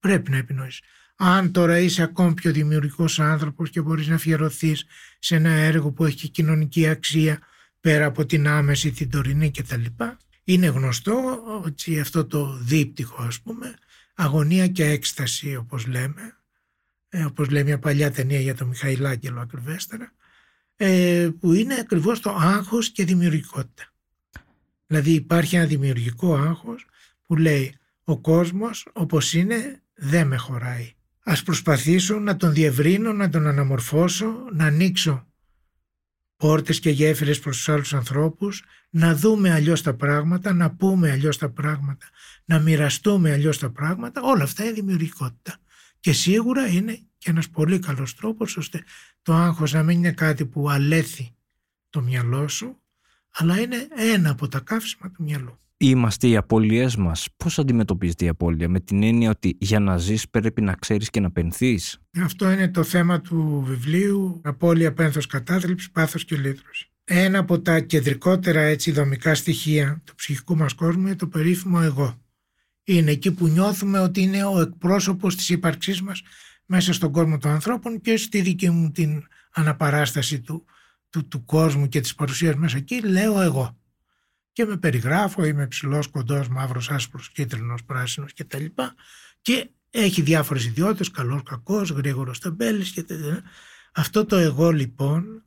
Πρέπει 0.00 0.30
να 0.30 0.36
επινοείς. 0.36 0.80
Αν 1.16 1.52
τώρα 1.52 1.78
είσαι 1.78 2.02
ακόμη 2.02 2.34
πιο 2.34 2.52
δημιουργικός 2.52 3.20
άνθρωπος 3.20 3.70
και 3.70 3.80
μπορείς 3.80 4.06
να 4.06 4.14
αφιερωθείς 4.14 4.84
σε 5.18 5.36
ένα 5.36 5.50
έργο 5.50 5.92
που 5.92 6.04
έχει 6.04 6.28
κοινωνική 6.28 6.88
αξία 6.88 7.38
πέρα 7.80 8.06
από 8.06 8.26
την 8.26 8.48
άμεση, 8.48 8.90
την 8.90 9.10
τωρινή 9.10 9.50
κτλ. 9.50 9.84
Είναι 10.44 10.66
γνωστό 10.66 11.42
ότι 11.64 12.00
αυτό 12.00 12.26
το 12.26 12.58
δίπτυχο 12.62 13.22
ας 13.22 13.40
πούμε, 13.40 13.74
αγωνία 14.14 14.68
και 14.68 14.84
έκσταση 14.84 15.56
όπως 15.56 15.86
λέμε, 15.86 16.36
ε, 17.08 17.24
όπως 17.24 17.48
λέει 17.48 17.64
μια 17.64 17.78
παλιά 17.78 18.10
ταινία 18.10 18.40
για 18.40 18.54
τον 18.54 18.68
Μιχαηλάκελο 18.68 19.40
ακριβέστερα, 19.40 20.12
ε, 20.76 21.28
που 21.40 21.52
είναι 21.52 21.74
ακριβώς 21.74 22.20
το 22.20 22.30
άγχος 22.30 22.90
και 22.90 23.04
δημιουργικότητα. 23.04 23.92
Δηλαδή 24.90 25.10
υπάρχει 25.12 25.56
ένα 25.56 25.66
δημιουργικό 25.66 26.36
άγχος 26.36 26.86
που 27.22 27.36
λέει 27.36 27.74
ο 28.04 28.18
κόσμος 28.18 28.86
όπως 28.92 29.32
είναι 29.32 29.82
δεν 29.94 30.26
με 30.26 30.36
χωράει. 30.36 30.92
Ας 31.22 31.42
προσπαθήσω 31.42 32.18
να 32.18 32.36
τον 32.36 32.52
διευρύνω, 32.52 33.12
να 33.12 33.28
τον 33.28 33.46
αναμορφώσω, 33.46 34.46
να 34.52 34.64
ανοίξω 34.64 35.26
πόρτες 36.36 36.80
και 36.80 36.90
γέφυρες 36.90 37.38
προς 37.40 37.56
τους 37.56 37.68
άλλους 37.68 37.94
ανθρώπους, 37.94 38.64
να 38.90 39.16
δούμε 39.16 39.52
αλλιώς 39.52 39.82
τα 39.82 39.94
πράγματα, 39.94 40.52
να 40.52 40.70
πούμε 40.70 41.10
αλλιώς 41.10 41.38
τα 41.38 41.50
πράγματα, 41.50 42.06
να 42.44 42.58
μοιραστούμε 42.58 43.32
αλλιώς 43.32 43.58
τα 43.58 43.70
πράγματα, 43.70 44.22
όλα 44.22 44.42
αυτά 44.42 44.64
είναι 44.64 44.72
δημιουργικότητα. 44.72 45.56
Και 46.00 46.12
σίγουρα 46.12 46.66
είναι 46.66 47.00
και 47.18 47.30
ένας 47.30 47.48
πολύ 47.48 47.78
καλός 47.78 48.14
τρόπος 48.14 48.56
ώστε 48.56 48.84
το 49.22 49.34
άγχος 49.34 49.72
να 49.72 49.82
μην 49.82 49.98
είναι 49.98 50.12
κάτι 50.12 50.46
που 50.46 50.70
αλέθει 50.70 51.34
το 51.90 52.00
μυαλό 52.00 52.48
σου, 52.48 52.80
αλλά 53.30 53.60
είναι 53.60 53.88
ένα 54.12 54.30
από 54.30 54.48
τα 54.48 54.60
καύσιμα 54.60 55.10
του 55.10 55.22
μυαλού. 55.22 55.58
Είμαστε 55.76 56.28
οι 56.28 56.36
απώλειές 56.36 56.96
μας. 56.96 57.28
Πώς 57.36 57.58
αντιμετωπίζεται 57.58 58.24
η 58.24 58.28
απώλεια, 58.28 58.68
με 58.68 58.80
την 58.80 59.02
έννοια 59.02 59.30
ότι 59.30 59.56
για 59.60 59.80
να 59.80 59.96
ζεις 59.96 60.28
πρέπει 60.28 60.60
να 60.62 60.74
ξέρεις 60.74 61.10
και 61.10 61.20
να 61.20 61.30
πενθείς; 61.30 61.98
Αυτό 62.20 62.50
είναι 62.50 62.68
το 62.68 62.82
θέμα 62.82 63.20
του 63.20 63.64
βιβλίου. 63.66 64.40
Απώλεια, 64.44 64.92
πένθος, 64.92 65.26
κατάθλιψη, 65.26 65.90
πάθος 65.90 66.24
και 66.24 66.36
λύτρωση. 66.36 66.90
Ένα 67.04 67.38
από 67.38 67.60
τα 67.60 67.80
κεντρικότερα 67.80 68.60
έτσι 68.60 68.90
δομικά 68.90 69.34
στοιχεία 69.34 70.02
του 70.04 70.14
ψυχικού 70.14 70.56
μας 70.56 70.74
κόσμου 70.74 71.06
είναι 71.06 71.16
το 71.16 71.26
περίφημο 71.26 71.80
εγώ. 71.82 72.22
Είναι 72.84 73.10
εκεί 73.10 73.32
που 73.32 73.46
νιώθουμε 73.46 73.98
ότι 73.98 74.20
είναι 74.20 74.44
ο 74.44 74.60
εκπρόσωπος 74.60 75.36
της 75.36 75.48
ύπαρξής 75.48 76.02
μας 76.02 76.22
μέσα 76.66 76.92
στον 76.92 77.12
κόσμο 77.12 77.38
των 77.38 77.50
ανθρώπων 77.50 78.00
και 78.00 78.16
στη 78.16 78.40
δική 78.40 78.70
μου 78.70 78.90
την 78.90 79.22
αναπαράσταση 79.52 80.40
του, 80.40 80.64
του, 81.10 81.28
του 81.28 81.44
κόσμου 81.44 81.88
και 81.88 82.00
της 82.00 82.14
παρουσίας 82.14 82.54
μέσα 82.54 82.76
εκεί 82.76 83.00
λέω 83.00 83.40
εγώ. 83.40 83.78
Και 84.52 84.64
με 84.64 84.76
περιγράφω, 84.76 85.44
είμαι 85.44 85.66
ψηλός, 85.66 86.08
κοντός, 86.08 86.48
μαύρος, 86.48 86.90
άσπρος, 86.90 87.30
κίτρινος, 87.30 87.84
πράσινος 87.84 88.32
κτλ. 88.34 88.64
Και 89.42 89.70
έχει 89.90 90.22
διάφορες 90.22 90.64
ιδιότητες, 90.64 91.10
καλός, 91.10 91.42
κακός, 91.42 91.90
γρήγορος, 91.90 92.38
τεμπέλης 92.38 92.90
και 92.90 93.02
τέτοια. 93.02 93.42
Αυτό 93.92 94.24
το 94.24 94.36
εγώ 94.36 94.70
λοιπόν, 94.70 95.44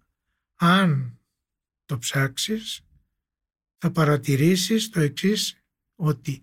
αν 0.56 1.20
το 1.86 1.98
ψάξεις, 1.98 2.82
θα 3.78 3.92
παρατηρήσεις 3.92 4.90
το 4.90 5.00
εξής, 5.00 5.64
ότι 5.96 6.42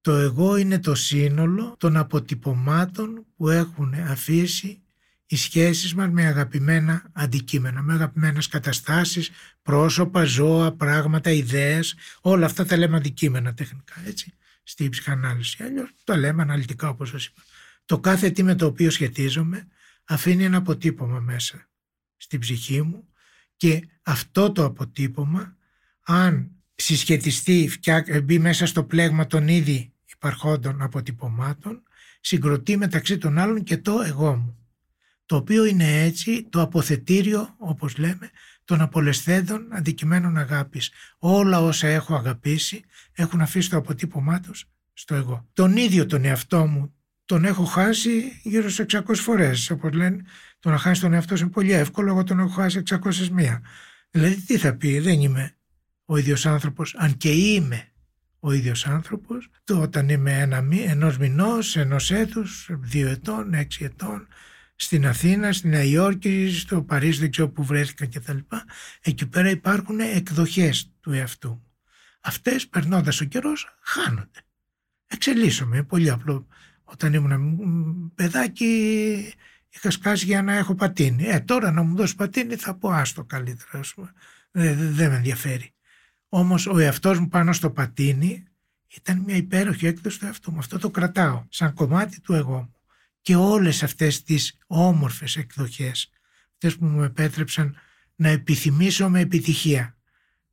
το 0.00 0.12
εγώ 0.12 0.56
είναι 0.56 0.78
το 0.78 0.94
σύνολο 0.94 1.76
των 1.78 1.96
αποτυπωμάτων 1.96 3.26
που 3.36 3.48
έχουν 3.48 3.94
αφήσει 3.94 4.82
οι 5.26 5.36
σχέσεις 5.36 5.94
μας 5.94 6.08
με 6.10 6.26
αγαπημένα 6.26 7.10
αντικείμενα, 7.12 7.82
με 7.82 7.92
αγαπημένες 7.92 8.48
καταστάσεις, 8.48 9.30
πρόσωπα, 9.62 10.24
ζώα, 10.24 10.72
πράγματα, 10.72 11.30
ιδέες, 11.30 11.94
όλα 12.20 12.46
αυτά 12.46 12.64
τα 12.64 12.76
λέμε 12.76 12.96
αντικείμενα 12.96 13.54
τεχνικά, 13.54 13.94
έτσι, 14.06 14.32
στη 14.62 14.88
ψυχανάλυση. 14.88 15.62
Αλλιώς 15.62 15.90
τα 16.04 16.16
λέμε 16.16 16.42
αναλυτικά 16.42 16.88
όπως 16.88 17.08
σας 17.08 17.26
είπα. 17.26 17.42
Το 17.84 17.98
κάθε 17.98 18.30
τι 18.30 18.42
με 18.42 18.54
το 18.54 18.66
οποίο 18.66 18.90
σχετίζομαι 18.90 19.66
αφήνει 20.04 20.44
ένα 20.44 20.56
αποτύπωμα 20.56 21.20
μέσα 21.20 21.68
στην 22.16 22.40
ψυχή 22.40 22.82
μου 22.82 23.08
και 23.56 23.88
αυτό 24.02 24.52
το 24.52 24.64
αποτύπωμα 24.64 25.56
αν 26.02 26.50
συσχετιστεί, 26.74 27.70
μπει 28.22 28.38
μέσα 28.38 28.66
στο 28.66 28.84
πλέγμα 28.84 29.26
των 29.26 29.48
ήδη 29.48 29.92
υπαρχόντων 30.04 30.82
αποτυπωμάτων, 30.82 31.82
συγκροτεί 32.20 32.76
μεταξύ 32.76 33.18
των 33.18 33.38
άλλων 33.38 33.62
και 33.62 33.76
το 33.76 34.00
εγώ 34.00 34.34
μου. 34.36 34.65
Το 35.26 35.36
οποίο 35.36 35.64
είναι 35.64 36.02
έτσι 36.02 36.46
το 36.50 36.60
αποθετήριο, 36.60 37.54
όπως 37.58 37.96
λέμε, 37.96 38.30
των 38.64 38.80
απολεσθέντων 38.80 39.68
αντικειμένων 39.72 40.36
αγάπης. 40.36 40.90
Όλα 41.18 41.60
όσα 41.60 41.86
έχω 41.86 42.14
αγαπήσει 42.14 42.84
έχουν 43.12 43.40
αφήσει 43.40 43.70
το 43.70 43.76
αποτύπωμά 43.76 44.40
τους 44.40 44.64
στο 44.92 45.14
εγώ. 45.14 45.48
Τον 45.52 45.76
ίδιο 45.76 46.06
τον 46.06 46.24
εαυτό 46.24 46.66
μου 46.66 46.94
τον 47.24 47.44
έχω 47.44 47.64
χάσει 47.64 48.40
γύρω 48.42 48.68
σε 48.68 48.86
600 48.92 49.00
φορές. 49.14 49.70
Όπως 49.70 49.92
λένε, 49.92 50.24
το 50.58 50.70
να 50.70 50.78
χάσει 50.78 51.00
τον 51.00 51.12
εαυτό 51.12 51.36
σου 51.36 51.42
είναι 51.42 51.52
πολύ 51.52 51.72
εύκολο, 51.72 52.10
εγώ 52.10 52.24
τον 52.24 52.38
έχω 52.38 52.48
χάσει 52.48 52.82
601. 52.82 53.60
Δηλαδή 54.10 54.34
τι 54.34 54.58
θα 54.58 54.74
πει, 54.74 54.98
δεν 54.98 55.20
είμαι 55.20 55.56
ο 56.04 56.16
ίδιος 56.16 56.46
άνθρωπος, 56.46 56.94
αν 56.94 57.16
και 57.16 57.30
είμαι 57.30 57.88
ο 58.40 58.52
ίδιος 58.52 58.86
άνθρωπος, 58.86 59.50
το 59.64 59.80
όταν 59.80 60.08
είμαι 60.08 60.38
ένα, 60.38 60.64
ενός 60.86 61.18
μηνός, 61.18 61.76
ενός 61.76 62.10
έτους, 62.10 62.68
δύο 62.70 63.08
ετών, 63.08 63.54
έξι 63.54 63.84
ετών, 63.84 64.26
στην 64.76 65.06
Αθήνα, 65.06 65.52
στη 65.52 65.68
Νέα 65.68 65.82
Υόρκη, 65.82 66.50
στο 66.50 66.82
Παρίσι, 66.82 67.20
δεν 67.20 67.30
ξέρω 67.30 67.48
που 67.48 67.64
βρέθηκα 67.64 68.06
κτλ. 68.06 68.38
Εκεί 69.00 69.26
πέρα 69.26 69.50
υπάρχουν 69.50 70.00
εκδοχές 70.00 70.92
του 71.00 71.12
εαυτού. 71.12 71.62
Αυτές 72.20 72.68
περνώντας 72.68 73.20
ο 73.20 73.24
καιρός 73.24 73.76
χάνονται. 73.80 74.40
Εξελίσσομαι, 75.06 75.82
πολύ 75.82 76.10
απλό. 76.10 76.46
Όταν 76.84 77.14
ήμουν 77.14 78.12
παιδάκι 78.14 79.34
είχα 79.68 79.90
σκάσει 79.90 80.24
για 80.24 80.42
να 80.42 80.52
έχω 80.56 80.74
πατίνι. 80.74 81.24
Ε, 81.24 81.40
τώρα 81.40 81.70
να 81.70 81.82
μου 81.82 81.96
δώσεις 81.96 82.14
πατίνι 82.14 82.56
θα 82.56 82.74
πω 82.74 82.90
άστο 82.90 83.24
καλύτερα. 83.24 83.80
Δεν, 84.50 84.94
δεν 84.94 85.10
με 85.10 85.16
ενδιαφέρει. 85.16 85.74
Όμως 86.28 86.66
ο 86.66 86.78
εαυτός 86.78 87.18
μου 87.18 87.28
πάνω 87.28 87.52
στο 87.52 87.70
πατίνι 87.70 88.44
ήταν 88.96 89.18
μια 89.18 89.36
υπέροχη 89.36 89.86
έκδοση 89.86 90.18
του 90.18 90.26
εαυτού 90.26 90.52
μου. 90.52 90.58
Αυτό 90.58 90.78
το 90.78 90.90
κρατάω 90.90 91.44
σαν 91.48 91.74
κομμάτι 91.74 92.20
του 92.20 92.32
εγώ 92.32 92.56
μου. 92.56 92.75
Και 93.26 93.36
όλες 93.36 93.82
αυτές 93.82 94.22
τις 94.22 94.58
όμορφες 94.66 95.36
εκδοχές, 95.36 96.10
αυτές 96.52 96.76
που 96.76 96.84
μου 96.84 97.02
επέτρεψαν 97.02 97.76
να 98.16 98.28
επιθυμήσω 98.28 99.08
με 99.08 99.20
επιτυχία. 99.20 99.96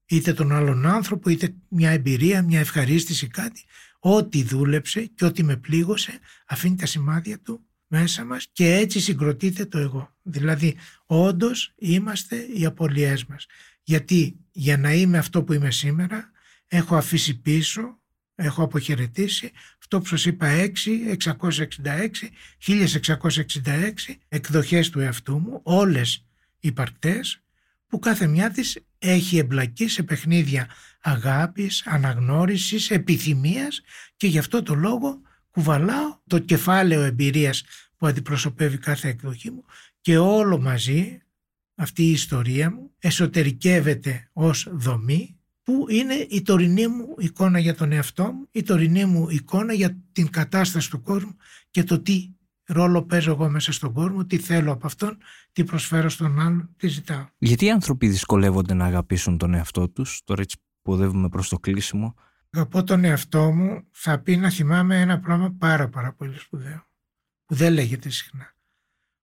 Είτε 0.05 0.33
τον 0.33 0.51
άλλον 0.51 0.85
άνθρωπο, 0.85 1.29
είτε 1.29 1.55
μια 1.67 1.89
εμπειρία, 1.89 2.41
μια 2.41 2.59
ευχαρίστηση, 2.59 3.27
κάτι. 3.27 3.63
Ό,τι 3.99 4.43
δούλεψε 4.43 5.05
και 5.05 5.25
ό,τι 5.25 5.43
με 5.43 5.57
πλήγωσε 5.57 6.19
αφήνει 6.47 6.75
τα 6.75 6.85
σημάδια 6.85 7.39
του 7.39 7.65
μέσα 7.87 8.25
μας 8.25 8.47
και 8.51 8.73
έτσι 8.73 8.99
συγκροτείται 8.99 9.65
το 9.65 9.77
εγώ. 9.77 10.15
Δηλαδή 10.21 10.75
όντως 11.05 11.73
είμαστε 11.77 12.35
οι 12.55 12.65
απολιές 12.65 13.25
μας. 13.25 13.45
Γιατί 13.83 14.39
για 14.51 14.77
να 14.77 14.93
είμαι 14.93 15.17
αυτό 15.17 15.43
που 15.43 15.53
είμαι 15.53 15.71
σήμερα 15.71 16.31
έχω 16.67 16.95
αφήσει 16.95 17.41
πίσω, 17.41 17.99
έχω 18.43 18.63
αποχαιρετήσει. 18.63 19.51
Αυτό 19.79 19.99
που 19.99 20.05
σας 20.05 20.25
είπα 20.25 20.47
6, 20.47 20.69
666, 21.07 22.29
1666 22.57 24.19
εκδοχές 24.27 24.89
του 24.89 24.99
εαυτού 24.99 25.39
μου, 25.39 25.59
όλες 25.63 26.25
υπαρκτές, 26.59 27.43
που 27.87 27.99
κάθε 27.99 28.27
μια 28.27 28.51
της 28.51 28.79
έχει 28.99 29.37
εμπλακεί 29.37 29.87
σε 29.87 30.03
παιχνίδια 30.03 30.67
αγάπης, 31.01 31.83
αναγνώρισης, 31.85 32.91
επιθυμίας 32.91 33.81
και 34.15 34.27
γι' 34.27 34.37
αυτό 34.37 34.63
το 34.63 34.75
λόγο 34.75 35.21
κουβαλάω 35.51 36.17
το 36.27 36.39
κεφάλαιο 36.39 37.01
εμπειρίας 37.01 37.63
που 37.97 38.07
αντιπροσωπεύει 38.07 38.77
κάθε 38.77 39.07
εκδοχή 39.07 39.51
μου 39.51 39.65
και 40.01 40.17
όλο 40.17 40.59
μαζί 40.59 41.21
αυτή 41.75 42.03
η 42.03 42.11
ιστορία 42.11 42.71
μου 42.71 42.91
εσωτερικεύεται 42.99 44.29
ως 44.33 44.67
δομή 44.71 45.37
που 45.63 45.85
είναι 45.89 46.13
η 46.13 46.41
τωρινή 46.41 46.87
μου 46.87 47.15
εικόνα 47.17 47.59
για 47.59 47.75
τον 47.75 47.91
εαυτό 47.91 48.23
μου, 48.23 48.47
η 48.51 48.63
τωρινή 48.63 49.05
μου 49.05 49.29
εικόνα 49.29 49.73
για 49.73 49.97
την 50.11 50.29
κατάσταση 50.29 50.89
του 50.89 51.01
κόσμου 51.01 51.35
και 51.69 51.83
το 51.83 51.99
τι 51.99 52.33
ρόλο 52.65 53.03
παίζω 53.03 53.31
εγώ 53.31 53.49
μέσα 53.49 53.71
στον 53.71 53.93
κόσμο, 53.93 54.25
τι 54.25 54.37
θέλω 54.37 54.71
από 54.71 54.85
αυτόν, 54.85 55.17
τι 55.51 55.63
προσφέρω 55.63 56.09
στον 56.09 56.39
άλλον, 56.39 56.69
τι 56.77 56.87
ζητάω. 56.87 57.25
Γιατί 57.37 57.65
οι 57.65 57.71
άνθρωποι 57.71 58.07
δυσκολεύονται 58.07 58.73
να 58.73 58.85
αγαπήσουν 58.85 59.37
τον 59.37 59.53
εαυτό 59.53 59.89
τους, 59.89 60.21
τώρα 60.23 60.41
έτσι 60.41 60.57
ποδεύουμε 60.81 61.29
προς 61.29 61.49
το 61.49 61.59
κλείσιμο. 61.59 62.15
Αγαπώ 62.49 62.83
τον 62.83 63.03
εαυτό 63.03 63.51
μου, 63.51 63.83
θα 63.91 64.19
πει 64.19 64.37
να 64.37 64.49
θυμάμαι 64.49 65.01
ένα 65.01 65.19
πράγμα 65.19 65.55
πάρα 65.57 65.89
πάρα 65.89 66.13
πολύ 66.13 66.39
σπουδαίο, 66.39 66.87
που 67.45 67.55
δεν 67.55 67.73
λέγεται 67.73 68.09
συχνά. 68.09 68.55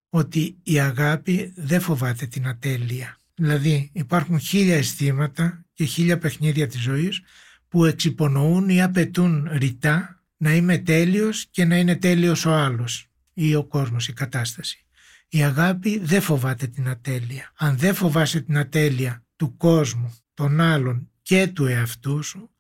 Ότι 0.09 0.59
η 0.63 0.81
αγάπη 0.81 1.53
δεν 1.57 1.81
φοβάται 1.81 2.27
την 2.27 2.47
ατέλεια. 2.47 3.17
Δηλαδή 3.35 3.91
υπάρχουν 3.93 4.39
χίλια 4.39 4.77
αισθήματα 4.77 5.65
και 5.81 5.87
χίλια 5.87 6.19
παιχνίδια 6.19 6.67
της 6.67 6.81
ζωής 6.81 7.21
που 7.69 7.85
εξυπονοούν 7.85 8.69
ή 8.69 8.83
απαιτούν 8.83 9.49
ρητά 9.53 10.23
να 10.37 10.55
είμαι 10.55 10.79
τέλειος 10.79 11.47
και 11.51 11.65
να 11.65 11.77
είναι 11.77 11.97
τέλειος 11.97 12.45
ο 12.45 12.55
άλλος 12.55 13.11
ή 13.35 13.55
ο 13.55 13.65
κόσμος, 13.65 14.09
η 14.09 14.13
κατάσταση. 14.13 14.87
Η 15.29 15.43
αγάπη 15.43 15.99
δεν 15.99 16.21
φοβάται 16.21 16.67
την 16.67 16.89
ατέλεια. 16.89 17.53
Αν 17.57 17.79
δεν 17.79 17.95
φοβάσαι 17.95 18.41
την 18.41 18.59
ατέλεια 18.59 19.25
του 19.37 19.57
κόσμου, 19.57 20.19
των 20.35 20.61
άλλων 20.61 21.11
και 21.23 21.47
του 21.47 21.67
εαυτού 21.67 22.23
σου, 22.23 22.51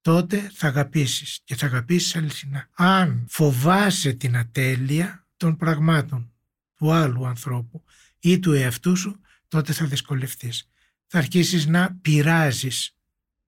τότε 0.00 0.50
θα 0.54 0.66
αγαπήσεις 0.66 1.40
και 1.44 1.54
θα 1.54 1.66
αγαπήσεις 1.66 2.16
αληθινά. 2.16 2.68
Αν 2.72 3.26
φοβάσαι 3.28 4.12
την 4.12 4.36
ατέλεια 4.36 5.26
των 5.36 5.56
πραγμάτων 5.56 6.32
του 6.76 6.92
άλλου 6.92 7.26
ανθρώπου 7.26 7.84
ή 8.18 8.38
του 8.38 8.52
εαυτού 8.52 8.96
σου, 8.96 9.20
τότε 9.48 9.72
θα 9.72 9.86
δυσκολευτείς. 9.86 10.70
Θα 11.12 11.18
αρχίσεις 11.18 11.66
να 11.66 11.94
πειράζεις 12.02 12.96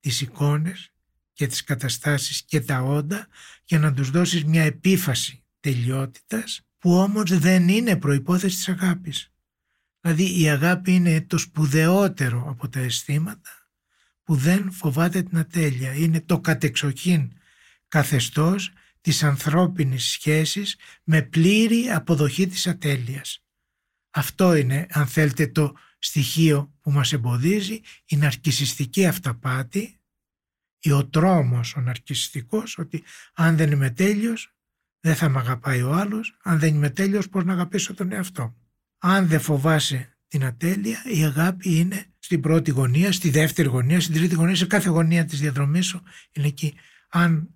τις 0.00 0.20
εικόνες 0.20 0.92
και 1.32 1.46
τις 1.46 1.64
καταστάσεις 1.64 2.42
και 2.42 2.60
τα 2.60 2.82
όντα 2.82 3.28
για 3.64 3.78
να 3.78 3.92
τους 3.92 4.10
δώσεις 4.10 4.44
μια 4.44 4.62
επίφαση 4.62 5.44
τελειότητας 5.60 6.60
που 6.78 6.94
όμως 6.94 7.38
δεν 7.38 7.68
είναι 7.68 7.96
προϋπόθεση 7.96 8.56
της 8.56 8.68
αγάπης. 8.68 9.32
Δηλαδή 10.00 10.40
η 10.42 10.48
αγάπη 10.48 10.94
είναι 10.94 11.20
το 11.20 11.38
σπουδαιότερο 11.38 12.44
από 12.48 12.68
τα 12.68 12.80
αισθήματα 12.80 13.50
που 14.22 14.36
δεν 14.36 14.72
φοβάται 14.72 15.22
την 15.22 15.38
ατέλεια. 15.38 15.92
Είναι 15.92 16.20
το 16.20 16.40
κατεξοχήν 16.40 17.32
καθεστώς 17.88 18.72
της 19.00 19.22
ανθρώπινης 19.22 20.04
σχέσης 20.04 20.76
με 21.04 21.22
πλήρη 21.22 21.90
αποδοχή 21.90 22.46
της 22.46 22.66
ατέλειας. 22.66 23.44
Αυτό 24.10 24.54
είναι 24.54 24.86
αν 24.90 25.06
θέλετε 25.06 25.46
το 25.46 25.74
στοιχείο 26.02 26.72
που 26.80 26.90
μας 26.90 27.12
εμποδίζει 27.12 27.80
η 28.06 28.16
ναρκισιστική 28.16 29.06
αυταπάτη 29.06 30.00
ή 30.78 30.92
ο 30.92 31.06
τρόμος 31.06 31.76
ο 31.76 31.80
ναρκισιστικός 31.80 32.78
ότι 32.78 33.02
αν 33.34 33.56
δεν 33.56 33.70
είμαι 33.70 33.90
τέλειος 33.90 34.54
δεν 35.00 35.16
θα 35.16 35.28
με 35.28 35.38
αγαπάει 35.38 35.82
ο 35.82 35.92
άλλος, 35.92 36.36
αν 36.42 36.58
δεν 36.58 36.74
είμαι 36.74 36.90
τέλειος 36.90 37.28
πώς 37.28 37.44
να 37.44 37.52
αγαπήσω 37.52 37.94
τον 37.94 38.12
εαυτό. 38.12 38.56
Αν 38.98 39.26
δεν 39.26 39.40
φοβάσαι 39.40 40.16
την 40.28 40.44
ατέλεια, 40.44 41.02
η 41.04 41.24
αγάπη 41.24 41.78
είναι 41.78 42.06
στην 42.18 42.40
πρώτη 42.40 42.70
γωνία, 42.70 43.12
στη 43.12 43.30
δεύτερη 43.30 43.68
γωνία, 43.68 44.00
στην 44.00 44.14
τρίτη 44.14 44.34
γωνία, 44.34 44.56
σε 44.56 44.66
κάθε 44.66 44.88
γωνία 44.88 45.24
της 45.24 45.40
διαδρομής 45.40 45.86
σου 45.86 46.02
είναι 46.32 46.46
εκεί. 46.46 46.74
Αν 47.08 47.48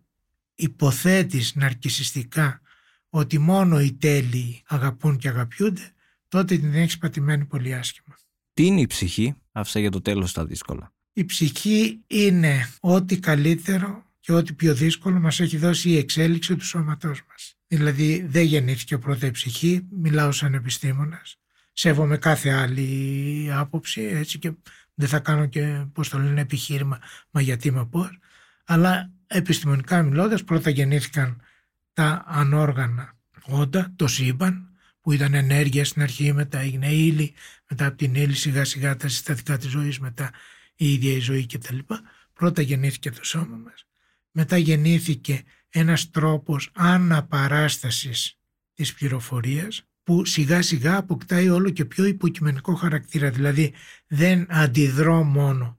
υποθέτεις 0.55 1.55
ναρκισιστικά 1.55 2.61
ότι 3.09 3.39
μόνο 3.39 3.81
οι 3.81 3.93
τέλειοι 3.93 4.63
αγαπούν 4.67 5.19
και 5.19 5.29
αγαπιούνται, 5.29 5.93
τότε 6.29 6.57
την 6.57 6.75
έχεις 6.75 6.99
πατημένη 6.99 7.45
πολύ 7.45 7.75
άσχημα. 7.75 8.17
Τι 8.57 8.67
είναι 8.67 8.81
η 8.81 8.87
ψυχή, 8.87 9.35
άφησα 9.53 9.81
για 9.81 9.91
το 9.91 10.01
τέλος 10.01 10.33
τα 10.33 10.47
δύσκολα. 10.47 10.93
Η 11.13 11.25
ψυχή 11.25 12.01
είναι 12.07 12.69
ό,τι 12.81 13.19
καλύτερο 13.19 14.05
και 14.21 14.33
ό,τι 14.33 14.53
πιο 14.53 14.75
δύσκολο 14.75 15.21
μας 15.21 15.41
έχει 15.41 15.57
δώσει 15.57 15.91
η 15.91 15.97
εξέλιξη 15.97 16.57
του 16.57 16.65
σώματός 16.65 17.23
μας. 17.29 17.57
Δηλαδή 17.67 18.27
δεν 18.29 18.45
γεννήθηκε 18.45 18.99
πρώτα 18.99 19.27
η 19.27 19.31
ψυχή, 19.31 19.87
μιλάω 19.91 20.33
σαν 20.33 20.55
επιστήμονας, 20.55 21.39
σέβομαι 21.73 22.17
κάθε 22.17 22.51
άλλη 22.51 23.49
άποψη 23.53 24.03
έτσι 24.03 24.39
και 24.39 24.53
δεν 24.95 25.09
θα 25.09 25.19
κάνω 25.19 25.47
και 25.47 25.87
πώς 25.93 26.09
το 26.09 26.19
λένε 26.19 26.41
επιχείρημα 26.41 26.99
μα 27.31 27.41
γιατί 27.41 27.71
μα 27.71 27.87
πώς, 27.87 28.19
αλλά 28.65 29.11
επιστημονικά 29.27 30.03
μιλώντας 30.03 30.45
πρώτα 30.45 30.71
γεννήθηκαν 30.71 31.41
τα 31.93 32.25
ανόργανα 32.27 33.17
όντα, 33.43 33.93
το 33.97 34.07
σύμπαν 34.07 34.66
που 35.07 35.13
ήταν 35.13 35.35
ενέργεια 35.35 35.85
στην 35.85 36.03
αρχή, 36.03 36.33
μετά 36.33 36.59
έγινε 36.59 36.93
ύλη, 36.93 37.35
μετά 37.69 37.87
από 37.87 37.97
την 37.97 38.15
ύλη 38.15 38.35
σιγά 38.35 38.65
σιγά 38.65 38.97
τα 38.97 39.09
συστατικά 39.09 39.59
της 39.59 39.71
ζωής, 39.71 39.99
μετά 39.99 40.31
η 40.77 40.93
ίδια 40.93 41.13
η 41.13 41.19
ζωή 41.19 41.47
κτλ. 41.47 41.79
Πρώτα 42.33 42.63
γεννήθηκε 42.63 43.11
το 43.11 43.25
σώμα 43.25 43.57
μας 43.57 43.87
μετά 44.31 44.57
γεννήθηκε 44.57 45.43
ένας 45.69 46.11
τρόπος 46.11 46.71
αναπαράστασης 46.75 48.39
της 48.75 48.95
πληροφορίας 48.95 49.83
που 50.03 50.25
σιγά 50.25 50.63
σιγά 50.63 50.97
αποκτάει 50.97 51.49
όλο 51.49 51.71
και 51.71 51.85
πιο 51.85 52.05
υποκειμενικό 52.05 52.75
χαρακτήρα. 52.75 53.31
Δηλαδή 53.31 53.73
δεν 54.07 54.47
αντιδρώ 54.49 55.23
μόνο 55.23 55.79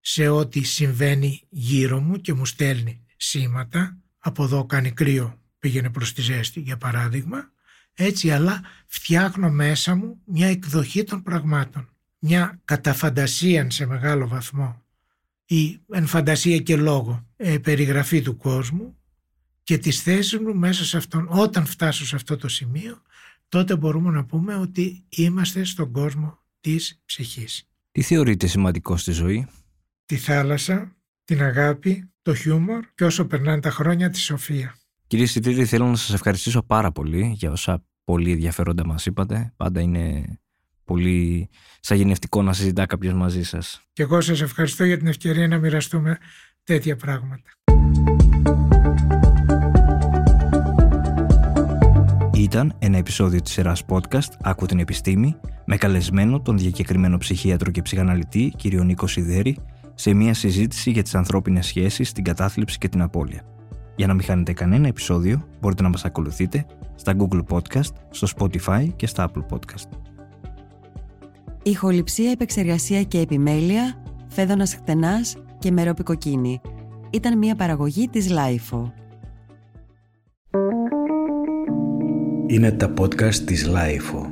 σε 0.00 0.28
ό,τι 0.28 0.62
συμβαίνει 0.62 1.42
γύρω 1.48 2.00
μου 2.00 2.20
και 2.20 2.32
μου 2.32 2.46
στέλνει 2.46 3.04
σήματα. 3.16 3.96
Από 4.18 4.44
εδώ 4.44 4.66
κάνει 4.66 4.90
κρύο, 4.90 5.40
πήγαινε 5.58 5.90
προς 5.90 6.12
τη 6.12 6.20
ζέστη 6.20 6.60
για 6.60 6.76
παράδειγμα. 6.76 7.52
Έτσι 7.94 8.30
αλλά 8.30 8.60
φτιάχνω 8.86 9.50
μέσα 9.50 9.94
μου 9.94 10.20
μια 10.24 10.46
εκδοχή 10.46 11.04
των 11.04 11.22
πραγμάτων. 11.22 11.88
Μια 12.18 12.60
καταφαντασία 12.64 13.70
σε 13.70 13.86
μεγάλο 13.86 14.28
βαθμό 14.28 14.82
η 15.54 15.80
εν 15.92 16.06
φαντασία 16.06 16.58
και 16.58 16.76
λόγο 16.76 17.26
ε, 17.36 17.58
περιγραφή 17.58 18.22
του 18.22 18.36
κόσμου 18.36 18.96
και 19.62 19.78
τις 19.78 20.02
θέσεις 20.02 20.38
μου 20.38 20.54
μέσα 20.54 20.84
σε 20.84 20.96
αυτόν. 20.96 21.26
Όταν 21.30 21.66
φτάσω 21.66 22.06
σε 22.06 22.16
αυτό 22.16 22.36
το 22.36 22.48
σημείο 22.48 23.02
τότε 23.48 23.76
μπορούμε 23.76 24.10
να 24.10 24.24
πούμε 24.24 24.56
ότι 24.56 25.04
είμαστε 25.08 25.64
στον 25.64 25.92
κόσμο 25.92 26.38
της 26.60 27.02
ψυχής. 27.04 27.68
Τι 27.90 28.02
θεωρείτε 28.02 28.46
σημαντικό 28.46 28.96
στη 28.96 29.12
ζωή; 29.12 29.48
Τη 30.04 30.16
θάλασσα, 30.16 30.96
την 31.24 31.42
αγάπη, 31.42 32.10
το 32.22 32.34
χιούμορ 32.34 32.84
και 32.94 33.04
όσο 33.04 33.26
περνάνε 33.26 33.60
τα 33.60 33.70
χρόνια 33.70 34.10
τη 34.10 34.18
σοφία. 34.18 34.76
Κύριε 35.12 35.26
Σιτήρη, 35.26 35.64
θέλω 35.64 35.86
να 35.86 35.96
σας 35.96 36.14
ευχαριστήσω 36.14 36.62
πάρα 36.62 36.92
πολύ 36.92 37.32
για 37.36 37.50
όσα 37.50 37.84
πολύ 38.04 38.32
ενδιαφέροντα 38.32 38.86
μας 38.86 39.06
είπατε. 39.06 39.52
Πάντα 39.56 39.80
είναι 39.80 40.24
πολύ 40.84 41.48
σαγενευτικό 41.80 42.42
να 42.42 42.52
συζητά 42.52 42.86
κάποιος 42.86 43.14
μαζί 43.14 43.42
σας. 43.42 43.82
Και 43.92 44.02
εγώ 44.02 44.20
σας 44.20 44.40
ευχαριστώ 44.40 44.84
για 44.84 44.98
την 44.98 45.06
ευκαιρία 45.06 45.48
να 45.48 45.58
μοιραστούμε 45.58 46.18
τέτοια 46.64 46.96
πράγματα. 46.96 47.50
Ήταν 52.34 52.76
ένα 52.78 52.96
επεισόδιο 52.96 53.40
της 53.40 53.52
σειράς 53.52 53.84
podcast 53.88 54.32
«Άκου 54.42 54.66
την 54.66 54.78
επιστήμη» 54.78 55.36
με 55.64 55.76
καλεσμένο 55.76 56.40
τον 56.40 56.58
διακεκριμένο 56.58 57.18
ψυχίατρο 57.18 57.70
και 57.70 57.82
ψυχαναλυτή 57.82 58.52
κ. 58.62 58.64
Νίκο 58.64 59.06
Σιδέρη 59.06 59.58
σε 59.94 60.14
μια 60.14 60.34
συζήτηση 60.34 60.90
για 60.90 61.02
τις 61.02 61.14
ανθρώπινες 61.14 61.66
σχέσεις, 61.66 62.12
την 62.12 62.24
κατάθλιψη 62.24 62.78
και 62.78 62.88
την 62.88 63.02
απώλεια. 63.02 63.52
Για 63.96 64.06
να 64.06 64.14
μην 64.14 64.22
χάνετε 64.22 64.52
κανένα 64.52 64.88
επεισόδιο, 64.88 65.48
μπορείτε 65.60 65.82
να 65.82 65.88
μας 65.88 66.04
ακολουθείτε 66.04 66.66
στα 66.94 67.16
Google 67.18 67.42
Podcast, 67.48 67.92
στο 68.10 68.26
Spotify 68.36 68.88
και 68.96 69.06
στα 69.06 69.30
Apple 69.30 69.44
Podcast. 69.54 69.88
Ηχοληψία, 71.62 72.30
επεξεργασία 72.30 73.02
και 73.02 73.18
επιμέλεια, 73.18 74.02
Φαίδωνας 74.28 74.74
Κτενάς 74.74 75.36
και 75.58 75.70
Μερόπη 75.70 76.09
Κοκκίνη. 76.09 76.60
Ήταν 77.10 77.38
μια 77.38 77.54
παραγωγή 77.54 78.08
της 78.08 78.30
LiFO. 78.30 78.92
Είναι 82.46 82.72
τα 82.72 82.92
podcast 82.98 83.34
της 83.34 83.66
Λάιφο. 83.66 84.31